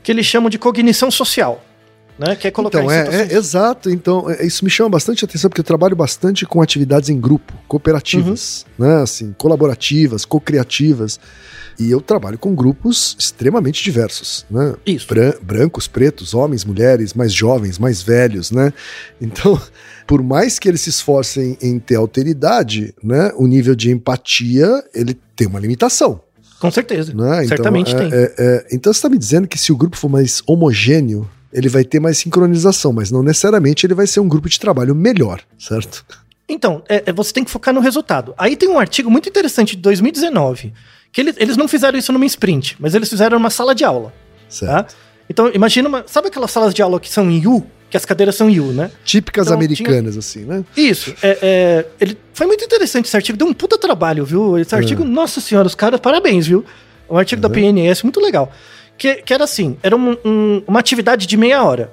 que 0.03 0.13
eles 0.13 0.27
chamam 0.27 0.49
de 0.51 0.59
cognição 0.59 1.11
social, 1.11 1.65
né, 2.27 2.37
que 2.37 2.47
é 2.47 2.51
colocar 2.51 2.83
Então, 2.83 2.93
em 2.93 2.97
é, 2.97 3.33
é, 3.33 3.35
exato. 3.37 3.91
Então, 3.91 4.31
é, 4.31 4.45
isso 4.47 4.65
me 4.65 4.71
chama 4.71 4.91
bastante 4.91 5.25
atenção, 5.25 5.51
porque 5.51 5.61
eu 5.61 5.65
trabalho 5.65 5.97
bastante 5.97 6.47
com 6.47 6.63
atividades 6.63 7.09
em 7.09 7.21
grupo, 7.21 7.53
cooperativas, 7.69 8.65
Uhum. 8.79 8.87
né? 8.87 9.03
Assim, 9.03 9.35
colaborativas, 9.39 10.25
co-criativas. 10.25 11.19
E 11.79 11.91
eu 11.91 12.01
trabalho 12.03 12.39
com 12.39 12.55
grupos 12.55 13.17
extremamente 13.19 13.83
diversos, 13.83 14.45
né? 14.51 14.75
Isso. 14.85 15.07
Bran- 15.09 15.35
brancos, 15.43 15.87
pretos, 15.89 16.35
homens, 16.35 16.65
mulheres, 16.65 17.15
mais 17.15 17.33
jovens, 17.33 17.79
mais 17.79 18.03
velhos, 18.03 18.51
né? 18.51 18.73
Então, 19.21 19.59
por 20.07 20.23
mais 20.23 20.59
que 20.59 20.69
eles 20.69 20.83
se 20.83 20.91
esforcem 20.91 21.57
em 21.63 21.79
ter 21.79 21.95
alteridade, 21.97 22.95
né? 23.03 23.33
O 23.37 23.47
nível 23.47 23.75
de 23.75 23.91
empatia, 23.91 24.85
ele 24.95 25.19
tem 25.35 25.47
uma 25.47 25.59
limitação. 25.59 26.21
Com 26.61 26.71
certeza. 26.71 27.13
Né? 27.15 27.45
Certamente 27.47 27.93
então, 27.93 28.09
tem. 28.11 28.19
é- 28.19 28.23
é- 28.23 28.35
é- 28.39 28.67
então 28.71 28.93
você 28.93 28.99
está 28.99 29.09
me 29.09 29.19
dizendo 29.19 29.49
que 29.49 29.59
se 29.59 29.73
o 29.73 29.77
grupo 29.77 29.97
for 29.97 30.09
mais 30.09 30.43
homogêneo, 30.47 31.29
ele 31.53 31.69
vai 31.69 31.85
ter 31.85 32.01
mais 32.01 32.19
sincronização, 32.19 32.93
mas 32.93 33.11
não 33.11 33.23
necessariamente 33.23 33.87
ele 33.87 33.95
vai 33.95 34.07
ser 34.07 34.21
um 34.21 34.29
grupo 34.29 34.49
de 34.49 34.59
trabalho 34.59 34.95
melhor, 34.95 35.41
certo? 35.59 36.05
Então, 36.49 36.83
é- 36.89 37.05
é, 37.07 37.13
você 37.13 37.33
tem 37.33 37.45
que 37.45 37.51
focar 37.51 37.73
no 37.73 37.81
resultado. 37.81 38.35
Aí 38.37 38.57
tem 38.57 38.69
um 38.69 38.79
artigo 38.79 39.11
muito 39.11 39.29
interessante 39.29 39.77
de 39.77 39.83
2019, 39.83 40.73
que 41.13 41.21
eles, 41.21 41.37
eles 41.39 41.57
não 41.57 41.69
fizeram 41.69 41.99
isso 41.99 42.13
numa 42.13 42.27
sprint, 42.27 42.77
mas 42.79 42.95
eles 42.95 43.09
fizeram 43.09 43.39
numa 43.39 43.51
sala 43.51 43.75
de 43.75 43.85
aula. 43.85 44.13
Certo. 44.49 44.93
Tá? 44.93 44.95
Então, 45.31 45.51
imagina 45.55 45.89
uma. 45.89 46.05
Sabe 46.07 46.29
aquelas 46.29 46.51
salas 46.51 46.75
de 46.75 46.83
aula 46.83 47.01
que 47.01 47.09
são 47.09 47.31
em 47.31 47.47
U? 47.47 47.65
Que 47.89 47.97
as 47.97 48.05
cadeiras 48.05 48.35
são 48.35 48.49
em 48.51 48.59
U, 48.59 48.73
né? 48.73 48.91
Típicas 49.05 49.47
Então, 49.47 49.57
americanas, 49.57 50.17
assim, 50.17 50.45
né? 50.45 50.65
Isso. 50.77 51.15
É, 51.23 51.39
é, 51.43 51.87
ele, 52.01 52.19
foi 52.33 52.47
muito 52.47 52.65
interessante 52.65 53.07
esse 53.07 53.17
artigo. 53.17 53.37
Deu 53.39 53.47
um 53.47 53.53
puta 53.53 53.77
trabalho, 53.79 54.25
viu? 54.25 54.59
Esse 54.59 54.75
artigo, 54.75 55.05
nossa 55.05 55.41
senhora, 55.41 55.67
os 55.67 55.75
caras, 55.75 56.01
parabéns, 56.01 56.47
viu? 56.47 56.65
Um 57.09 57.17
artigo 57.19 57.41
da 57.43 57.49
PNS, 57.51 58.03
muito 58.03 58.19
legal. 58.21 58.51
Que, 59.03 59.17
que 59.17 59.35
era 59.35 59.43
assim: 59.43 59.77
era 59.83 59.97
um- 59.97 60.17
um- 60.25 60.63
uma 60.65 60.79
atividade 60.79 61.27
de 61.27 61.37
meia 61.37 61.65
hora. 61.65 61.93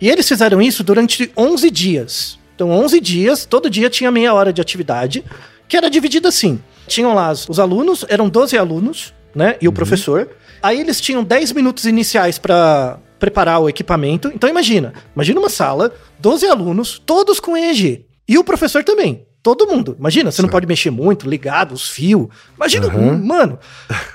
E 0.00 0.08
eles 0.08 0.26
fizeram 0.26 0.62
isso 0.62 0.82
durante 0.82 1.30
11 1.36 1.70
dias. 1.70 2.38
Então, 2.54 2.70
11 2.70 2.98
dias, 2.98 3.44
todo 3.44 3.68
dia 3.68 3.90
tinha 3.90 4.10
meia 4.10 4.32
hora 4.32 4.54
de 4.54 4.62
atividade, 4.62 5.22
que 5.68 5.76
era 5.76 5.90
dividida 5.90 6.30
assim. 6.30 6.58
Tinham 6.86 7.12
lá 7.14 7.30
os, 7.30 7.46
os 7.46 7.60
alunos, 7.60 8.06
eram 8.08 8.26
12 8.30 8.56
alunos, 8.56 9.12
né? 9.34 9.56
E 9.60 9.68
o 9.68 9.72
professor. 9.72 10.30
Aí 10.62 10.80
eles 10.80 10.98
tinham 10.98 11.22
10 11.22 11.52
minutos 11.52 11.84
iniciais 11.84 12.38
para 12.38 12.98
preparar 13.18 13.60
o 13.60 13.68
equipamento. 13.68 14.32
Então 14.34 14.48
imagina, 14.48 14.94
imagina 15.14 15.38
uma 15.38 15.50
sala, 15.50 15.92
12 16.18 16.46
alunos, 16.46 16.98
todos 17.04 17.38
com 17.38 17.54
EEG. 17.54 18.06
E 18.26 18.38
o 18.38 18.44
professor 18.44 18.82
também. 18.82 19.26
Todo 19.46 19.64
mundo. 19.64 19.94
Imagina, 19.96 20.32
você 20.32 20.42
não 20.42 20.48
Certo. 20.48 20.52
pode 20.54 20.66
mexer 20.66 20.90
muito, 20.90 21.30
ligado, 21.30 21.70
os 21.70 21.88
fios. 21.88 22.26
Imagina, 22.56 22.88
Aham. 22.88 23.16
mano, 23.24 23.56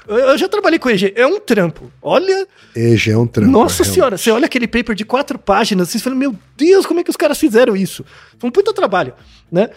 eu, 0.06 0.38
já 0.38 0.50
trabalhei 0.50 0.78
com 0.78 0.89
EEG, 0.89 1.13
é 1.15 1.26
um 1.26 1.39
trampo. 1.39 1.89
Olha, 2.02 2.46
E 2.76 2.98
já 2.98 3.13
é 3.13 3.17
um 3.17 3.26
trampo. 3.26 3.50
nossa 3.50 3.84
é, 3.84 3.86
senhora, 3.86 4.17
você 4.17 4.30
olha 4.30 4.46
aquele 4.46 4.67
paper 4.67 4.94
de 4.94 5.06
quatro 5.06 5.39
páginas, 5.39 5.88
assim, 5.88 6.00
você 6.00 6.04
fala, 6.04 6.17
meu 6.17 6.36
Deus, 6.58 6.86
como 6.86 7.00
é 7.00 7.04
que 7.06 7.10
os 7.10 7.15
caras 7.15 7.38
fizeram 7.38 7.78
isso? 7.78 8.04
Foi 8.38 8.50
um 8.50 8.52
puta 8.52 8.74
trabalho, 8.74 9.13
né? 9.50 9.70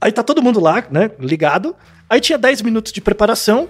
Aí 0.00 0.10
tá 0.10 0.22
todo 0.22 0.40
mundo 0.42 0.58
lá, 0.60 0.82
né, 0.90 1.10
ligado. 1.20 1.76
Aí 2.08 2.18
tinha 2.18 2.38
10 2.38 2.62
minutos 2.62 2.90
de 2.90 3.02
preparação. 3.02 3.68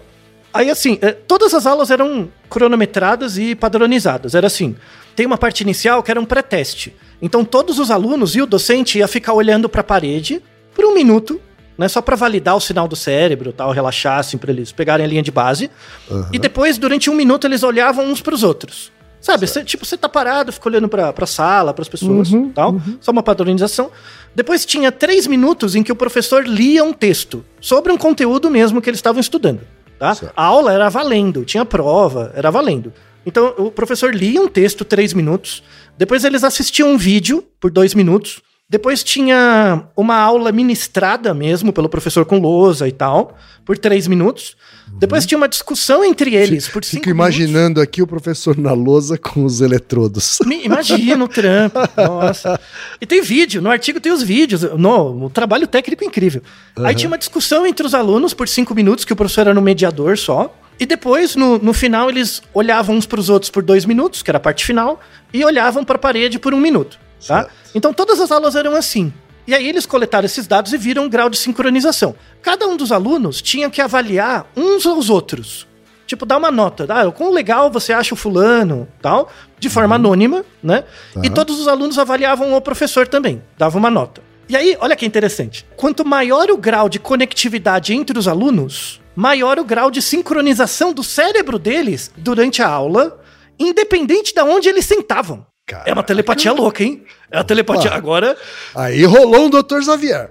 Aí, 0.54 0.70
assim, 0.70 0.96
eh, 1.02 1.10
todas 1.10 1.52
as 1.54 1.66
aulas 1.66 1.90
eram 1.90 2.30
cronometradas 2.48 3.36
e 3.36 3.56
padronizadas. 3.56 4.36
Era 4.36 4.46
assim, 4.46 4.76
tem 5.16 5.26
uma 5.26 5.36
parte 5.36 5.62
inicial 5.62 6.04
que 6.04 6.10
era 6.12 6.20
um 6.20 6.24
pré-teste. 6.24 6.94
Então 7.20 7.44
todos 7.44 7.80
os 7.80 7.90
alunos 7.90 8.36
e 8.36 8.42
o 8.42 8.46
docente 8.46 8.98
ia 8.98 9.08
ficar 9.08 9.32
olhando 9.32 9.68
pra 9.68 9.82
parede 9.82 10.40
por 10.74 10.84
um 10.84 10.94
minuto, 10.94 11.40
né, 11.76 11.88
só 11.88 12.00
pra 12.02 12.16
validar 12.16 12.56
o 12.56 12.60
sinal 12.60 12.86
do 12.86 12.96
cérebro, 12.96 13.52
tal, 13.52 13.70
relaxar, 13.72 14.18
assim, 14.18 14.36
pra 14.38 14.52
eles 14.52 14.72
pegarem 14.72 15.04
a 15.04 15.08
linha 15.08 15.22
de 15.22 15.30
base. 15.30 15.70
Aham. 16.10 16.28
E 16.32 16.38
depois, 16.38 16.78
durante 16.78 17.08
um 17.10 17.14
minuto, 17.14 17.46
eles 17.46 17.62
olhavam 17.62 18.04
uns 18.06 18.20
pros 18.20 18.42
outros. 18.42 18.92
Sabe, 19.20 19.46
cê, 19.46 19.62
tipo, 19.62 19.86
você 19.86 19.96
tá 19.96 20.08
parado, 20.08 20.52
fica 20.52 20.68
olhando 20.68 20.88
pra, 20.88 21.12
pra 21.12 21.26
sala, 21.26 21.72
pras 21.72 21.88
pessoas, 21.88 22.32
Uhum, 22.32 22.50
tal. 22.50 22.80
Só 23.00 23.12
uma 23.12 23.22
padronização. 23.22 23.88
Depois 24.34 24.66
tinha 24.66 24.90
três 24.90 25.28
minutos 25.28 25.76
em 25.76 25.82
que 25.84 25.92
o 25.92 25.96
professor 25.96 26.44
lia 26.44 26.82
um 26.82 26.92
texto 26.92 27.44
sobre 27.60 27.92
um 27.92 27.96
conteúdo 27.96 28.50
mesmo 28.50 28.82
que 28.82 28.90
eles 28.90 28.98
estavam 28.98 29.20
estudando, 29.20 29.60
tá? 29.96 30.12
Certo. 30.12 30.32
A 30.36 30.42
aula 30.44 30.72
era 30.72 30.88
valendo, 30.88 31.44
tinha 31.44 31.64
prova, 31.64 32.32
era 32.34 32.50
valendo. 32.50 32.92
Então, 33.24 33.54
o 33.58 33.70
professor 33.70 34.12
lia 34.12 34.40
um 34.42 34.48
texto, 34.48 34.84
três 34.84 35.14
minutos. 35.14 35.62
Depois 35.96 36.24
eles 36.24 36.42
assistiam 36.42 36.90
um 36.90 36.98
vídeo 36.98 37.44
por 37.60 37.70
dois 37.70 37.94
minutos. 37.94 38.42
Depois 38.72 39.04
tinha 39.04 39.84
uma 39.94 40.16
aula 40.16 40.50
ministrada 40.50 41.34
mesmo 41.34 41.74
pelo 41.74 41.90
professor 41.90 42.24
com 42.24 42.38
lousa 42.38 42.88
e 42.88 42.92
tal, 42.92 43.36
por 43.66 43.76
três 43.76 44.08
minutos. 44.08 44.56
Depois 44.98 45.26
tinha 45.26 45.36
uma 45.36 45.46
discussão 45.46 46.02
entre 46.02 46.34
eles 46.34 46.68
por 46.68 46.82
cinco 46.82 46.96
Uhum. 46.96 47.00
Fico 47.02 47.10
imaginando 47.10 47.82
aqui 47.82 48.00
o 48.00 48.06
professor 48.06 48.56
na 48.56 48.72
lousa 48.72 49.18
com 49.18 49.44
os 49.44 49.60
eletrodos. 49.60 50.38
Mi- 50.46 50.64
Imagina 50.64 51.22
o 51.22 51.28
trampo. 51.28 51.78
Nossa. 51.98 52.58
E 52.98 53.04
tem 53.04 53.20
vídeo, 53.20 53.60
no 53.60 53.70
artigo 53.70 54.00
tem 54.00 54.10
os 54.10 54.22
vídeos. 54.22 54.62
No, 54.62 55.26
um 55.26 55.28
trabalho 55.28 55.66
técnico 55.66 56.02
incrível. 56.02 56.42
Aí 56.76 56.94
tinha 56.94 57.08
uma 57.08 57.18
discussão 57.18 57.66
entre 57.66 57.86
os 57.86 57.92
alunos 57.92 58.32
por 58.32 58.48
cinco 58.48 58.74
minutos, 58.74 59.04
que 59.04 59.12
o 59.12 59.16
professor 59.16 59.46
era 59.48 59.58
um 59.58 59.62
mediador 59.62 60.16
só. 60.16 60.50
E 60.80 60.86
depois, 60.86 61.36
no, 61.36 61.58
no 61.58 61.74
final, 61.74 62.08
eles 62.08 62.42
olhavam 62.54 62.96
uns 62.96 63.04
para 63.04 63.20
os 63.20 63.28
outros 63.28 63.50
por 63.50 63.62
dois 63.62 63.84
minutos, 63.84 64.22
que 64.22 64.30
era 64.30 64.38
a 64.38 64.40
parte 64.40 64.64
final, 64.64 64.98
e 65.32 65.44
olhavam 65.44 65.84
para 65.84 65.96
a 65.96 65.98
parede 65.98 66.38
por 66.38 66.54
um 66.54 66.58
minuto. 66.58 66.98
Tá? 67.26 67.48
Então 67.74 67.92
todas 67.92 68.20
as 68.20 68.30
aulas 68.30 68.54
eram 68.54 68.74
assim. 68.74 69.12
E 69.46 69.54
aí 69.54 69.68
eles 69.68 69.86
coletaram 69.86 70.24
esses 70.24 70.46
dados 70.46 70.72
e 70.72 70.78
viram 70.78 71.04
um 71.04 71.08
grau 71.08 71.28
de 71.28 71.36
sincronização. 71.36 72.14
Cada 72.40 72.66
um 72.66 72.76
dos 72.76 72.92
alunos 72.92 73.42
tinha 73.42 73.68
que 73.68 73.80
avaliar 73.80 74.46
uns 74.56 74.86
aos 74.86 75.10
outros. 75.10 75.66
Tipo, 76.06 76.26
dar 76.26 76.36
uma 76.36 76.50
nota. 76.50 76.86
Ah, 76.88 77.08
o 77.08 77.12
quão 77.12 77.30
legal 77.30 77.70
você 77.70 77.92
acha 77.92 78.14
o 78.14 78.16
fulano, 78.16 78.86
tal, 79.00 79.30
de 79.58 79.70
forma 79.70 79.94
anônima, 79.94 80.44
né? 80.62 80.84
Tá. 81.14 81.20
E 81.24 81.30
todos 81.30 81.58
os 81.58 81.66
alunos 81.66 81.98
avaliavam 81.98 82.52
o 82.54 82.60
professor 82.60 83.08
também, 83.08 83.42
dava 83.56 83.78
uma 83.78 83.90
nota. 83.90 84.22
E 84.48 84.54
aí, 84.54 84.76
olha 84.78 84.94
que 84.94 85.06
interessante. 85.06 85.66
Quanto 85.76 86.04
maior 86.04 86.50
o 86.50 86.58
grau 86.58 86.88
de 86.88 86.98
conectividade 86.98 87.94
entre 87.94 88.18
os 88.18 88.28
alunos, 88.28 89.00
maior 89.16 89.58
o 89.58 89.64
grau 89.64 89.90
de 89.90 90.02
sincronização 90.02 90.92
do 90.92 91.02
cérebro 91.02 91.58
deles 91.58 92.12
durante 92.16 92.60
a 92.60 92.68
aula, 92.68 93.18
independente 93.58 94.34
de 94.34 94.42
onde 94.42 94.68
eles 94.68 94.84
sentavam. 94.84 95.46
Caraca. 95.66 95.88
É 95.88 95.92
uma 95.92 96.02
telepatia 96.02 96.52
louca, 96.52 96.82
hein? 96.82 97.04
É 97.30 97.38
uma 97.38 97.44
telepatia. 97.44 97.88
Opa. 97.90 97.96
Agora, 97.96 98.36
Aí 98.74 99.04
rolou 99.04 99.46
um 99.46 99.50
Dr. 99.50 99.80
Xavier. 99.82 100.30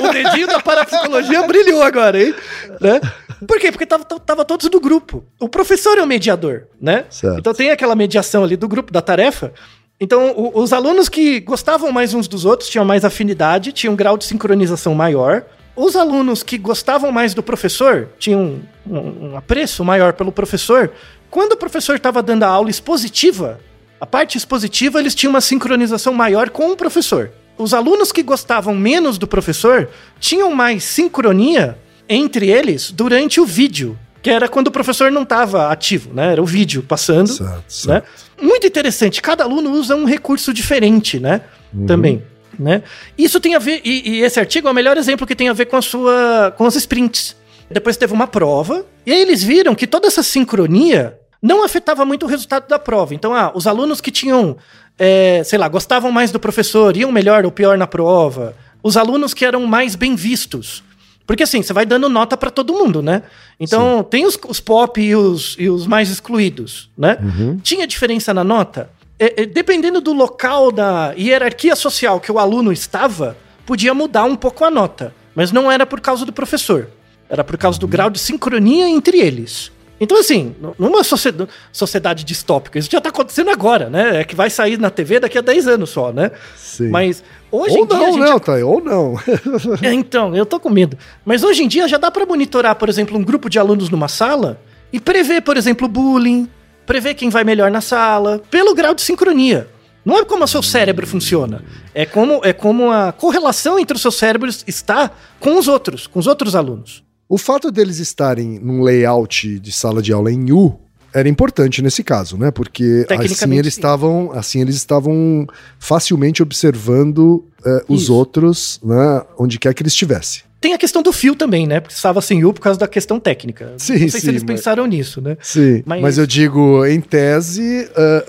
o, 0.00 0.04
o 0.04 0.12
dedinho 0.12 0.46
da 0.46 0.60
parapsicologia 0.60 1.42
brilhou 1.46 1.82
agora, 1.82 2.22
hein? 2.22 2.34
Né? 2.80 3.00
Por 3.46 3.58
quê? 3.58 3.70
Porque 3.72 3.84
tava, 3.86 4.04
tava 4.04 4.44
todos 4.44 4.68
do 4.68 4.80
grupo. 4.80 5.24
O 5.40 5.48
professor 5.48 5.98
é 5.98 6.02
o 6.02 6.06
mediador, 6.06 6.68
né? 6.80 7.04
Certo. 7.10 7.38
Então 7.40 7.52
tem 7.52 7.70
aquela 7.70 7.94
mediação 7.96 8.44
ali 8.44 8.56
do 8.56 8.68
grupo, 8.68 8.92
da 8.92 9.02
tarefa. 9.02 9.52
Então, 10.00 10.30
o- 10.36 10.60
os 10.60 10.72
alunos 10.72 11.08
que 11.08 11.40
gostavam 11.40 11.90
mais 11.90 12.14
uns 12.14 12.28
dos 12.28 12.44
outros 12.44 12.68
tinham 12.70 12.84
mais 12.84 13.04
afinidade, 13.04 13.72
tinham 13.72 13.94
um 13.94 13.96
grau 13.96 14.16
de 14.16 14.24
sincronização 14.26 14.94
maior. 14.94 15.44
Os 15.74 15.96
alunos 15.96 16.42
que 16.44 16.56
gostavam 16.56 17.10
mais 17.10 17.34
do 17.34 17.42
professor 17.42 18.08
tinham 18.18 18.60
um, 18.86 19.30
um 19.32 19.36
apreço 19.36 19.84
maior 19.84 20.12
pelo 20.12 20.30
professor. 20.32 20.90
Quando 21.30 21.52
o 21.52 21.56
professor 21.56 21.96
estava 21.96 22.22
dando 22.22 22.44
a 22.44 22.48
aula 22.48 22.70
expositiva, 22.70 23.60
a 24.00 24.06
parte 24.06 24.38
expositiva, 24.38 25.00
eles 25.00 25.14
tinham 25.14 25.30
uma 25.30 25.40
sincronização 25.40 26.12
maior 26.12 26.50
com 26.50 26.70
o 26.70 26.76
professor. 26.76 27.30
Os 27.56 27.74
alunos 27.74 28.12
que 28.12 28.22
gostavam 28.22 28.74
menos 28.74 29.18
do 29.18 29.26
professor 29.26 29.88
tinham 30.20 30.54
mais 30.54 30.84
sincronia 30.84 31.76
entre 32.08 32.48
eles 32.48 32.92
durante 32.92 33.40
o 33.40 33.44
vídeo, 33.44 33.98
que 34.22 34.30
era 34.30 34.48
quando 34.48 34.68
o 34.68 34.70
professor 34.70 35.10
não 35.10 35.22
estava 35.22 35.70
ativo, 35.70 36.14
né? 36.14 36.32
Era 36.32 36.42
o 36.42 36.46
vídeo 36.46 36.82
passando 36.82 37.28
Certo, 37.28 37.50
né? 37.50 37.62
certo. 37.68 38.08
Muito 38.40 38.66
interessante. 38.66 39.20
Cada 39.20 39.42
aluno 39.44 39.72
usa 39.72 39.96
um 39.96 40.04
recurso 40.04 40.52
diferente, 40.54 41.18
né? 41.18 41.42
Também. 41.86 42.22
Né? 42.58 42.82
Isso 43.16 43.40
tem 43.40 43.54
a 43.54 43.58
ver. 43.58 43.80
E, 43.84 44.08
e 44.08 44.20
esse 44.22 44.38
artigo 44.40 44.68
é 44.68 44.70
o 44.70 44.74
melhor 44.74 44.96
exemplo 44.96 45.26
que 45.26 45.34
tem 45.34 45.48
a 45.48 45.52
ver 45.52 45.66
com 45.66 45.76
a 45.76 45.82
sua. 45.82 46.54
com 46.56 46.64
os 46.64 46.76
sprints. 46.76 47.36
Depois 47.70 47.96
teve 47.96 48.12
uma 48.12 48.26
prova, 48.26 48.86
e 49.04 49.12
aí 49.12 49.20
eles 49.20 49.42
viram 49.42 49.74
que 49.74 49.86
toda 49.86 50.06
essa 50.06 50.22
sincronia 50.22 51.18
não 51.40 51.64
afetava 51.64 52.04
muito 52.04 52.26
o 52.26 52.28
resultado 52.28 52.68
da 52.68 52.78
prova. 52.78 53.14
Então, 53.14 53.34
ah, 53.34 53.52
os 53.54 53.66
alunos 53.66 54.00
que 54.00 54.10
tinham, 54.10 54.56
é, 54.98 55.42
sei 55.44 55.58
lá, 55.58 55.68
gostavam 55.68 56.10
mais 56.10 56.30
do 56.30 56.40
professor, 56.40 56.96
iam 56.96 57.12
melhor 57.12 57.44
ou 57.44 57.52
pior 57.52 57.78
na 57.78 57.86
prova. 57.86 58.54
Os 58.82 58.96
alunos 58.96 59.34
que 59.34 59.44
eram 59.44 59.66
mais 59.66 59.94
bem 59.94 60.14
vistos. 60.14 60.82
Porque 61.26 61.42
assim, 61.42 61.62
você 61.62 61.72
vai 61.72 61.84
dando 61.84 62.08
nota 62.08 62.36
pra 62.36 62.50
todo 62.50 62.72
mundo, 62.72 63.02
né? 63.02 63.22
Então, 63.60 64.02
tem 64.02 64.24
os, 64.24 64.38
os 64.48 64.60
pop 64.60 65.00
e 65.00 65.14
os, 65.14 65.56
e 65.58 65.68
os 65.68 65.86
mais 65.86 66.08
excluídos, 66.08 66.90
né? 66.96 67.18
Tinha 67.62 67.86
diferença 67.86 68.32
na 68.32 68.42
nota? 68.42 68.90
É, 69.18 69.42
é, 69.42 69.46
dependendo 69.46 70.00
do 70.00 70.12
local 70.12 70.72
da 70.72 71.12
hierarquia 71.18 71.76
social 71.76 72.20
que 72.20 72.30
o 72.32 72.38
aluno 72.38 72.72
estava, 72.72 73.36
podia 73.66 73.92
mudar 73.92 74.24
um 74.24 74.36
pouco 74.36 74.64
a 74.64 74.70
nota. 74.70 75.14
Mas 75.34 75.52
não 75.52 75.70
era 75.70 75.84
por 75.84 76.00
causa 76.00 76.24
do 76.24 76.32
professor. 76.32 76.88
Era 77.28 77.44
por 77.44 77.58
causa 77.58 77.78
do 77.78 77.86
grau 77.86 78.08
de 78.08 78.18
sincronia 78.18 78.88
entre 78.88 79.18
eles. 79.18 79.70
Então, 80.00 80.18
assim, 80.18 80.54
numa 80.78 81.02
sociedade, 81.02 82.24
distópica, 82.24 82.78
isso 82.78 82.88
já 82.90 83.00
tá 83.00 83.08
acontecendo 83.08 83.50
agora, 83.50 83.90
né? 83.90 84.20
É 84.20 84.24
que 84.24 84.36
vai 84.36 84.48
sair 84.48 84.78
na 84.78 84.90
TV 84.90 85.18
daqui 85.18 85.36
a 85.36 85.40
10 85.40 85.66
anos 85.66 85.90
só, 85.90 86.12
né? 86.12 86.30
Sim. 86.56 86.88
Mas 86.88 87.24
hoje 87.50 87.76
ou 87.76 87.84
em 87.84 87.86
dia 87.86 87.96
a 87.96 88.00
não, 88.00 88.12
gente 88.12 88.20
né, 88.20 88.30
Altair? 88.30 88.66
Ou 88.66 88.80
não. 88.80 89.18
é, 89.82 89.92
então, 89.92 90.36
eu 90.36 90.46
tô 90.46 90.60
com 90.60 90.70
medo. 90.70 90.96
Mas 91.24 91.42
hoje 91.42 91.64
em 91.64 91.68
dia 91.68 91.88
já 91.88 91.98
dá 91.98 92.10
pra 92.10 92.24
monitorar, 92.24 92.76
por 92.76 92.88
exemplo, 92.88 93.18
um 93.18 93.24
grupo 93.24 93.50
de 93.50 93.58
alunos 93.58 93.90
numa 93.90 94.08
sala 94.08 94.60
e 94.92 95.00
prever, 95.00 95.42
por 95.42 95.56
exemplo, 95.56 95.88
bullying, 95.88 96.48
prever 96.86 97.14
quem 97.14 97.28
vai 97.28 97.42
melhor 97.42 97.70
na 97.70 97.80
sala, 97.80 98.40
pelo 98.50 98.74
grau 98.74 98.94
de 98.94 99.02
sincronia. 99.02 99.68
Não 100.04 100.16
é 100.16 100.24
como 100.24 100.44
o 100.44 100.48
seu 100.48 100.62
cérebro 100.62 101.06
funciona. 101.06 101.62
É 101.92 102.06
como, 102.06 102.40
é 102.44 102.52
como 102.52 102.90
a 102.90 103.12
correlação 103.12 103.78
entre 103.78 103.96
os 103.96 104.00
seus 104.00 104.16
cérebros 104.16 104.64
está 104.66 105.10
com 105.40 105.58
os 105.58 105.68
outros, 105.68 106.06
com 106.06 106.18
os 106.18 106.26
outros 106.26 106.54
alunos. 106.54 107.02
O 107.28 107.36
fato 107.36 107.70
deles 107.70 107.98
estarem 107.98 108.58
num 108.58 108.82
layout 108.82 109.58
de 109.60 109.70
sala 109.72 110.00
de 110.00 110.12
aula 110.12 110.32
em 110.32 110.50
U 110.50 110.78
era 111.12 111.28
importante 111.28 111.82
nesse 111.82 112.02
caso, 112.02 112.36
né? 112.36 112.50
Porque 112.50 113.06
assim 113.10 113.54
eles 113.56 113.74
sim. 113.74 113.80
estavam, 113.80 114.30
assim 114.32 114.60
eles 114.60 114.76
estavam 114.76 115.46
facilmente 115.78 116.42
observando 116.42 117.44
eh, 117.64 117.84
os 117.88 118.08
outros, 118.10 118.78
né? 118.82 119.22
Onde 119.38 119.58
quer 119.58 119.74
que 119.74 119.82
eles 119.82 119.92
estivessem. 119.92 120.42
Tem 120.60 120.72
a 120.74 120.78
questão 120.78 121.02
do 121.02 121.12
fio 121.12 121.34
também, 121.36 121.66
né? 121.66 121.80
Porque 121.80 121.94
estava 121.94 122.20
sem 122.20 122.44
U 122.44 122.52
por 122.52 122.60
causa 122.60 122.78
da 122.80 122.88
questão 122.88 123.20
técnica. 123.20 123.74
Sim, 123.78 123.92
Não 123.92 123.98
sei 124.00 124.08
sim, 124.10 124.20
se 124.20 124.28
eles 124.28 124.42
mas- 124.42 124.56
pensaram 124.56 124.86
nisso, 124.86 125.20
né? 125.20 125.36
Sim, 125.40 125.82
mas, 125.86 126.00
Mas- 126.02 126.18
eu 126.18 126.26
digo, 126.26 126.84
em 126.84 127.00
tese, 127.00 127.88
ah, 127.96 128.24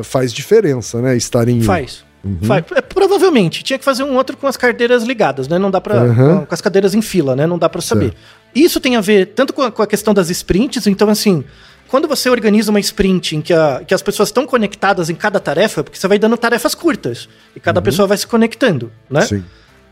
ah, 0.00 0.02
faz 0.04 0.32
diferença, 0.32 1.00
né? 1.00 1.16
Estar 1.16 1.48
em 1.48 1.60
U. 1.60 1.62
Faz. 1.62 2.04
Uhum. 2.24 2.38
Faz. 2.42 2.64
É, 2.74 2.80
provavelmente. 2.80 3.62
Tinha 3.62 3.78
que 3.78 3.84
fazer 3.84 4.02
um 4.02 4.14
outro 4.16 4.36
com 4.36 4.46
as 4.46 4.56
cadeiras 4.56 5.02
ligadas, 5.04 5.46
né? 5.48 5.58
Não 5.58 5.70
dá 5.70 5.80
pra. 5.80 6.02
Uhum. 6.02 6.46
Com, 6.46 6.54
as 6.54 6.60
cadeiras 6.60 6.94
em 6.94 7.02
fila, 7.02 7.36
né? 7.36 7.46
Não 7.46 7.58
dá 7.58 7.68
pra 7.68 7.80
saber. 7.82 8.14
Isso 8.54 8.80
tem 8.80 8.96
a 8.96 9.00
ver 9.00 9.26
tanto 9.34 9.52
com 9.52 9.62
a, 9.62 9.70
com 9.70 9.82
a 9.82 9.86
questão 9.86 10.14
das 10.14 10.30
sprints, 10.30 10.86
então 10.86 11.08
assim. 11.08 11.44
Quando 11.86 12.08
você 12.08 12.28
organiza 12.30 12.70
uma 12.70 12.80
sprint 12.80 13.36
em 13.36 13.42
que, 13.42 13.52
a- 13.52 13.82
que 13.86 13.94
as 13.94 14.02
pessoas 14.02 14.30
estão 14.30 14.46
conectadas 14.46 15.10
em 15.10 15.14
cada 15.14 15.38
tarefa, 15.38 15.84
porque 15.84 15.98
você 15.98 16.08
vai 16.08 16.18
dando 16.18 16.36
tarefas 16.36 16.74
curtas 16.74 17.28
e 17.54 17.60
cada 17.60 17.80
pessoa 17.80 18.08
vai 18.08 18.16
se 18.16 18.26
conectando, 18.26 18.90
né? 19.08 19.20
Uhum. 19.20 19.26
Sim. 19.26 19.44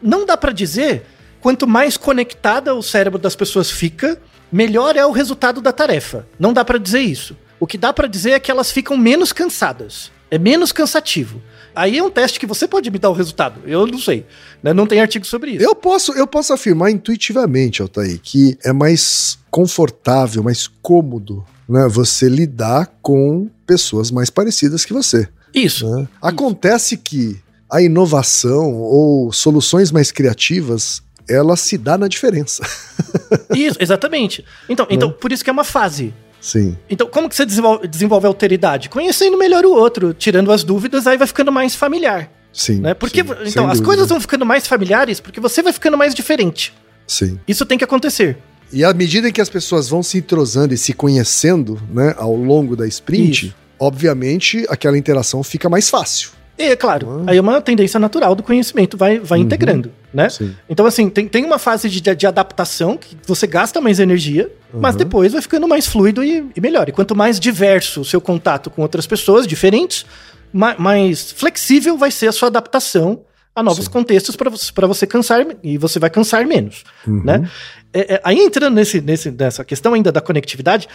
Não 0.03 0.27
dá 0.27 0.37
pra 0.37 0.51
dizer 0.53 1.05
quanto 1.41 1.67
mais 1.67 1.97
conectada 1.97 2.75
o 2.75 2.83
cérebro 2.83 3.19
das 3.21 3.37
pessoas 3.37 3.71
fica, 3.71 4.19
melhor 4.51 4.97
é 4.97 5.05
o 5.07 5.13
resultado 5.13 5.61
da 5.61 5.71
tarefa. 5.71 6.27
Não 6.41 6.53
dá 6.53 6.65
pra 6.65 6.79
dizer 6.79 7.01
isso. 7.01 7.37
O 7.61 7.67
que 7.67 7.77
dá 7.79 7.93
pra 7.93 8.09
dizer 8.09 8.31
é 8.33 8.41
que 8.41 8.51
elas 8.51 8.73
ficam 8.73 8.97
menos 8.97 9.33
cansadas. 9.33 10.11
É 10.31 10.39
menos 10.39 10.73
cansativo. 10.73 11.41
Aí 11.75 11.99
é 11.99 12.03
um 12.03 12.11
teste 12.11 12.39
que 12.39 12.47
você 12.47 12.69
pode 12.69 12.91
me 12.91 12.99
dar 12.99 13.11
o 13.11 13.15
resultado. 13.15 13.61
Eu 13.67 13.87
não 13.87 13.99
sei. 13.99 14.27
né? 14.63 14.73
Não 14.73 14.87
tem 14.87 15.01
artigo 15.01 15.27
sobre 15.27 15.53
isso. 15.53 15.65
Eu 15.65 15.75
posso, 15.75 16.13
eu 16.13 16.27
posso 16.27 16.53
afirmar 16.53 16.91
intuitivamente, 16.91 17.83
Altair, 17.83 18.21
que 18.23 18.57
é 18.65 18.73
mais 18.73 19.39
confortável, 19.51 20.43
mais 20.43 20.67
cômodo, 20.81 21.45
né? 21.69 21.89
Você 21.89 22.29
lidar 22.29 22.93
com 23.01 23.49
pessoas 23.67 24.11
mais 24.11 24.31
parecidas 24.31 24.85
que 24.85 24.93
você. 24.93 25.29
Isso. 25.55 25.89
né? 25.89 26.09
Acontece 26.21 26.97
que 26.97 27.39
a 27.71 27.81
inovação 27.81 28.75
ou 28.75 29.33
soluções 29.33 29.91
mais 29.91 30.13
criativas, 30.13 31.03
ela 31.29 31.57
se 31.57 31.79
dá 31.79 31.97
na 31.97 32.07
diferença. 32.09 32.63
Isso, 33.55 33.79
exatamente. 33.81 34.45
Então, 34.69 34.87
então 34.91 35.11
por 35.11 35.33
isso 35.33 35.43
que 35.45 35.51
é 35.51 35.53
uma 35.53 35.65
fase. 35.65 36.13
Sim. 36.43 36.77
Então, 36.91 37.07
como 37.07 37.29
que 37.29 37.37
você 37.37 37.47
desenvolve, 37.47 37.87
desenvolve 37.87 38.27
a 38.27 38.29
alteridade? 38.29 38.89
Conhecendo 38.89 39.39
melhor 39.39 39.65
o 39.65 39.73
outro, 39.73 40.13
tirando 40.13 40.51
as 40.51 40.65
dúvidas, 40.65 41.07
aí 41.07 41.17
vai 41.17 41.27
ficando 41.29 41.53
mais 41.53 41.77
familiar. 41.77 42.29
Sim. 42.53 42.81
Né? 42.81 42.95
Porque, 42.95 43.23
sim, 43.23 43.31
então, 43.47 43.65
as 43.67 43.79
dúvida. 43.79 43.85
coisas 43.85 44.09
vão 44.09 44.21
ficando 44.21 44.45
mais 44.45 44.67
familiares 44.67 45.21
porque 45.21 45.41
você 45.41 45.63
vai 45.63 45.73
ficando 45.73 45.97
mais 45.97 46.15
diferente. 46.15 46.75
Sim. 47.07 47.39
Isso 47.47 47.65
tem 47.65 47.79
que 47.79 47.85
acontecer. 47.85 48.37
E 48.73 48.85
à 48.85 48.93
medida 48.93 49.31
que 49.31 49.41
as 49.41 49.49
pessoas 49.49 49.89
vão 49.89 50.03
se 50.03 50.19
entrosando 50.19 50.75
e 50.75 50.79
se 50.79 50.93
conhecendo, 50.93 51.81
né, 51.91 52.15
ao 52.19 52.35
longo 52.35 52.75
da 52.75 52.87
sprint, 52.89 53.47
Isso. 53.47 53.55
obviamente 53.79 54.67
aquela 54.69 54.99
interação 54.99 55.43
fica 55.45 55.69
mais 55.69 55.89
fácil. 55.89 56.31
É 56.59 56.77
claro, 56.77 57.25
aí 57.27 57.39
é 57.39 57.41
uma 57.41 57.61
tendência 57.61 57.99
natural 57.99 58.35
do 58.35 58.43
conhecimento, 58.43 58.97
vai, 58.97 59.19
vai 59.19 59.39
integrando, 59.39 59.91
né? 60.13 60.25
Uhum. 60.25 60.31
Sim. 60.31 60.55
Então, 60.69 60.87
assim, 60.87 61.09
tem, 61.09 61.27
tem 61.27 61.45
uma 61.45 61.59
fase 61.59 61.89
de, 61.89 62.01
de 62.01 62.27
adaptação 62.27 62.97
que 62.97 63.17
você 63.27 63.47
gasta 63.47 63.81
mais 63.81 63.99
energia, 63.99 64.51
mas 64.75 64.95
Uhum. 64.95 64.99
depois 64.99 65.33
vai 65.33 65.43
ficando 65.43 65.67
mais 65.69 65.87
fluido 65.87 66.23
e, 66.25 66.45
e 66.57 66.61
melhor. 66.61 66.89
E 66.89 66.93
quanto 66.93 67.15
mais 67.15 67.39
diverso 67.39 68.01
o 68.01 68.05
seu 68.05 68.21
contato 68.21 68.71
com 68.71 68.83
outras 68.83 69.07
pessoas 69.07 69.47
diferentes, 69.47 70.05
ma- 70.53 70.77
mais 70.79 71.31
flexível 71.33 71.97
vai 71.99 72.11
ser 72.11 72.29
a 72.29 72.33
sua 72.33 72.49
adaptação 72.49 73.25
a 73.55 73.63
novos 73.63 73.85
Sim. 73.85 73.91
contextos 73.91 74.35
para 74.35 74.49
você, 74.49 74.73
pra 74.73 74.87
você 74.87 75.07
cansar 75.07 75.45
e 75.63 75.77
você 75.77 75.99
vai 75.99 76.09
cansar 76.09 76.47
menos, 76.47 76.85
Uhum. 77.07 77.23
né? 77.23 77.51
É, 77.93 78.15
é, 78.15 78.21
aí 78.25 78.39
entrando 78.39 78.75
nesse, 78.75 79.01
nesse, 79.03 79.31
nessa 79.31 79.63
questão 79.63 79.93
ainda 79.93 80.11
da 80.11 80.23
conectividade, 80.23 80.89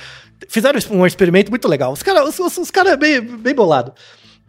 fizeram 0.50 0.80
um 0.90 1.06
experimento 1.06 1.52
muito 1.52 1.68
legal. 1.68 1.92
Os 1.94 2.02
caras 2.02 2.28
os, 2.30 2.40
os, 2.40 2.58
os 2.58 2.72
cara 2.72 2.98
bem, 2.98 3.22
bem 3.22 3.54
bolado. 3.54 3.94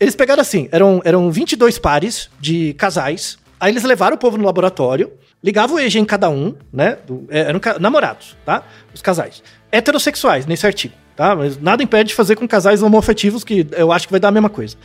Eles 0.01 0.15
pegaram 0.15 0.41
assim, 0.41 0.69
eram, 0.73 1.03
eram 1.05 1.31
22 1.31 1.79
pares 1.79 2.31
de 2.41 2.73
casais, 2.75 3.37
aí 3.61 3.71
eles 3.73 3.83
levaram 3.85 4.17
o 4.17 4.19
povo 4.19 4.39
no 4.39 4.45
laboratório, 4.47 5.13
ligavam 5.43 5.77
o 5.77 5.81
EG 5.81 5.99
em 5.99 6.05
cada 6.05 6.29
um, 6.31 6.55
né? 6.73 6.99
do- 7.07 7.27
é, 7.31 7.41
eram 7.41 7.61
namorados, 7.81 8.37
tá? 8.45 8.63
Os 8.95 9.01
casais. 9.03 9.43
Heterossexuais, 9.71 10.47
nesse 10.47 10.67
artigo, 10.67 10.95
tá? 11.17 11.35
Mas 11.37 11.61
nada 11.61 11.83
impede 11.83 12.09
de 12.09 12.15
fazer 12.15 12.37
com 12.37 12.47
casais 12.49 12.83
homoafetivos, 12.83 13.45
que 13.45 13.67
eu 13.73 13.93
acho 13.93 14.07
que 14.07 14.13
vai 14.13 14.21
dar 14.21 14.29
a 14.29 14.33
mesma 14.33 14.49
coisa. 14.49 14.77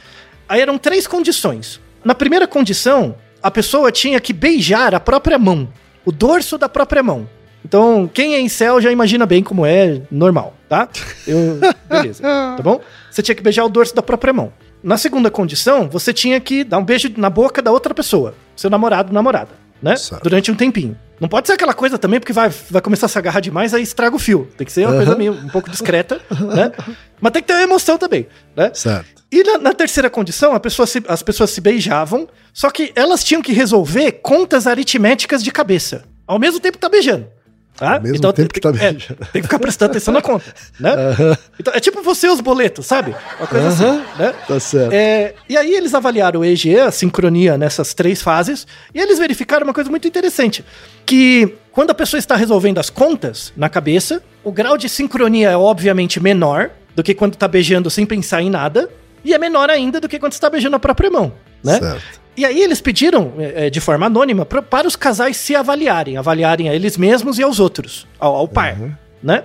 Aí 0.48 0.62
eram 0.62 0.78
três 0.78 1.08
condições. 1.08 1.80
Na 2.04 2.14
primeira 2.14 2.46
condição, 2.48 3.16
a 3.42 3.50
pessoa 3.50 3.92
tinha 3.92 4.20
que 4.20 4.34
beijar 4.34 4.94
a 4.94 5.00
própria 5.00 5.40
mão, 5.40 5.68
o 6.06 6.12
dorso 6.12 6.58
da 6.58 6.68
própria 6.70 7.02
mão. 7.02 7.28
Então, 7.66 8.10
quem 8.14 8.36
é 8.36 8.40
em 8.42 8.50
céu 8.50 8.82
já 8.82 8.92
imagina 8.92 9.26
bem 9.26 9.42
como 9.42 9.66
é 9.66 10.02
normal, 10.12 10.54
tá? 10.68 10.90
Eu, 11.26 11.60
beleza, 11.90 12.22
tá 12.22 12.62
bom? 12.62 12.82
Você 13.10 13.22
tinha 13.22 13.34
que 13.34 13.42
beijar 13.42 13.64
o 13.64 13.70
dorso 13.70 13.96
da 13.96 14.02
própria 14.04 14.34
mão. 14.34 14.52
Na 14.84 14.98
segunda 14.98 15.32
condição, 15.32 15.88
você 15.88 16.12
tinha 16.12 16.42
que 16.42 16.66
dar 16.66 16.78
um 16.78 16.84
beijo 16.84 17.10
na 17.16 17.30
boca 17.30 17.62
da 17.62 17.72
outra 17.72 17.94
pessoa, 17.94 18.36
seu 18.54 18.70
namorado, 18.70 19.14
namorada, 19.14 19.52
né? 19.84 19.96
Certo. 19.98 20.24
Durante 20.24 20.50
um 20.52 20.56
tempinho. 20.56 20.98
Não 21.20 21.30
pode 21.30 21.48
ser 21.48 21.54
aquela 21.54 21.74
coisa 21.74 21.98
também, 21.98 22.20
porque 22.20 22.34
vai, 22.34 22.50
vai 22.70 22.82
começar 22.82 23.06
a 23.06 23.10
se 23.10 23.18
agarrar 23.18 23.40
demais, 23.40 23.74
aí 23.74 23.84
estraga 23.84 24.16
o 24.16 24.20
fio. 24.20 24.48
Tem 24.58 24.66
que 24.66 24.72
ser 24.74 24.86
uma 24.88 24.96
coisa 24.96 25.16
meio 25.16 25.34
um 25.34 25.50
pouco 25.50 25.70
discreta, 25.70 26.20
né? 26.54 26.72
Mas 27.22 27.32
tem 27.32 27.42
que 27.42 27.48
ter 27.48 27.54
uma 27.54 27.62
emoção 27.62 27.98
também, 27.98 28.28
né? 28.56 28.72
Certo. 28.74 29.24
E 29.32 29.44
na, 29.44 29.58
na 29.58 29.74
terceira 29.74 30.10
condição, 30.10 30.58
pessoa 30.60 30.86
se- 30.88 31.04
as 31.08 31.22
pessoas 31.24 31.50
se 31.52 31.62
beijavam, 31.62 32.28
só 32.54 32.70
que 32.70 32.92
elas 32.96 33.24
tinham 33.24 33.42
que 33.42 33.54
resolver 33.54 34.14
contas 34.24 34.68
aritméticas 34.68 35.44
de 35.44 35.52
cabeça. 35.52 36.04
Ao 36.26 36.40
mesmo 36.40 36.60
tempo 36.60 36.78
que 36.78 36.82
tá 36.82 36.90
beijando. 36.90 37.28
Tá? 37.76 37.96
Ao 37.96 38.02
mesmo 38.02 38.20
tem- 38.20 38.34
tempo 38.34 38.54
que 38.54 38.60
tá 38.60 38.70
é, 38.70 38.94
tem 38.94 39.42
que 39.42 39.42
ficar 39.44 39.58
prestando 39.60 39.92
atenção 39.92 40.14
na 40.14 40.22
conta. 40.22 40.46
Né? 40.80 40.92
Então, 41.60 41.74
é 41.74 41.80
tipo 41.80 42.02
você 42.02 42.28
e 42.28 42.30
os 42.30 42.42
boletos, 42.42 42.86
sabe? 42.86 43.16
Uma 43.40 43.48
coisa 43.48 43.68
assim. 43.68 44.04
Né? 44.18 44.34
Tá 44.48 44.60
certo. 44.60 44.92
É, 44.94 45.34
e 45.48 45.56
aí 45.56 45.74
eles 45.74 45.94
avaliaram 45.94 46.42
o 46.42 46.46
EEG, 46.46 46.80
a 46.80 46.92
sincronia 46.92 47.58
nessas 47.58 47.94
três 47.94 48.22
fases, 48.22 48.66
e 48.94 49.00
eles 49.00 49.18
verificaram 49.20 49.66
uma 49.66 49.74
coisa 49.74 49.90
muito 49.90 50.08
interessante, 50.08 50.64
que 51.06 51.56
quando 51.72 51.92
a 51.92 51.94
pessoa 51.94 52.20
está 52.20 52.36
resolvendo 52.36 52.80
as 52.80 52.90
contas 52.90 53.54
na 53.56 53.70
cabeça, 53.70 54.22
o 54.44 54.52
grau 54.52 54.78
de 54.78 54.90
sincronia 54.90 55.52
é 55.52 55.58
obviamente 55.58 56.20
menor 56.20 56.72
do 56.96 57.04
que 57.04 57.14
quando 57.14 57.34
está 57.34 57.48
beijando 57.48 57.90
sem 57.90 58.06
pensar 58.06 58.42
em 58.42 58.50
nada, 58.50 58.90
e 59.24 59.34
é 59.34 59.38
menor 59.38 59.70
ainda 59.70 60.00
do 60.02 60.10
que 60.10 60.20
quando 60.20 60.34
está 60.34 60.50
beijando 60.50 60.76
a 60.76 60.80
própria 60.80 61.10
mão, 61.10 61.34
né? 61.64 61.80
Certo. 61.80 62.23
E 62.36 62.46
aí 62.46 62.60
eles 62.62 62.82
pediram, 62.82 63.34
é, 63.38 63.68
é, 63.68 63.70
de 63.70 63.80
forma 63.80 64.06
anônima, 64.08 64.46
pra- 64.46 64.62
para 64.62 64.88
os 64.88 64.96
casais 64.96 65.38
se 65.38 65.56
avaliarem, 65.56 66.18
avaliarem 66.18 66.68
a 66.70 66.74
eles 66.76 66.98
mesmos 66.98 67.38
e 67.38 67.44
aos 67.44 67.60
outros, 67.60 68.08
ao, 68.20 68.36
ao 68.36 68.48
par, 68.48 68.80
Uhum. 68.80 68.92
né? 69.22 69.44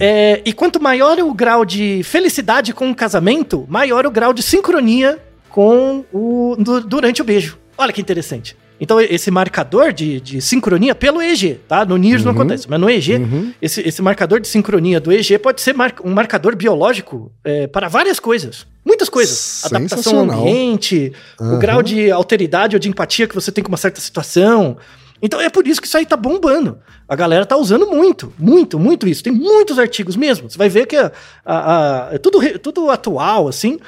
É, 0.00 0.40
e 0.44 0.52
quanto 0.54 0.80
maior 0.80 1.18
o 1.18 1.34
grau 1.34 1.64
de 1.64 2.00
felicidade 2.04 2.72
com 2.72 2.90
o 2.90 2.94
casamento, 2.94 3.66
maior 3.68 4.06
o 4.06 4.10
grau 4.10 4.32
de 4.32 4.42
sincronia 4.42 5.18
com 5.50 6.04
o 6.12 6.56
du- 6.58 6.80
durante 6.80 7.20
o 7.20 7.24
beijo. 7.24 7.58
Olha 7.76 7.92
que 7.92 8.00
interessante. 8.00 8.56
Então, 8.82 9.00
esse 9.00 9.30
marcador 9.30 9.92
de, 9.92 10.20
de 10.20 10.40
sincronia 10.42 10.92
pelo 10.92 11.22
EG, 11.22 11.60
tá? 11.68 11.84
No 11.84 11.96
NIRS 11.96 12.24
não 12.24 12.32
acontece, 12.32 12.66
mas 12.68 12.80
no 12.80 12.90
EG, 12.90 13.14
Uhum. 13.18 13.52
esse, 13.62 13.80
esse 13.80 14.02
marcador 14.02 14.40
de 14.40 14.48
sincronia 14.48 14.98
do 14.98 15.12
EG 15.12 15.38
pode 15.38 15.60
ser 15.60 15.72
mar- 15.72 15.94
um 16.04 16.10
marcador 16.12 16.56
biológico 16.56 17.30
é, 17.44 17.68
para 17.68 17.86
várias 17.86 18.18
coisas. 18.18 18.66
Muitas 18.84 19.08
coisas. 19.08 19.64
Adaptação 19.66 20.18
ao 20.18 20.40
ambiente, 20.40 21.12
o 21.40 21.44
Aham. 21.44 21.58
grau 21.60 21.80
de 21.80 22.10
alteridade 22.10 22.74
ou 22.74 22.80
de 22.80 22.88
empatia 22.88 23.28
que 23.28 23.34
você 23.36 23.52
tem 23.52 23.62
com 23.62 23.68
uma 23.68 23.76
certa 23.76 24.00
situação. 24.00 24.76
Então 25.22 25.40
é 25.40 25.48
por 25.48 25.64
isso 25.68 25.80
que 25.80 25.86
isso 25.86 25.96
aí 25.96 26.04
tá 26.04 26.16
bombando. 26.16 26.78
A 27.08 27.14
galera 27.14 27.46
tá 27.46 27.56
usando 27.56 27.86
muito, 27.86 28.32
muito, 28.36 28.80
muito 28.80 29.06
isso. 29.06 29.22
Tem 29.22 29.32
muitos 29.32 29.78
artigos 29.78 30.16
mesmo. 30.16 30.50
Você 30.50 30.58
vai 30.58 30.68
ver 30.68 30.86
que 30.86 30.96
a- 30.96 31.12
a- 31.46 32.08
a- 32.08 32.14
é 32.14 32.18
tudo, 32.18 32.40
tudo 32.58 32.90
atual, 32.90 33.46
assim, 33.46 33.78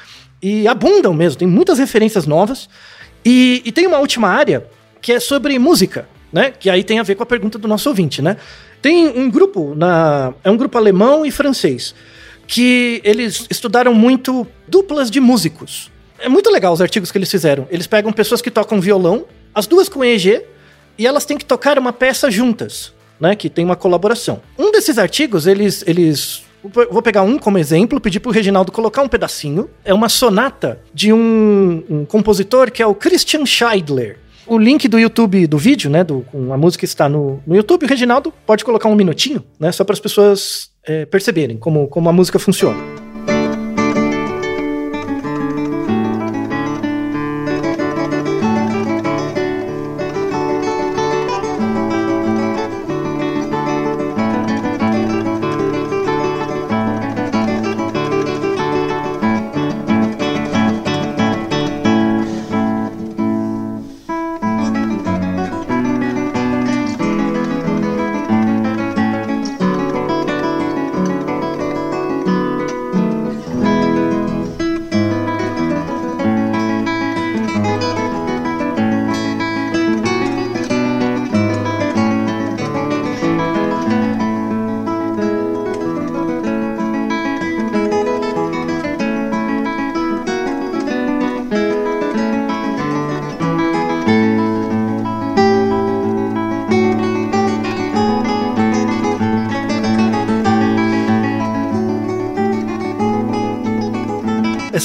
e 0.41 0.65
abundam 0.69 1.13
mesmo. 1.13 1.37
Tem 1.37 1.47
muitas 1.49 1.79
referências 1.79 2.25
novas. 2.25 2.69
E, 3.25 3.61
e 3.65 3.71
tem 3.73 3.85
uma 3.87 3.97
última 3.97 4.29
área 4.29 4.65
que 5.05 5.13
é 5.13 5.19
sobre 5.19 5.59
música, 5.59 6.09
né? 6.33 6.49
Que 6.49 6.67
aí 6.67 6.83
tem 6.83 6.97
a 6.97 7.03
ver 7.03 7.13
com 7.13 7.21
a 7.21 7.27
pergunta 7.27 7.59
do 7.59 7.67
nosso 7.67 7.87
ouvinte, 7.87 8.23
né? 8.23 8.37
Tem 8.81 9.07
um 9.07 9.29
grupo 9.29 9.75
na 9.75 10.33
é 10.43 10.49
um 10.49 10.57
grupo 10.57 10.79
alemão 10.79 11.23
e 11.23 11.29
francês 11.29 11.93
que 12.47 13.01
eles 13.03 13.45
estudaram 13.47 13.93
muito 13.93 14.47
duplas 14.67 15.11
de 15.11 15.19
músicos. 15.19 15.91
É 16.17 16.27
muito 16.27 16.49
legal 16.49 16.73
os 16.73 16.81
artigos 16.81 17.11
que 17.11 17.19
eles 17.19 17.29
fizeram. 17.29 17.67
Eles 17.69 17.85
pegam 17.85 18.11
pessoas 18.11 18.41
que 18.41 18.49
tocam 18.49 18.81
violão, 18.81 19.25
as 19.53 19.67
duas 19.67 19.87
com 19.87 20.03
EG, 20.03 20.41
e 20.97 21.05
elas 21.05 21.23
têm 21.23 21.37
que 21.37 21.45
tocar 21.45 21.77
uma 21.77 21.93
peça 21.93 22.31
juntas, 22.31 22.91
né? 23.19 23.35
Que 23.35 23.47
tem 23.47 23.63
uma 23.63 23.75
colaboração. 23.75 24.41
Um 24.57 24.71
desses 24.71 24.97
artigos, 24.97 25.45
eles, 25.45 25.83
eles 25.85 26.43
Vou 26.89 27.03
pegar 27.03 27.21
um 27.21 27.37
como 27.37 27.59
exemplo, 27.59 28.01
pedir 28.01 28.19
pro 28.19 28.31
Reginaldo 28.31 28.71
colocar 28.71 29.03
um 29.03 29.07
pedacinho. 29.07 29.69
É 29.83 29.93
uma 29.93 30.09
sonata 30.09 30.81
de 30.91 31.13
um, 31.13 31.83
um 31.87 32.05
compositor 32.05 32.71
que 32.71 32.81
é 32.81 32.87
o 32.87 32.95
Christian 32.95 33.45
Scheidler. 33.45 34.24
O 34.47 34.57
link 34.57 34.87
do 34.87 34.99
YouTube 34.99 35.47
do 35.47 35.57
vídeo, 35.57 35.89
né? 35.89 36.03
Do, 36.03 36.21
com 36.31 36.53
a 36.53 36.57
música 36.57 36.85
está 36.85 37.09
no, 37.09 37.41
no 37.45 37.55
YouTube. 37.55 37.85
O 37.85 37.89
Reginaldo 37.89 38.33
pode 38.45 38.63
colocar 38.63 38.89
um 38.89 38.95
minutinho, 38.95 39.43
né? 39.59 39.71
Só 39.71 39.83
para 39.83 39.93
as 39.93 39.99
pessoas 39.99 40.69
é, 40.85 41.05
perceberem 41.05 41.57
como, 41.57 41.87
como 41.87 42.07
a 42.09 42.13
música 42.13 42.37
funciona. 42.37 42.94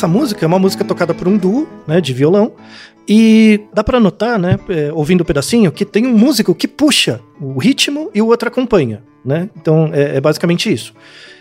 Essa 0.00 0.08
música 0.08 0.46
é 0.46 0.48
uma 0.48 0.58
música 0.58 0.82
tocada 0.82 1.12
por 1.12 1.28
um 1.28 1.36
duo, 1.36 1.68
né, 1.86 2.00
de 2.00 2.14
violão, 2.14 2.52
e 3.06 3.60
dá 3.74 3.84
pra 3.84 4.00
notar, 4.00 4.38
né, 4.38 4.58
é, 4.70 4.90
ouvindo 4.94 5.20
o 5.20 5.24
pedacinho, 5.26 5.70
que 5.70 5.84
tem 5.84 6.06
um 6.06 6.16
músico 6.16 6.54
que 6.54 6.66
puxa 6.66 7.20
o 7.38 7.58
ritmo 7.58 8.10
e 8.14 8.22
o 8.22 8.28
outro 8.28 8.48
acompanha, 8.48 9.02
né? 9.22 9.50
Então 9.60 9.90
é, 9.92 10.16
é 10.16 10.20
basicamente 10.20 10.72
isso. 10.72 10.94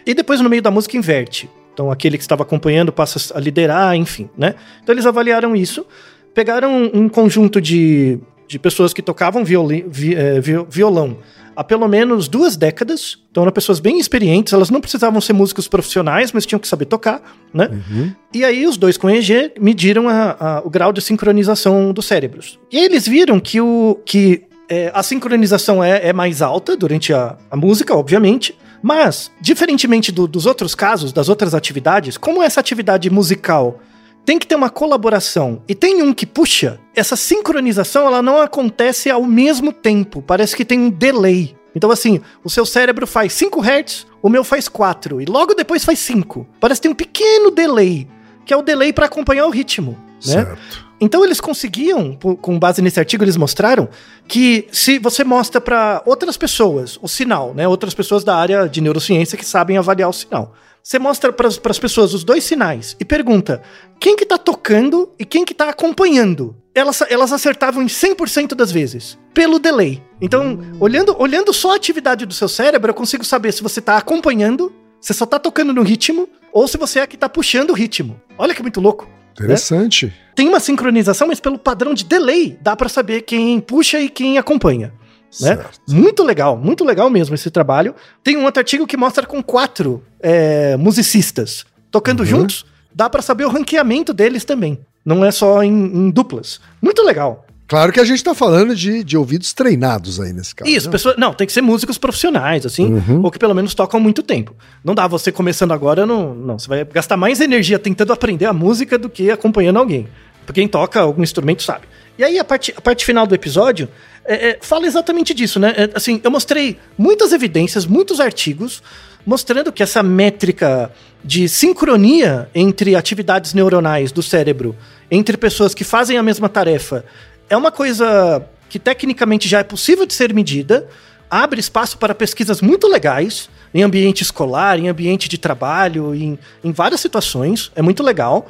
E 0.05 0.14
depois 0.14 0.41
no 0.41 0.49
meio 0.49 0.62
da 0.62 0.70
música 0.70 0.97
inverte. 0.97 1.49
Então 1.74 1.89
aquele 1.89 2.18
que 2.18 2.24
estava 2.24 2.43
acompanhando 2.43 2.91
passa 2.91 3.34
a 3.34 3.39
liderar, 3.39 3.95
enfim, 3.95 4.30
né? 4.38 4.55
Então 4.84 4.93
eles 4.93 5.05
avaliaram 5.05 5.55
isso, 5.55 5.86
pegaram 6.34 6.91
um 6.93 7.07
conjunto 7.07 7.62
de, 7.62 8.20
de 8.45 8.60
pessoas 8.60 8.93
que 8.93 9.01
tocavam 9.01 9.45
violi, 9.45 9.86
vi, 9.88 10.16
é, 10.16 10.41
vi, 10.41 10.53
violão 10.70 11.18
há 11.60 11.64
pelo 11.64 11.88
menos 11.89 12.30
duas 12.30 12.55
décadas. 12.55 13.18
Então 13.30 13.43
eram 13.43 13.51
pessoas 13.51 13.80
bem 13.82 13.99
experientes, 13.99 14.53
elas 14.53 14.70
não 14.70 14.80
precisavam 14.80 15.20
ser 15.20 15.34
músicos 15.34 15.68
profissionais, 15.68 16.32
mas 16.32 16.45
tinham 16.45 16.60
que 16.60 16.68
saber 16.68 16.86
tocar, 16.86 17.22
né? 17.53 17.70
Uhum. 17.70 18.14
E 18.34 18.45
aí 18.45 18.66
os 18.66 18.78
dois 18.78 18.95
com 18.97 19.10
EG 19.10 19.51
mediram 19.60 20.07
a- 20.07 20.38
a- 20.39 20.62
o 20.64 20.70
grau 20.70 20.93
de 20.93 21.01
sincronização 21.01 21.91
dos 21.91 22.05
cérebros. 22.05 22.57
E 22.72 22.78
aí 22.78 22.86
eles 22.86 23.05
viram 23.05 23.39
que, 23.41 23.60
o, 23.60 23.99
que 24.05 24.43
é, 24.70 24.89
a 24.93 25.03
sincronização 25.03 25.84
é, 25.84 26.07
é 26.07 26.14
mais 26.14 26.41
alta 26.41 26.78
durante 26.78 27.12
a, 27.14 27.36
a 27.51 27.57
música, 27.57 27.93
obviamente, 27.95 28.57
mas, 28.82 29.30
diferentemente 29.41 30.12
do- 30.14 30.28
dos 30.28 30.45
outros 30.45 30.74
casos, 30.74 31.12
das 31.12 31.28
outras 31.28 31.53
atividades, 31.53 32.18
como 32.18 32.41
essa 32.41 32.62
atividade 32.62 33.10
musical 33.10 33.80
tem 34.26 34.38
que 34.38 34.45
ter 34.45 34.55
uma 34.55 34.70
colaboração 34.70 35.61
e 35.67 35.74
tem 35.74 36.01
um 36.01 36.13
que 36.13 36.26
puxa, 36.26 36.80
essa 36.95 37.15
sincronização 37.15 38.05
ela 38.05 38.22
não 38.22 38.41
acontece 38.41 39.09
ao 39.09 39.24
mesmo 39.24 39.74
tempo. 39.74 40.22
Parece 40.22 40.55
que 40.55 40.65
tem 40.65 40.80
um 40.80 40.89
delay. 40.89 41.55
Então, 41.76 41.91
assim, 41.91 42.20
o 42.43 42.49
seu 42.49 42.65
cérebro 42.65 43.05
faz 43.05 43.34
5 43.34 43.61
Hz, 43.61 44.07
o 44.22 44.30
meu 44.30 44.43
faz 44.43 44.67
4, 44.67 45.22
e 45.22 45.26
logo 45.26 45.53
depois 45.53 45.86
faz 45.86 45.99
5. 45.99 46.47
Parece 46.59 46.82
que 46.82 46.84
tem 46.88 46.91
um 46.91 46.95
pequeno 46.95 47.51
delay, 47.51 48.07
que 48.45 48.53
é 48.53 48.57
o 48.57 48.61
delay 48.61 48.91
para 48.91 49.05
acompanhar 49.05 49.45
o 49.45 49.49
ritmo. 49.49 49.91
Né? 50.26 50.34
Certo. 50.34 50.89
Então 51.01 51.24
eles 51.24 51.39
conseguiam, 51.39 52.15
com 52.15 52.59
base 52.59 52.82
nesse 52.82 52.99
artigo, 52.99 53.24
eles 53.24 53.38
mostraram 53.38 53.88
que 54.28 54.67
se 54.72 54.99
você 54.99 55.24
mostra 55.24 55.61
para 55.61 56.01
outras 56.05 56.36
pessoas 56.36 56.99
o 57.01 57.07
sinal, 57.07 57.53
né, 57.53 57.67
outras 57.67 57.93
pessoas 57.93 58.24
da 58.24 58.36
área 58.36 58.67
de 58.67 58.82
neurociência 58.82 59.38
que 59.38 59.45
sabem 59.45 59.78
avaliar 59.78 60.09
o 60.09 60.13
sinal, 60.13 60.53
você 60.84 60.97
mostra 60.97 61.32
para 61.32 61.47
as 61.47 61.80
pessoas 61.80 62.13
os 62.13 62.23
dois 62.23 62.43
sinais 62.43 62.95
e 62.99 63.05
pergunta 63.05 63.61
quem 63.99 64.15
que 64.15 64.25
tá 64.25 64.38
tocando 64.38 65.11
e 65.19 65.25
quem 65.25 65.45
que 65.45 65.53
tá 65.53 65.69
acompanhando. 65.69 66.55
Elas, 66.73 67.01
elas 67.09 67.34
acertavam 67.34 67.84
em 67.84 67.88
100% 67.88 68.55
das 68.55 68.71
vezes, 68.71 69.17
pelo 69.34 69.59
delay. 69.59 70.01
Então, 70.21 70.59
olhando, 70.80 71.15
olhando 71.19 71.53
só 71.53 71.73
a 71.73 71.75
atividade 71.75 72.25
do 72.25 72.34
seu 72.34 72.47
cérebro, 72.47 72.89
eu 72.91 72.95
consigo 72.95 73.23
saber 73.23 73.51
se 73.51 73.61
você 73.61 73.82
tá 73.82 73.97
acompanhando, 73.97 74.73
se 75.01 75.13
só 75.13 75.25
tá 75.25 75.38
tocando 75.38 75.73
no 75.73 75.82
ritmo, 75.82 76.30
ou 76.53 76.67
se 76.67 76.77
você 76.77 76.99
é 76.99 77.07
que 77.07 77.17
tá 77.17 77.27
puxando 77.27 77.71
o 77.71 77.73
ritmo. 77.73 78.19
Olha 78.38 78.55
que 78.55 78.61
muito 78.61 78.80
louco. 78.80 79.07
Interessante. 79.32 80.13
Tem 80.36 80.47
uma 80.47 80.59
sincronização, 80.59 81.27
mas 81.27 81.39
pelo 81.39 81.57
padrão 81.57 81.93
de 81.93 82.03
delay 82.03 82.57
dá 82.61 82.75
pra 82.75 82.89
saber 82.89 83.21
quem 83.21 83.59
puxa 83.59 83.99
e 83.99 84.09
quem 84.09 84.38
acompanha. 84.38 84.93
Né? 85.41 85.59
Muito 85.88 86.23
legal, 86.23 86.57
muito 86.57 86.84
legal 86.84 87.09
mesmo 87.09 87.36
esse 87.36 87.49
trabalho. 87.51 87.93
Tem 88.23 88.36
um 88.38 88.43
outro 88.45 88.59
artigo 88.59 88.88
que 88.88 88.97
mostra 88.97 89.25
com 89.25 89.41
quatro 89.43 90.03
é, 90.21 90.75
musicistas 90.77 91.65
tocando 91.91 92.21
Uhum. 92.21 92.25
juntos. 92.25 92.65
Dá 92.93 93.09
pra 93.09 93.21
saber 93.21 93.45
o 93.45 93.49
ranqueamento 93.49 94.13
deles 94.13 94.43
também. 94.43 94.80
Não 95.05 95.23
é 95.23 95.32
só 95.32 95.63
em, 95.63 95.69
em 95.71 96.09
duplas. 96.09 96.59
Muito 96.82 97.01
legal. 97.03 97.45
Claro 97.67 97.91
que 97.93 97.99
a 97.99 98.03
gente 98.03 98.23
tá 98.23 98.34
falando 98.34 98.75
de, 98.75 99.03
de 99.03 99.15
ouvidos 99.15 99.53
treinados 99.53 100.19
aí 100.19 100.34
nesse 100.34 100.55
caso. 100.55 100.69
Isso, 100.69 100.88
né? 100.88 100.91
pessoa, 100.91 101.13
não, 101.19 101.32
tem 101.36 101.45
que 101.45 101.53
ser 101.53 101.61
músicos 101.61 101.99
profissionais, 101.99 102.65
assim, 102.65 102.95
Uhum. 102.95 103.21
ou 103.23 103.30
que 103.30 103.38
pelo 103.38 103.53
menos 103.53 103.75
tocam 103.75 103.99
muito 103.99 104.23
tempo. 104.23 104.55
Não 104.84 104.95
dá 104.95 105.05
você 105.05 105.32
começando 105.32 105.71
agora, 105.71 106.03
não, 106.03 106.34
não. 106.34 106.57
Você 106.57 106.67
vai 106.67 106.84
gastar 106.84 107.15
mais 107.15 107.39
energia 107.39 107.77
tentando 107.77 108.11
aprender 108.11 108.45
a 108.47 108.53
música 108.53 108.97
do 108.97 109.07
que 109.07 109.30
acompanhando 109.30 109.77
alguém. 109.77 110.07
Porque 110.47 110.61
quem 110.61 110.67
toca 110.67 110.99
algum 110.99 111.21
instrumento 111.21 111.61
sabe. 111.61 111.86
E 112.17 112.23
aí, 112.23 112.39
a 112.39 112.43
parte, 112.43 112.73
a 112.75 112.82
parte 112.82 113.05
final 113.05 113.27
do 113.27 113.36
episódio 113.36 113.88
é, 114.26 114.49
é, 114.49 114.59
fala 114.61 114.86
exatamente 114.86 115.34
disso, 115.34 115.59
né? 115.59 115.74
É, 115.76 115.89
assim, 115.95 116.20
eu 116.24 116.32
mostrei 116.32 116.78
muitas 116.97 117.32
evidências, 117.34 117.86
muitos 117.86 118.20
artigos, 118.20 118.82
mostrando 119.26 119.72
que 119.72 119.84
essa 119.84 120.01
métrica 120.01 120.91
de 121.24 121.49
sincronia 121.49 122.49
entre 122.53 122.95
atividades 122.95 123.53
neuronais 123.53 124.11
do 124.11 124.24
cérebro, 124.24 124.76
entre 125.11 125.38
pessoas 125.38 125.74
que 125.74 125.84
fazem 125.84 126.17
a 126.17 126.24
mesma 126.24 126.47
tarefa, 126.47 127.03
é 127.49 127.57
uma 127.57 127.72
coisa 127.72 128.43
que 128.70 128.78
tecnicamente 128.78 129.47
já 129.47 129.59
é 129.59 129.63
possível 129.63 130.05
de 130.05 130.13
ser 130.13 130.34
medida, 130.34 130.88
abre 131.30 131.59
espaço 131.59 131.97
para 131.97 132.15
pesquisas 132.15 132.61
muito 132.61 132.88
legais 132.88 133.49
em 133.74 133.84
ambiente 133.84 134.22
escolar, 134.22 134.80
em 134.80 134.88
ambiente 134.88 135.28
de 135.30 135.38
trabalho, 135.38 136.13
em, 136.15 136.39
em 136.63 136.72
várias 136.72 136.99
situações, 136.99 137.72
é 137.76 137.82
muito 137.82 138.01
legal. 138.03 138.49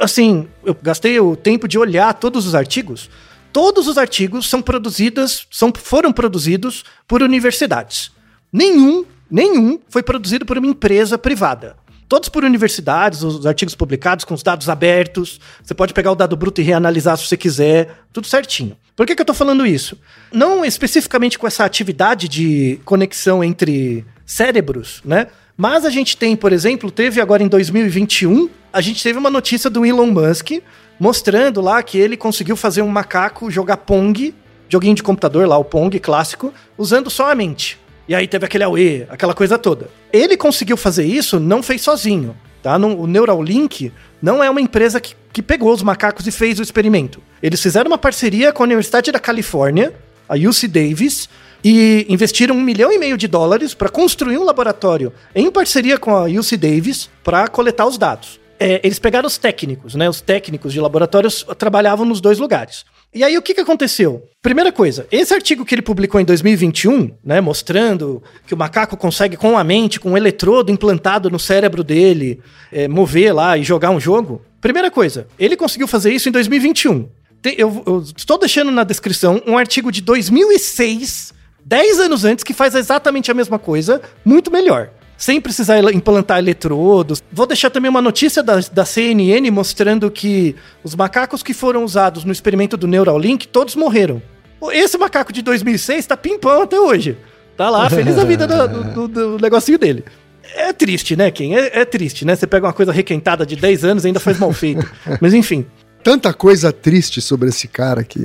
assim, 0.00 0.48
eu 0.64 0.76
gastei 0.82 1.18
o 1.20 1.36
tempo 1.36 1.68
de 1.68 1.78
olhar 1.78 2.12
todos 2.14 2.46
os 2.46 2.54
artigos. 2.54 3.08
Todos 3.56 3.88
os 3.88 3.96
artigos 3.96 4.50
são 4.50 4.60
produzidos, 4.60 5.46
são, 5.50 5.72
foram 5.74 6.12
produzidos 6.12 6.84
por 7.08 7.22
universidades. 7.22 8.10
Nenhum, 8.52 9.06
nenhum 9.30 9.80
foi 9.88 10.02
produzido 10.02 10.44
por 10.44 10.58
uma 10.58 10.66
empresa 10.66 11.16
privada. 11.16 11.74
Todos 12.06 12.28
por 12.28 12.44
universidades, 12.44 13.22
os 13.22 13.46
artigos 13.46 13.74
publicados 13.74 14.26
com 14.26 14.34
os 14.34 14.42
dados 14.42 14.68
abertos. 14.68 15.40
Você 15.62 15.72
pode 15.72 15.94
pegar 15.94 16.12
o 16.12 16.14
dado 16.14 16.36
bruto 16.36 16.60
e 16.60 16.64
reanalisar 16.64 17.16
se 17.16 17.26
você 17.26 17.34
quiser, 17.34 18.02
tudo 18.12 18.26
certinho. 18.26 18.76
Por 18.94 19.06
que, 19.06 19.14
que 19.14 19.22
eu 19.22 19.24
estou 19.24 19.34
falando 19.34 19.64
isso? 19.64 19.98
Não 20.30 20.62
especificamente 20.62 21.38
com 21.38 21.46
essa 21.46 21.64
atividade 21.64 22.28
de 22.28 22.78
conexão 22.84 23.42
entre 23.42 24.04
cérebros, 24.26 25.00
né? 25.02 25.28
Mas 25.56 25.86
a 25.86 25.90
gente 25.90 26.18
tem, 26.18 26.36
por 26.36 26.52
exemplo, 26.52 26.90
teve 26.90 27.22
agora 27.22 27.42
em 27.42 27.48
2021, 27.48 28.50
a 28.70 28.82
gente 28.82 29.02
teve 29.02 29.18
uma 29.18 29.30
notícia 29.30 29.70
do 29.70 29.86
Elon 29.86 30.08
Musk 30.08 30.60
mostrando 30.98 31.60
lá 31.60 31.82
que 31.82 31.98
ele 31.98 32.16
conseguiu 32.16 32.56
fazer 32.56 32.82
um 32.82 32.88
macaco 32.88 33.50
jogar 33.50 33.78
Pong, 33.78 34.34
joguinho 34.68 34.94
de 34.94 35.02
computador 35.02 35.46
lá, 35.46 35.56
o 35.56 35.64
Pong 35.64 35.98
clássico, 35.98 36.52
usando 36.76 37.10
só 37.10 37.30
a 37.30 37.34
mente. 37.34 37.78
E 38.08 38.14
aí 38.14 38.26
teve 38.28 38.46
aquele 38.46 38.64
AUE, 38.64 39.06
aquela 39.08 39.34
coisa 39.34 39.58
toda. 39.58 39.88
Ele 40.12 40.36
conseguiu 40.36 40.76
fazer 40.76 41.04
isso, 41.04 41.40
não 41.40 41.62
fez 41.62 41.82
sozinho. 41.82 42.36
Tá? 42.62 42.78
No, 42.78 43.00
o 43.00 43.06
Neuralink 43.06 43.92
não 44.20 44.42
é 44.42 44.50
uma 44.50 44.60
empresa 44.60 45.00
que, 45.00 45.14
que 45.32 45.42
pegou 45.42 45.72
os 45.72 45.82
macacos 45.82 46.26
e 46.26 46.30
fez 46.30 46.58
o 46.58 46.62
experimento. 46.62 47.22
Eles 47.42 47.60
fizeram 47.60 47.90
uma 47.90 47.98
parceria 47.98 48.52
com 48.52 48.62
a 48.62 48.66
Universidade 48.66 49.12
da 49.12 49.18
Califórnia, 49.18 49.92
a 50.28 50.34
UC 50.34 50.68
Davis, 50.68 51.28
e 51.64 52.06
investiram 52.08 52.54
um 52.54 52.60
milhão 52.60 52.92
e 52.92 52.98
meio 52.98 53.16
de 53.16 53.26
dólares 53.26 53.74
para 53.74 53.88
construir 53.88 54.38
um 54.38 54.44
laboratório 54.44 55.12
em 55.34 55.50
parceria 55.50 55.98
com 55.98 56.14
a 56.14 56.24
UC 56.24 56.56
Davis 56.56 57.10
para 57.24 57.48
coletar 57.48 57.86
os 57.86 57.98
dados. 57.98 58.40
É, 58.58 58.80
eles 58.82 58.98
pegaram 58.98 59.26
os 59.26 59.38
técnicos, 59.38 59.94
né? 59.94 60.08
Os 60.08 60.20
técnicos 60.20 60.72
de 60.72 60.80
laboratórios 60.80 61.44
trabalhavam 61.58 62.06
nos 62.06 62.20
dois 62.20 62.38
lugares. 62.38 62.84
E 63.14 63.24
aí 63.24 63.36
o 63.38 63.42
que, 63.42 63.54
que 63.54 63.60
aconteceu? 63.60 64.28
Primeira 64.42 64.70
coisa, 64.70 65.06
esse 65.10 65.32
artigo 65.32 65.64
que 65.64 65.74
ele 65.74 65.82
publicou 65.82 66.20
em 66.20 66.24
2021, 66.24 67.12
né, 67.24 67.40
mostrando 67.40 68.22
que 68.46 68.52
o 68.52 68.56
macaco 68.56 68.96
consegue 68.96 69.36
com 69.36 69.56
a 69.56 69.64
mente, 69.64 69.98
com 69.98 70.12
um 70.12 70.16
eletrodo 70.16 70.70
implantado 70.70 71.30
no 71.30 71.38
cérebro 71.38 71.82
dele, 71.82 72.40
é, 72.70 72.86
mover 72.86 73.34
lá 73.34 73.56
e 73.56 73.62
jogar 73.62 73.90
um 73.90 74.00
jogo. 74.00 74.42
Primeira 74.60 74.90
coisa, 74.90 75.26
ele 75.38 75.56
conseguiu 75.56 75.88
fazer 75.88 76.12
isso 76.12 76.28
em 76.28 76.32
2021. 76.32 77.08
Eu, 77.56 77.82
eu 77.86 78.04
estou 78.16 78.38
deixando 78.38 78.70
na 78.70 78.84
descrição 78.84 79.40
um 79.46 79.56
artigo 79.56 79.92
de 79.92 80.02
2006, 80.02 81.32
10 81.64 82.00
anos 82.00 82.24
antes, 82.24 82.42
que 82.42 82.52
faz 82.52 82.74
exatamente 82.74 83.30
a 83.30 83.34
mesma 83.34 83.58
coisa, 83.58 84.02
muito 84.24 84.50
melhor 84.50 84.90
sem 85.16 85.40
precisar 85.40 85.78
implantar 85.92 86.38
eletrodos. 86.38 87.22
Vou 87.32 87.46
deixar 87.46 87.70
também 87.70 87.88
uma 87.88 88.02
notícia 88.02 88.42
da, 88.42 88.60
da 88.72 88.84
CNN 88.84 89.50
mostrando 89.50 90.10
que 90.10 90.54
os 90.84 90.94
macacos 90.94 91.42
que 91.42 91.54
foram 91.54 91.84
usados 91.84 92.24
no 92.24 92.32
experimento 92.32 92.76
do 92.76 92.86
Neuralink, 92.86 93.48
todos 93.48 93.74
morreram. 93.74 94.20
Esse 94.72 94.98
macaco 94.98 95.32
de 95.32 95.42
2006 95.42 96.06
tá 96.06 96.16
pimpão 96.16 96.62
até 96.62 96.78
hoje. 96.78 97.16
Tá 97.56 97.70
lá, 97.70 97.88
feliz 97.88 98.16
da 98.16 98.24
vida 98.24 98.46
do, 98.46 98.84
do, 98.84 99.08
do, 99.08 99.38
negocinho 99.38 99.78
dele. 99.78 100.04
É 100.54 100.72
triste, 100.72 101.16
né, 101.16 101.30
Ken? 101.30 101.54
É, 101.54 101.80
é, 101.80 101.84
triste, 101.84 102.24
né? 102.24 102.36
Você 102.36 102.46
pega 102.46 102.66
uma 102.66 102.72
coisa 102.72 102.92
requentada 102.92 103.44
de 103.46 103.56
10 103.56 103.84
anos 103.84 104.04
e 104.04 104.08
ainda 104.08 104.20
faz 104.20 104.38
mal 104.38 104.52
feito. 104.52 104.86
Mas 105.20 105.32
enfim, 105.32 105.66
tanta 106.06 106.32
coisa 106.32 106.72
triste 106.72 107.20
sobre 107.20 107.48
esse 107.48 107.66
cara 107.66 108.04
que 108.04 108.20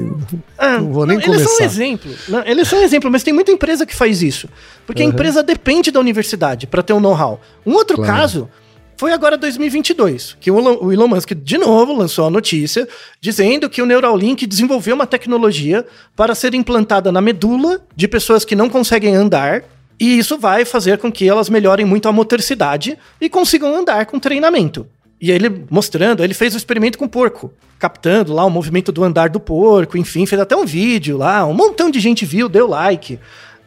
ah, 0.56 0.78
não 0.78 0.94
vou 0.94 1.04
nem 1.04 1.18
não, 1.18 1.26
começar. 1.26 1.42
Ele 1.42 1.52
é 1.52 1.56
só 1.58 1.64
um 1.64 1.66
exemplo. 1.66 2.12
Não, 2.28 2.46
ele 2.46 2.62
é 2.62 2.64
só 2.64 2.78
um 2.78 2.84
exemplo, 2.84 3.10
mas 3.10 3.24
tem 3.24 3.34
muita 3.34 3.52
empresa 3.52 3.88
que 3.88 3.96
faz 3.96 4.22
isso. 4.22 4.48
Porque 4.86 5.02
uhum. 5.02 5.10
a 5.10 5.12
empresa 5.12 5.42
depende 5.42 5.90
da 5.90 6.00
universidade 6.00 6.68
para 6.68 6.84
ter 6.84 6.94
um 6.94 7.00
know-how. 7.00 7.42
Um 7.66 7.74
outro 7.74 7.96
claro. 7.96 8.14
caso 8.14 8.50
foi 8.96 9.12
agora 9.12 9.36
2022, 9.36 10.38
que 10.40 10.52
o 10.52 10.92
Elon 10.92 11.08
Musk 11.08 11.32
de 11.34 11.58
novo 11.58 11.98
lançou 11.98 12.28
a 12.28 12.30
notícia 12.30 12.88
dizendo 13.20 13.68
que 13.68 13.82
o 13.82 13.86
Neuralink 13.88 14.46
desenvolveu 14.46 14.94
uma 14.94 15.08
tecnologia 15.08 15.84
para 16.16 16.36
ser 16.36 16.54
implantada 16.54 17.12
na 17.12 17.20
medula 17.20 17.82
de 17.96 18.08
pessoas 18.08 18.46
que 18.46 18.56
não 18.56 18.70
conseguem 18.70 19.16
andar, 19.16 19.64
e 20.00 20.20
isso 20.20 20.38
vai 20.38 20.66
fazer 20.66 21.00
com 21.00 21.12
que 21.12 21.28
elas 21.28 21.50
melhorem 21.50 21.84
muito 21.84 22.08
a 22.08 22.12
motricidade 22.12 22.96
e 23.20 23.28
consigam 23.28 23.76
andar 23.76 24.06
com 24.06 24.20
treinamento. 24.20 24.86
E 25.22 25.30
ele 25.30 25.66
mostrando, 25.70 26.24
ele 26.24 26.34
fez 26.34 26.56
o 26.56 26.58
experimento 26.58 26.98
com 26.98 27.08
porco, 27.08 27.54
captando 27.78 28.34
lá 28.34 28.44
o 28.44 28.50
movimento 28.50 28.92
do 28.92 29.04
andar 29.04 29.30
do 29.30 29.40
porco, 29.40 29.96
enfim, 29.96 30.26
fez 30.26 30.42
até 30.42 30.56
um 30.56 30.66
vídeo 30.66 31.16
lá, 31.16 31.46
um 31.46 31.54
montão 31.54 31.92
de 31.92 32.00
gente 32.00 32.26
viu, 32.26 32.50
deu 32.50 32.68
like. 32.68 33.20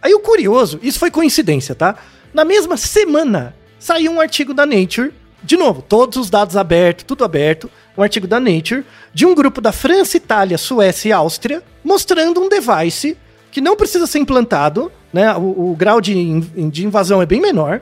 Aí 0.02 0.12
o 0.12 0.18
curioso, 0.18 0.80
isso 0.82 0.98
foi 0.98 1.12
coincidência, 1.12 1.74
tá? 1.74 1.94
Na 2.32 2.44
mesma 2.44 2.76
semana 2.76 3.54
saiu 3.78 4.10
um 4.10 4.20
artigo 4.20 4.52
da 4.52 4.66
Nature, 4.66 5.12
de 5.44 5.56
novo, 5.56 5.80
todos 5.80 6.16
os 6.16 6.28
dados 6.28 6.56
abertos, 6.56 7.04
tudo 7.06 7.24
aberto, 7.24 7.70
um 7.96 8.02
artigo 8.02 8.26
da 8.26 8.40
Nature, 8.40 8.84
de 9.12 9.24
um 9.24 9.34
grupo 9.34 9.60
da 9.60 9.70
França, 9.70 10.16
Itália, 10.16 10.58
Suécia 10.58 11.10
e 11.10 11.12
Áustria, 11.12 11.62
mostrando 11.84 12.40
um 12.40 12.48
device 12.48 13.16
que 13.52 13.60
não 13.60 13.76
precisa 13.76 14.08
ser 14.08 14.18
implantado, 14.18 14.90
né? 15.12 15.32
O, 15.36 15.70
o 15.70 15.76
grau 15.76 16.00
de, 16.00 16.40
de 16.40 16.84
invasão 16.84 17.22
é 17.22 17.26
bem 17.26 17.40
menor 17.40 17.80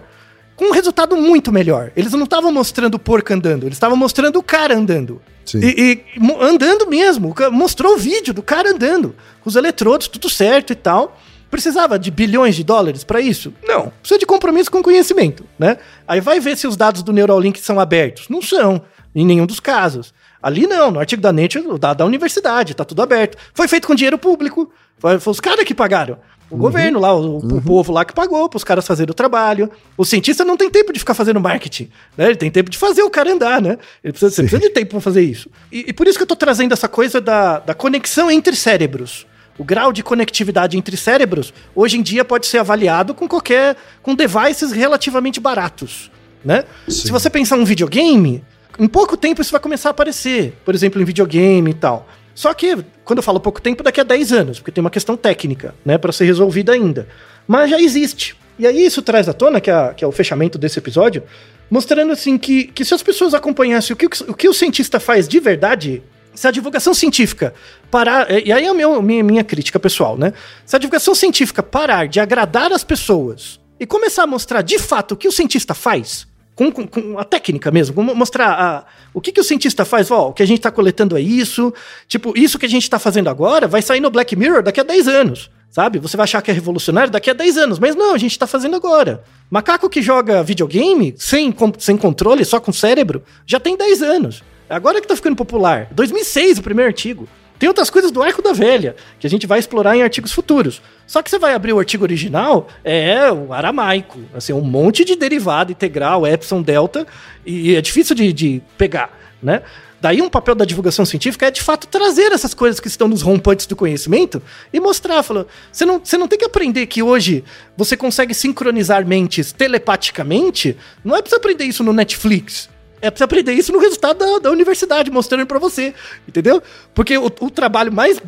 com 0.62 0.68
um 0.68 0.72
resultado 0.72 1.16
muito 1.16 1.50
melhor. 1.50 1.90
Eles 1.96 2.12
não 2.12 2.22
estavam 2.22 2.52
mostrando 2.52 2.94
o 2.94 2.98
porco 2.98 3.32
andando, 3.32 3.64
eles 3.64 3.74
estavam 3.74 3.96
mostrando 3.96 4.38
o 4.38 4.42
cara 4.42 4.76
andando. 4.76 5.20
E, 5.54 6.04
e, 6.16 6.20
andando 6.40 6.88
mesmo. 6.88 7.34
Mostrou 7.50 7.94
o 7.94 7.98
vídeo 7.98 8.32
do 8.32 8.42
cara 8.42 8.70
andando, 8.70 9.14
com 9.40 9.50
os 9.50 9.56
eletrodos, 9.56 10.06
tudo 10.06 10.30
certo 10.30 10.72
e 10.72 10.76
tal. 10.76 11.18
Precisava 11.50 11.98
de 11.98 12.12
bilhões 12.12 12.54
de 12.54 12.62
dólares 12.62 13.02
para 13.02 13.20
isso? 13.20 13.52
Não. 13.64 13.92
Precisa 14.00 14.20
de 14.20 14.24
compromisso 14.24 14.70
com 14.70 14.82
conhecimento, 14.82 15.44
né? 15.58 15.78
Aí 16.06 16.20
vai 16.20 16.38
ver 16.38 16.56
se 16.56 16.66
os 16.66 16.76
dados 16.76 17.02
do 17.02 17.12
Neuralink 17.12 17.58
são 17.58 17.80
abertos. 17.80 18.28
Não 18.28 18.40
são, 18.40 18.82
em 19.14 19.26
nenhum 19.26 19.44
dos 19.44 19.58
casos. 19.58 20.14
Ali 20.40 20.66
não, 20.66 20.92
no 20.92 21.00
artigo 21.00 21.20
da 21.20 21.32
Nature, 21.32 21.66
o 21.66 21.78
dado 21.78 21.98
da 21.98 22.04
universidade, 22.04 22.74
tá 22.74 22.84
tudo 22.84 23.02
aberto. 23.02 23.36
Foi 23.52 23.66
feito 23.66 23.86
com 23.86 23.94
dinheiro 23.94 24.16
público. 24.16 24.72
Foi, 24.98 25.18
foi 25.18 25.30
os 25.30 25.40
caras 25.40 25.64
que 25.64 25.74
pagaram. 25.74 26.18
O 26.52 26.54
uhum. 26.54 26.60
governo 26.60 27.00
lá, 27.00 27.14
o, 27.14 27.38
uhum. 27.38 27.56
o, 27.56 27.62
povo 27.62 27.92
lá 27.92 28.04
que 28.04 28.12
pagou 28.12 28.46
para 28.46 28.58
os 28.58 28.64
caras 28.64 28.86
fazerem 28.86 29.10
o 29.10 29.14
trabalho. 29.14 29.70
O 29.96 30.04
cientista 30.04 30.44
não 30.44 30.54
tem 30.54 30.70
tempo 30.70 30.92
de 30.92 30.98
ficar 30.98 31.14
fazendo 31.14 31.40
marketing, 31.40 31.88
né? 32.16 32.26
Ele 32.26 32.36
tem 32.36 32.50
tempo 32.50 32.68
de 32.68 32.76
fazer 32.76 33.02
o 33.02 33.08
cara 33.08 33.32
andar, 33.32 33.62
né? 33.62 33.78
Ele 34.04 34.12
precisa, 34.12 34.30
você 34.30 34.42
precisa 34.42 34.60
de 34.60 34.68
tempo 34.68 34.90
para 34.90 35.00
fazer 35.00 35.22
isso. 35.22 35.48
E, 35.72 35.86
e, 35.88 35.92
por 35.94 36.06
isso 36.06 36.18
que 36.18 36.22
eu 36.22 36.26
estou 36.26 36.36
trazendo 36.36 36.72
essa 36.72 36.88
coisa 36.88 37.22
da, 37.22 37.58
da 37.58 37.72
conexão 37.74 38.30
entre 38.30 38.54
cérebros. 38.54 39.26
O 39.58 39.64
grau 39.64 39.92
de 39.92 40.02
conectividade 40.02 40.76
entre 40.76 40.94
cérebros, 40.94 41.54
hoje 41.74 41.96
em 41.96 42.02
dia, 42.02 42.22
pode 42.22 42.46
ser 42.46 42.58
avaliado 42.58 43.14
com 43.14 43.26
qualquer. 43.26 43.74
com 44.02 44.14
devices 44.14 44.72
relativamente 44.72 45.40
baratos. 45.40 46.10
Né? 46.44 46.64
Se 46.86 47.10
você 47.10 47.30
pensar 47.30 47.56
um 47.56 47.64
videogame, 47.64 48.44
em 48.78 48.88
pouco 48.88 49.16
tempo 49.16 49.40
isso 49.40 49.52
vai 49.52 49.60
começar 49.60 49.88
a 49.88 49.92
aparecer. 49.92 50.54
Por 50.66 50.74
exemplo, 50.74 51.00
em 51.00 51.04
videogame 51.04 51.70
e 51.70 51.74
tal. 51.74 52.06
Só 52.34 52.52
que, 52.54 52.76
quando 53.04 53.18
eu 53.18 53.22
falo 53.22 53.40
pouco 53.40 53.60
tempo, 53.60 53.82
daqui 53.82 54.00
a 54.00 54.04
10 54.04 54.32
anos, 54.32 54.58
porque 54.58 54.72
tem 54.72 54.80
uma 54.80 54.90
questão 54.90 55.16
técnica, 55.16 55.74
né, 55.84 55.98
para 55.98 56.12
ser 56.12 56.24
resolvida 56.24 56.72
ainda. 56.72 57.06
Mas 57.46 57.70
já 57.70 57.80
existe. 57.80 58.36
E 58.58 58.66
aí 58.66 58.84
isso 58.84 59.02
traz 59.02 59.28
à 59.28 59.32
tona, 59.32 59.60
que 59.60 59.70
é, 59.70 59.94
que 59.94 60.04
é 60.04 60.06
o 60.06 60.12
fechamento 60.12 60.58
desse 60.58 60.78
episódio, 60.78 61.22
mostrando 61.70 62.12
assim 62.12 62.38
que, 62.38 62.64
que 62.64 62.84
se 62.84 62.94
as 62.94 63.02
pessoas 63.02 63.34
acompanhassem 63.34 63.94
o 63.94 63.96
que, 63.96 64.06
o 64.28 64.34
que 64.34 64.48
o 64.48 64.54
cientista 64.54 65.00
faz 65.00 65.26
de 65.26 65.40
verdade, 65.40 66.02
se 66.34 66.46
a 66.46 66.50
divulgação 66.50 66.94
científica 66.94 67.54
parar. 67.90 68.30
E 68.30 68.52
aí 68.52 68.64
é 68.64 68.68
a 68.68 68.74
minha, 68.74 69.22
minha 69.22 69.44
crítica 69.44 69.78
pessoal, 69.78 70.16
né? 70.16 70.32
Se 70.64 70.76
a 70.76 70.78
divulgação 70.78 71.14
científica 71.14 71.62
parar 71.62 72.06
de 72.08 72.20
agradar 72.20 72.72
as 72.72 72.84
pessoas 72.84 73.60
e 73.78 73.86
começar 73.86 74.24
a 74.24 74.26
mostrar 74.26 74.62
de 74.62 74.78
fato 74.78 75.12
o 75.12 75.16
que 75.16 75.28
o 75.28 75.32
cientista 75.32 75.74
faz, 75.74 76.26
com, 76.54 76.70
com, 76.70 77.18
a 77.18 77.24
técnica 77.24 77.70
mesmo, 77.70 78.02
mostrar 78.02 78.48
a, 78.48 78.84
o 79.14 79.20
que, 79.20 79.32
que 79.32 79.40
o 79.40 79.44
cientista 79.44 79.84
faz. 79.84 80.10
Ó, 80.10 80.28
o 80.28 80.32
que 80.32 80.42
a 80.42 80.46
gente 80.46 80.58
está 80.58 80.70
coletando 80.70 81.16
é 81.16 81.20
isso. 81.20 81.72
Tipo, 82.06 82.36
isso 82.36 82.58
que 82.58 82.66
a 82.66 82.68
gente 82.68 82.82
está 82.82 82.98
fazendo 82.98 83.28
agora 83.28 83.66
vai 83.66 83.82
sair 83.82 84.00
no 84.00 84.10
Black 84.10 84.36
Mirror 84.36 84.62
daqui 84.62 84.80
a 84.80 84.84
10 84.84 85.08
anos. 85.08 85.50
Sabe? 85.70 85.98
Você 85.98 86.18
vai 86.18 86.24
achar 86.24 86.42
que 86.42 86.50
é 86.50 86.54
revolucionário 86.54 87.10
daqui 87.10 87.30
a 87.30 87.32
10 87.32 87.56
anos, 87.56 87.78
mas 87.78 87.96
não, 87.96 88.14
a 88.14 88.18
gente 88.18 88.32
está 88.32 88.46
fazendo 88.46 88.76
agora. 88.76 89.24
Macaco 89.50 89.88
que 89.88 90.02
joga 90.02 90.42
videogame 90.42 91.14
sem, 91.16 91.54
sem 91.78 91.96
controle, 91.96 92.44
só 92.44 92.60
com 92.60 92.70
cérebro, 92.70 93.22
já 93.46 93.58
tem 93.58 93.74
10 93.74 94.02
anos. 94.02 94.42
Agora 94.68 95.00
que 95.00 95.06
está 95.06 95.16
ficando 95.16 95.36
popular. 95.36 95.88
2006, 95.92 96.58
o 96.58 96.62
primeiro 96.62 96.90
artigo. 96.90 97.26
Tem 97.62 97.68
outras 97.68 97.90
coisas 97.90 98.10
do 98.10 98.20
Arco 98.20 98.42
da 98.42 98.52
Velha, 98.52 98.96
que 99.20 99.26
a 99.28 99.30
gente 99.30 99.46
vai 99.46 99.60
explorar 99.60 99.96
em 99.96 100.02
artigos 100.02 100.32
futuros. 100.32 100.82
Só 101.06 101.22
que 101.22 101.30
você 101.30 101.38
vai 101.38 101.54
abrir 101.54 101.72
o 101.72 101.78
artigo 101.78 102.02
original, 102.02 102.66
é 102.82 103.30
o 103.30 103.52
aramaico. 103.52 104.18
Assim, 104.34 104.52
um 104.52 104.62
monte 104.62 105.04
de 105.04 105.14
derivado 105.14 105.70
integral, 105.70 106.26
epsilon, 106.26 106.60
delta, 106.60 107.06
e 107.46 107.76
é 107.76 107.80
difícil 107.80 108.16
de, 108.16 108.32
de 108.32 108.62
pegar, 108.76 109.16
né? 109.40 109.62
Daí 110.00 110.20
um 110.20 110.28
papel 110.28 110.56
da 110.56 110.64
divulgação 110.64 111.06
científica 111.06 111.46
é 111.46 111.52
de 111.52 111.62
fato 111.62 111.86
trazer 111.86 112.32
essas 112.32 112.52
coisas 112.52 112.80
que 112.80 112.88
estão 112.88 113.06
nos 113.06 113.22
rompantes 113.22 113.66
do 113.66 113.76
conhecimento 113.76 114.42
e 114.72 114.80
mostrar, 114.80 115.22
falando, 115.22 115.46
você 115.70 115.84
não, 115.84 116.00
você 116.04 116.18
não 116.18 116.26
tem 116.26 116.40
que 116.40 116.44
aprender 116.44 116.86
que 116.86 117.00
hoje 117.00 117.44
você 117.76 117.96
consegue 117.96 118.34
sincronizar 118.34 119.06
mentes 119.06 119.52
telepaticamente, 119.52 120.76
não 121.04 121.14
é 121.14 121.22
você 121.22 121.36
aprender 121.36 121.62
isso 121.62 121.84
no 121.84 121.92
Netflix. 121.92 122.71
É 123.02 123.10
pra 123.10 123.18
você 123.18 123.24
aprender 123.24 123.52
isso 123.52 123.72
no 123.72 123.80
resultado 123.80 124.18
da, 124.18 124.38
da 124.38 124.50
universidade, 124.50 125.10
mostrando 125.10 125.44
para 125.44 125.58
você. 125.58 125.92
Entendeu? 126.26 126.62
Porque 126.94 127.18
o, 127.18 127.26
o 127.40 127.50
trabalho 127.50 127.92
mais 127.92 128.18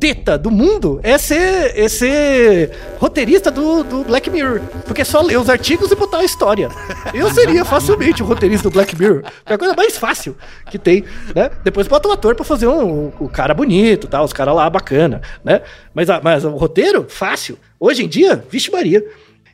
teta 0.00 0.38
do 0.38 0.50
mundo 0.50 0.98
é 1.02 1.18
ser, 1.18 1.78
é 1.78 1.86
ser 1.86 2.70
roteirista 2.98 3.50
do, 3.50 3.84
do 3.84 4.04
Black 4.04 4.30
Mirror. 4.30 4.60
Porque 4.86 5.02
é 5.02 5.04
só 5.04 5.20
ler 5.20 5.38
os 5.38 5.50
artigos 5.50 5.90
e 5.90 5.94
botar 5.94 6.18
a 6.18 6.24
história. 6.24 6.70
Eu 7.12 7.30
seria 7.30 7.64
facilmente 7.64 8.22
o 8.22 8.26
roteirista 8.26 8.70
do 8.70 8.72
Black 8.72 8.98
Mirror. 8.98 9.24
É 9.44 9.54
a 9.54 9.58
coisa 9.58 9.74
mais 9.74 9.98
fácil 9.98 10.34
que 10.70 10.78
tem, 10.78 11.04
né? 11.34 11.50
Depois 11.62 11.86
bota 11.86 12.08
o 12.08 12.12
ator 12.12 12.34
pra 12.34 12.44
fazer 12.44 12.66
um, 12.66 13.12
o 13.20 13.28
cara 13.28 13.52
bonito, 13.52 14.06
tá? 14.06 14.22
os 14.22 14.32
caras 14.32 14.54
lá 14.54 14.70
bacana, 14.70 15.20
né? 15.44 15.60
Mas, 15.92 16.08
mas 16.22 16.44
o 16.44 16.50
roteiro, 16.50 17.04
fácil. 17.08 17.58
Hoje 17.78 18.04
em 18.04 18.08
dia, 18.08 18.42
vixe 18.48 18.70
Maria. 18.70 19.04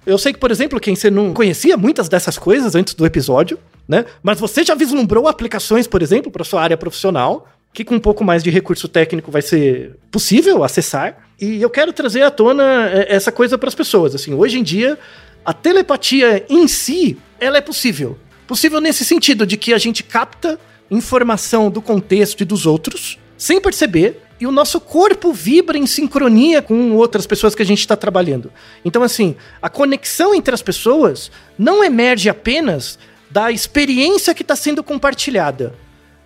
Eu 0.07 0.17
sei 0.17 0.33
que, 0.33 0.39
por 0.39 0.53
exemplo, 0.53 0.79
quem 0.79 0.95
você 0.95 1.11
não 1.11 1.35
conhecia 1.35 1.77
muitas 1.77 2.09
dessas 2.09 2.39
coisas 2.39 2.77
antes 2.77 2.95
do 2.95 3.05
episódio, 3.05 3.59
né? 3.89 4.05
Mas 4.23 4.41
você 4.41 4.65
já 4.65 4.75
vislumbrou 4.75 5.29
aplicações, 5.29 5.87
por 5.87 6.03
exemplo, 6.03 6.31
para 6.31 6.45
sua 6.45 6.63
área 6.63 6.77
profissional, 6.77 7.49
que 7.73 7.85
com 7.85 7.97
um 7.97 8.01
pouco 8.01 8.25
mais 8.25 8.43
de 8.43 8.51
recurso 8.51 8.89
técnico 8.89 9.31
vai 9.31 9.43
ser 9.43 9.97
possível 10.11 10.65
acessar. 10.65 11.19
E 11.41 11.61
eu 11.61 11.69
quero 11.69 11.93
trazer 11.93 12.23
à 12.23 12.31
tona 12.31 12.91
é, 12.91 13.15
essa 13.15 13.31
coisa 13.31 13.59
para 13.59 13.69
as 13.69 13.75
pessoas. 13.75 14.15
Assim, 14.15 14.33
hoje 14.33 14.59
em 14.59 14.63
dia, 14.63 14.99
a 15.45 15.53
telepatia 15.53 16.45
em 16.49 16.67
si, 16.67 17.19
ela 17.39 17.59
é 17.59 17.61
possível. 17.61 18.19
Possível 18.47 18.81
nesse 18.81 19.05
sentido 19.05 19.47
de 19.47 19.57
que 19.57 19.75
a 19.75 19.79
gente 19.79 20.03
capta 20.03 20.59
informação 20.91 21.71
do 21.71 21.83
contexto 21.83 22.41
e 22.41 22.45
dos 22.45 22.65
outros, 22.65 23.19
sem 23.37 23.61
perceber, 23.61 24.23
e 24.41 24.47
o 24.47 24.53
nosso 24.53 24.81
corpo 24.81 25.33
vibra 25.33 25.79
em 25.79 25.87
sincronia 25.87 26.61
com 26.63 26.93
outras 26.93 27.27
pessoas 27.27 27.55
que 27.55 27.63
a 27.63 27.67
gente 27.67 27.81
está 27.81 27.97
trabalhando. 27.97 28.53
Então, 28.85 29.03
assim, 29.03 29.35
a 29.61 29.69
conexão 29.69 30.35
entre 30.35 30.55
as 30.55 30.63
pessoas 30.63 31.31
não 31.59 31.83
emerge 31.83 32.29
apenas 32.29 32.99
da 33.37 33.53
experiência 33.53 34.33
que 34.33 34.41
está 34.41 34.57
sendo 34.57 34.83
compartilhada, 34.83 35.75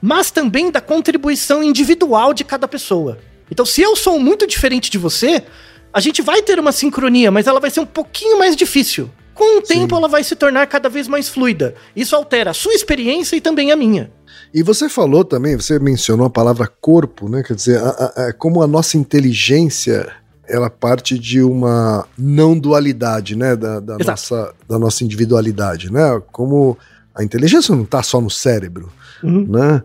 mas 0.00 0.30
também 0.30 0.70
da 0.70 0.80
contribuição 0.80 1.60
individual 1.60 2.32
de 2.32 2.44
cada 2.44 2.68
pessoa. 2.68 3.18
Então, 3.50 3.66
se 3.66 3.82
eu 3.82 3.96
sou 3.96 4.20
muito 4.20 4.46
diferente 4.46 4.88
de 4.88 4.96
você, 4.96 5.42
a 5.92 5.98
gente 5.98 6.22
vai 6.22 6.40
ter 6.40 6.60
uma 6.60 6.70
sincronia, 6.70 7.32
mas 7.32 7.48
ela 7.48 7.58
vai 7.58 7.68
ser 7.68 7.80
um 7.80 7.86
pouquinho 7.86 8.38
mais 8.38 8.54
difícil. 8.54 9.10
Com 9.34 9.58
o 9.58 9.60
tempo, 9.60 9.96
Sim. 9.96 9.98
ela 10.00 10.06
vai 10.06 10.22
se 10.22 10.36
tornar 10.36 10.68
cada 10.68 10.88
vez 10.88 11.08
mais 11.08 11.28
fluida. 11.28 11.74
Isso 11.96 12.14
altera 12.14 12.52
a 12.52 12.54
sua 12.54 12.74
experiência 12.74 13.34
e 13.34 13.40
também 13.40 13.72
a 13.72 13.76
minha. 13.76 14.12
E 14.54 14.62
você 14.62 14.88
falou 14.88 15.24
também, 15.24 15.56
você 15.56 15.80
mencionou 15.80 16.28
a 16.28 16.30
palavra 16.30 16.68
corpo, 16.80 17.28
né? 17.28 17.42
Quer 17.42 17.54
dizer, 17.54 17.80
a, 17.82 18.28
a, 18.28 18.32
como 18.32 18.62
a 18.62 18.68
nossa 18.68 18.96
inteligência 18.96 20.06
ela 20.48 20.70
parte 20.70 21.18
de 21.18 21.42
uma 21.42 22.06
não 22.16 22.56
dualidade, 22.56 23.34
né? 23.34 23.56
Da, 23.56 23.80
da 23.80 23.98
nossa, 23.98 24.54
da 24.68 24.78
nossa 24.78 25.02
individualidade, 25.02 25.92
né? 25.92 26.22
Como 26.30 26.78
a 27.14 27.24
inteligência 27.24 27.74
não 27.74 27.84
está 27.84 28.02
só 28.02 28.20
no 28.20 28.30
cérebro, 28.30 28.90
uhum. 29.22 29.46
né? 29.48 29.82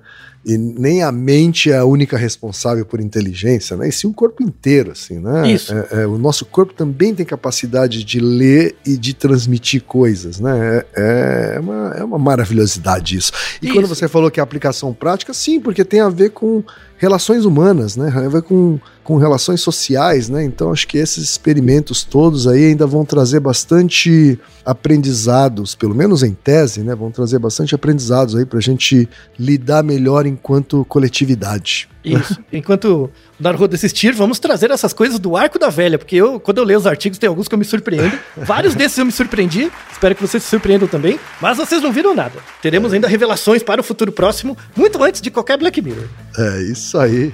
E 0.47 0.59
nem 0.59 1.01
a 1.01 1.11
mente 1.11 1.71
é 1.71 1.77
a 1.77 1.85
única 1.85 2.15
responsável 2.15 2.85
por 2.85 3.01
inteligência, 3.01 3.75
né? 3.75 3.89
E 3.89 3.91
sim 3.91 4.05
o 4.05 4.13
corpo 4.13 4.43
inteiro, 4.43 4.91
assim, 4.91 5.17
né? 5.17 5.51
Isso. 5.51 5.73
É, 5.73 6.03
é, 6.03 6.07
o 6.07 6.19
nosso 6.19 6.45
corpo 6.45 6.71
também 6.71 7.15
tem 7.15 7.25
capacidade 7.25 8.03
de 8.03 8.19
ler 8.19 8.75
e 8.85 8.95
de 8.95 9.15
transmitir 9.15 9.81
coisas, 9.81 10.39
né? 10.39 10.83
É, 10.95 11.55
é 11.55 11.59
uma, 11.59 11.95
é 11.97 12.03
uma 12.03 12.19
maravilhosidade 12.19 13.17
isso. 13.17 13.31
E 13.59 13.65
isso. 13.65 13.73
quando 13.73 13.87
você 13.87 14.07
falou 14.07 14.29
que 14.29 14.39
é 14.39 14.43
aplicação 14.43 14.93
prática, 14.93 15.33
sim, 15.33 15.59
porque 15.59 15.83
tem 15.83 15.99
a 15.99 16.09
ver 16.09 16.29
com 16.29 16.63
relações 16.95 17.43
humanas, 17.43 17.97
né? 17.97 18.11
Tem 18.11 18.25
a 18.25 18.29
ver 18.29 18.43
com 18.43 18.79
com 19.05 19.17
relações 19.17 19.61
sociais, 19.61 20.29
né? 20.29 20.43
Então 20.43 20.71
acho 20.71 20.87
que 20.87 20.97
esses 20.97 21.23
experimentos 21.23 22.03
todos 22.03 22.47
aí 22.47 22.65
ainda 22.65 22.87
vão 22.87 23.05
trazer 23.05 23.39
bastante 23.39 24.37
aprendizados, 24.65 25.75
pelo 25.75 25.93
menos 25.93 26.23
em 26.23 26.33
tese, 26.33 26.81
né? 26.81 26.95
Vão 26.95 27.11
trazer 27.11 27.37
bastante 27.37 27.75
aprendizados 27.75 28.35
aí 28.35 28.47
para 28.47 28.57
a 28.57 28.61
gente 28.61 29.07
lidar 29.37 29.83
melhor 29.83 30.25
enquanto 30.25 30.83
coletividade. 30.85 31.87
Isso. 32.03 32.37
Enquanto 32.51 33.05
o 33.39 33.43
Naruhodo 33.43 33.75
assistir, 33.75 34.11
vamos 34.13 34.39
trazer 34.39 34.71
essas 34.71 34.91
coisas 34.91 35.19
do 35.19 35.37
arco 35.37 35.59
da 35.59 35.69
velha, 35.69 35.99
porque 35.99 36.15
eu, 36.15 36.39
quando 36.39 36.57
eu 36.57 36.63
leio 36.63 36.79
os 36.79 36.87
artigos, 36.87 37.19
tem 37.19 37.27
alguns 37.27 37.47
que 37.47 37.53
eu 37.53 37.59
me 37.59 37.65
surpreendo. 37.65 38.17
Vários 38.37 38.73
desses 38.73 38.97
eu 38.97 39.05
me 39.05 39.11
surpreendi. 39.11 39.71
Espero 39.91 40.15
que 40.15 40.21
vocês 40.21 40.41
se 40.41 40.49
surpreendam 40.49 40.87
também. 40.87 41.19
Mas 41.39 41.57
vocês 41.57 41.81
não 41.81 41.91
viram 41.91 42.15
nada. 42.15 42.39
Teremos 42.59 42.91
ainda 42.91 43.07
revelações 43.07 43.61
para 43.61 43.81
o 43.81 43.83
futuro 43.83 44.11
próximo, 44.11 44.57
muito 44.75 45.03
antes 45.03 45.21
de 45.21 45.29
qualquer 45.29 45.57
Black 45.57 45.79
Mirror. 45.79 46.07
É 46.37 46.61
isso 46.63 46.97
aí. 46.97 47.33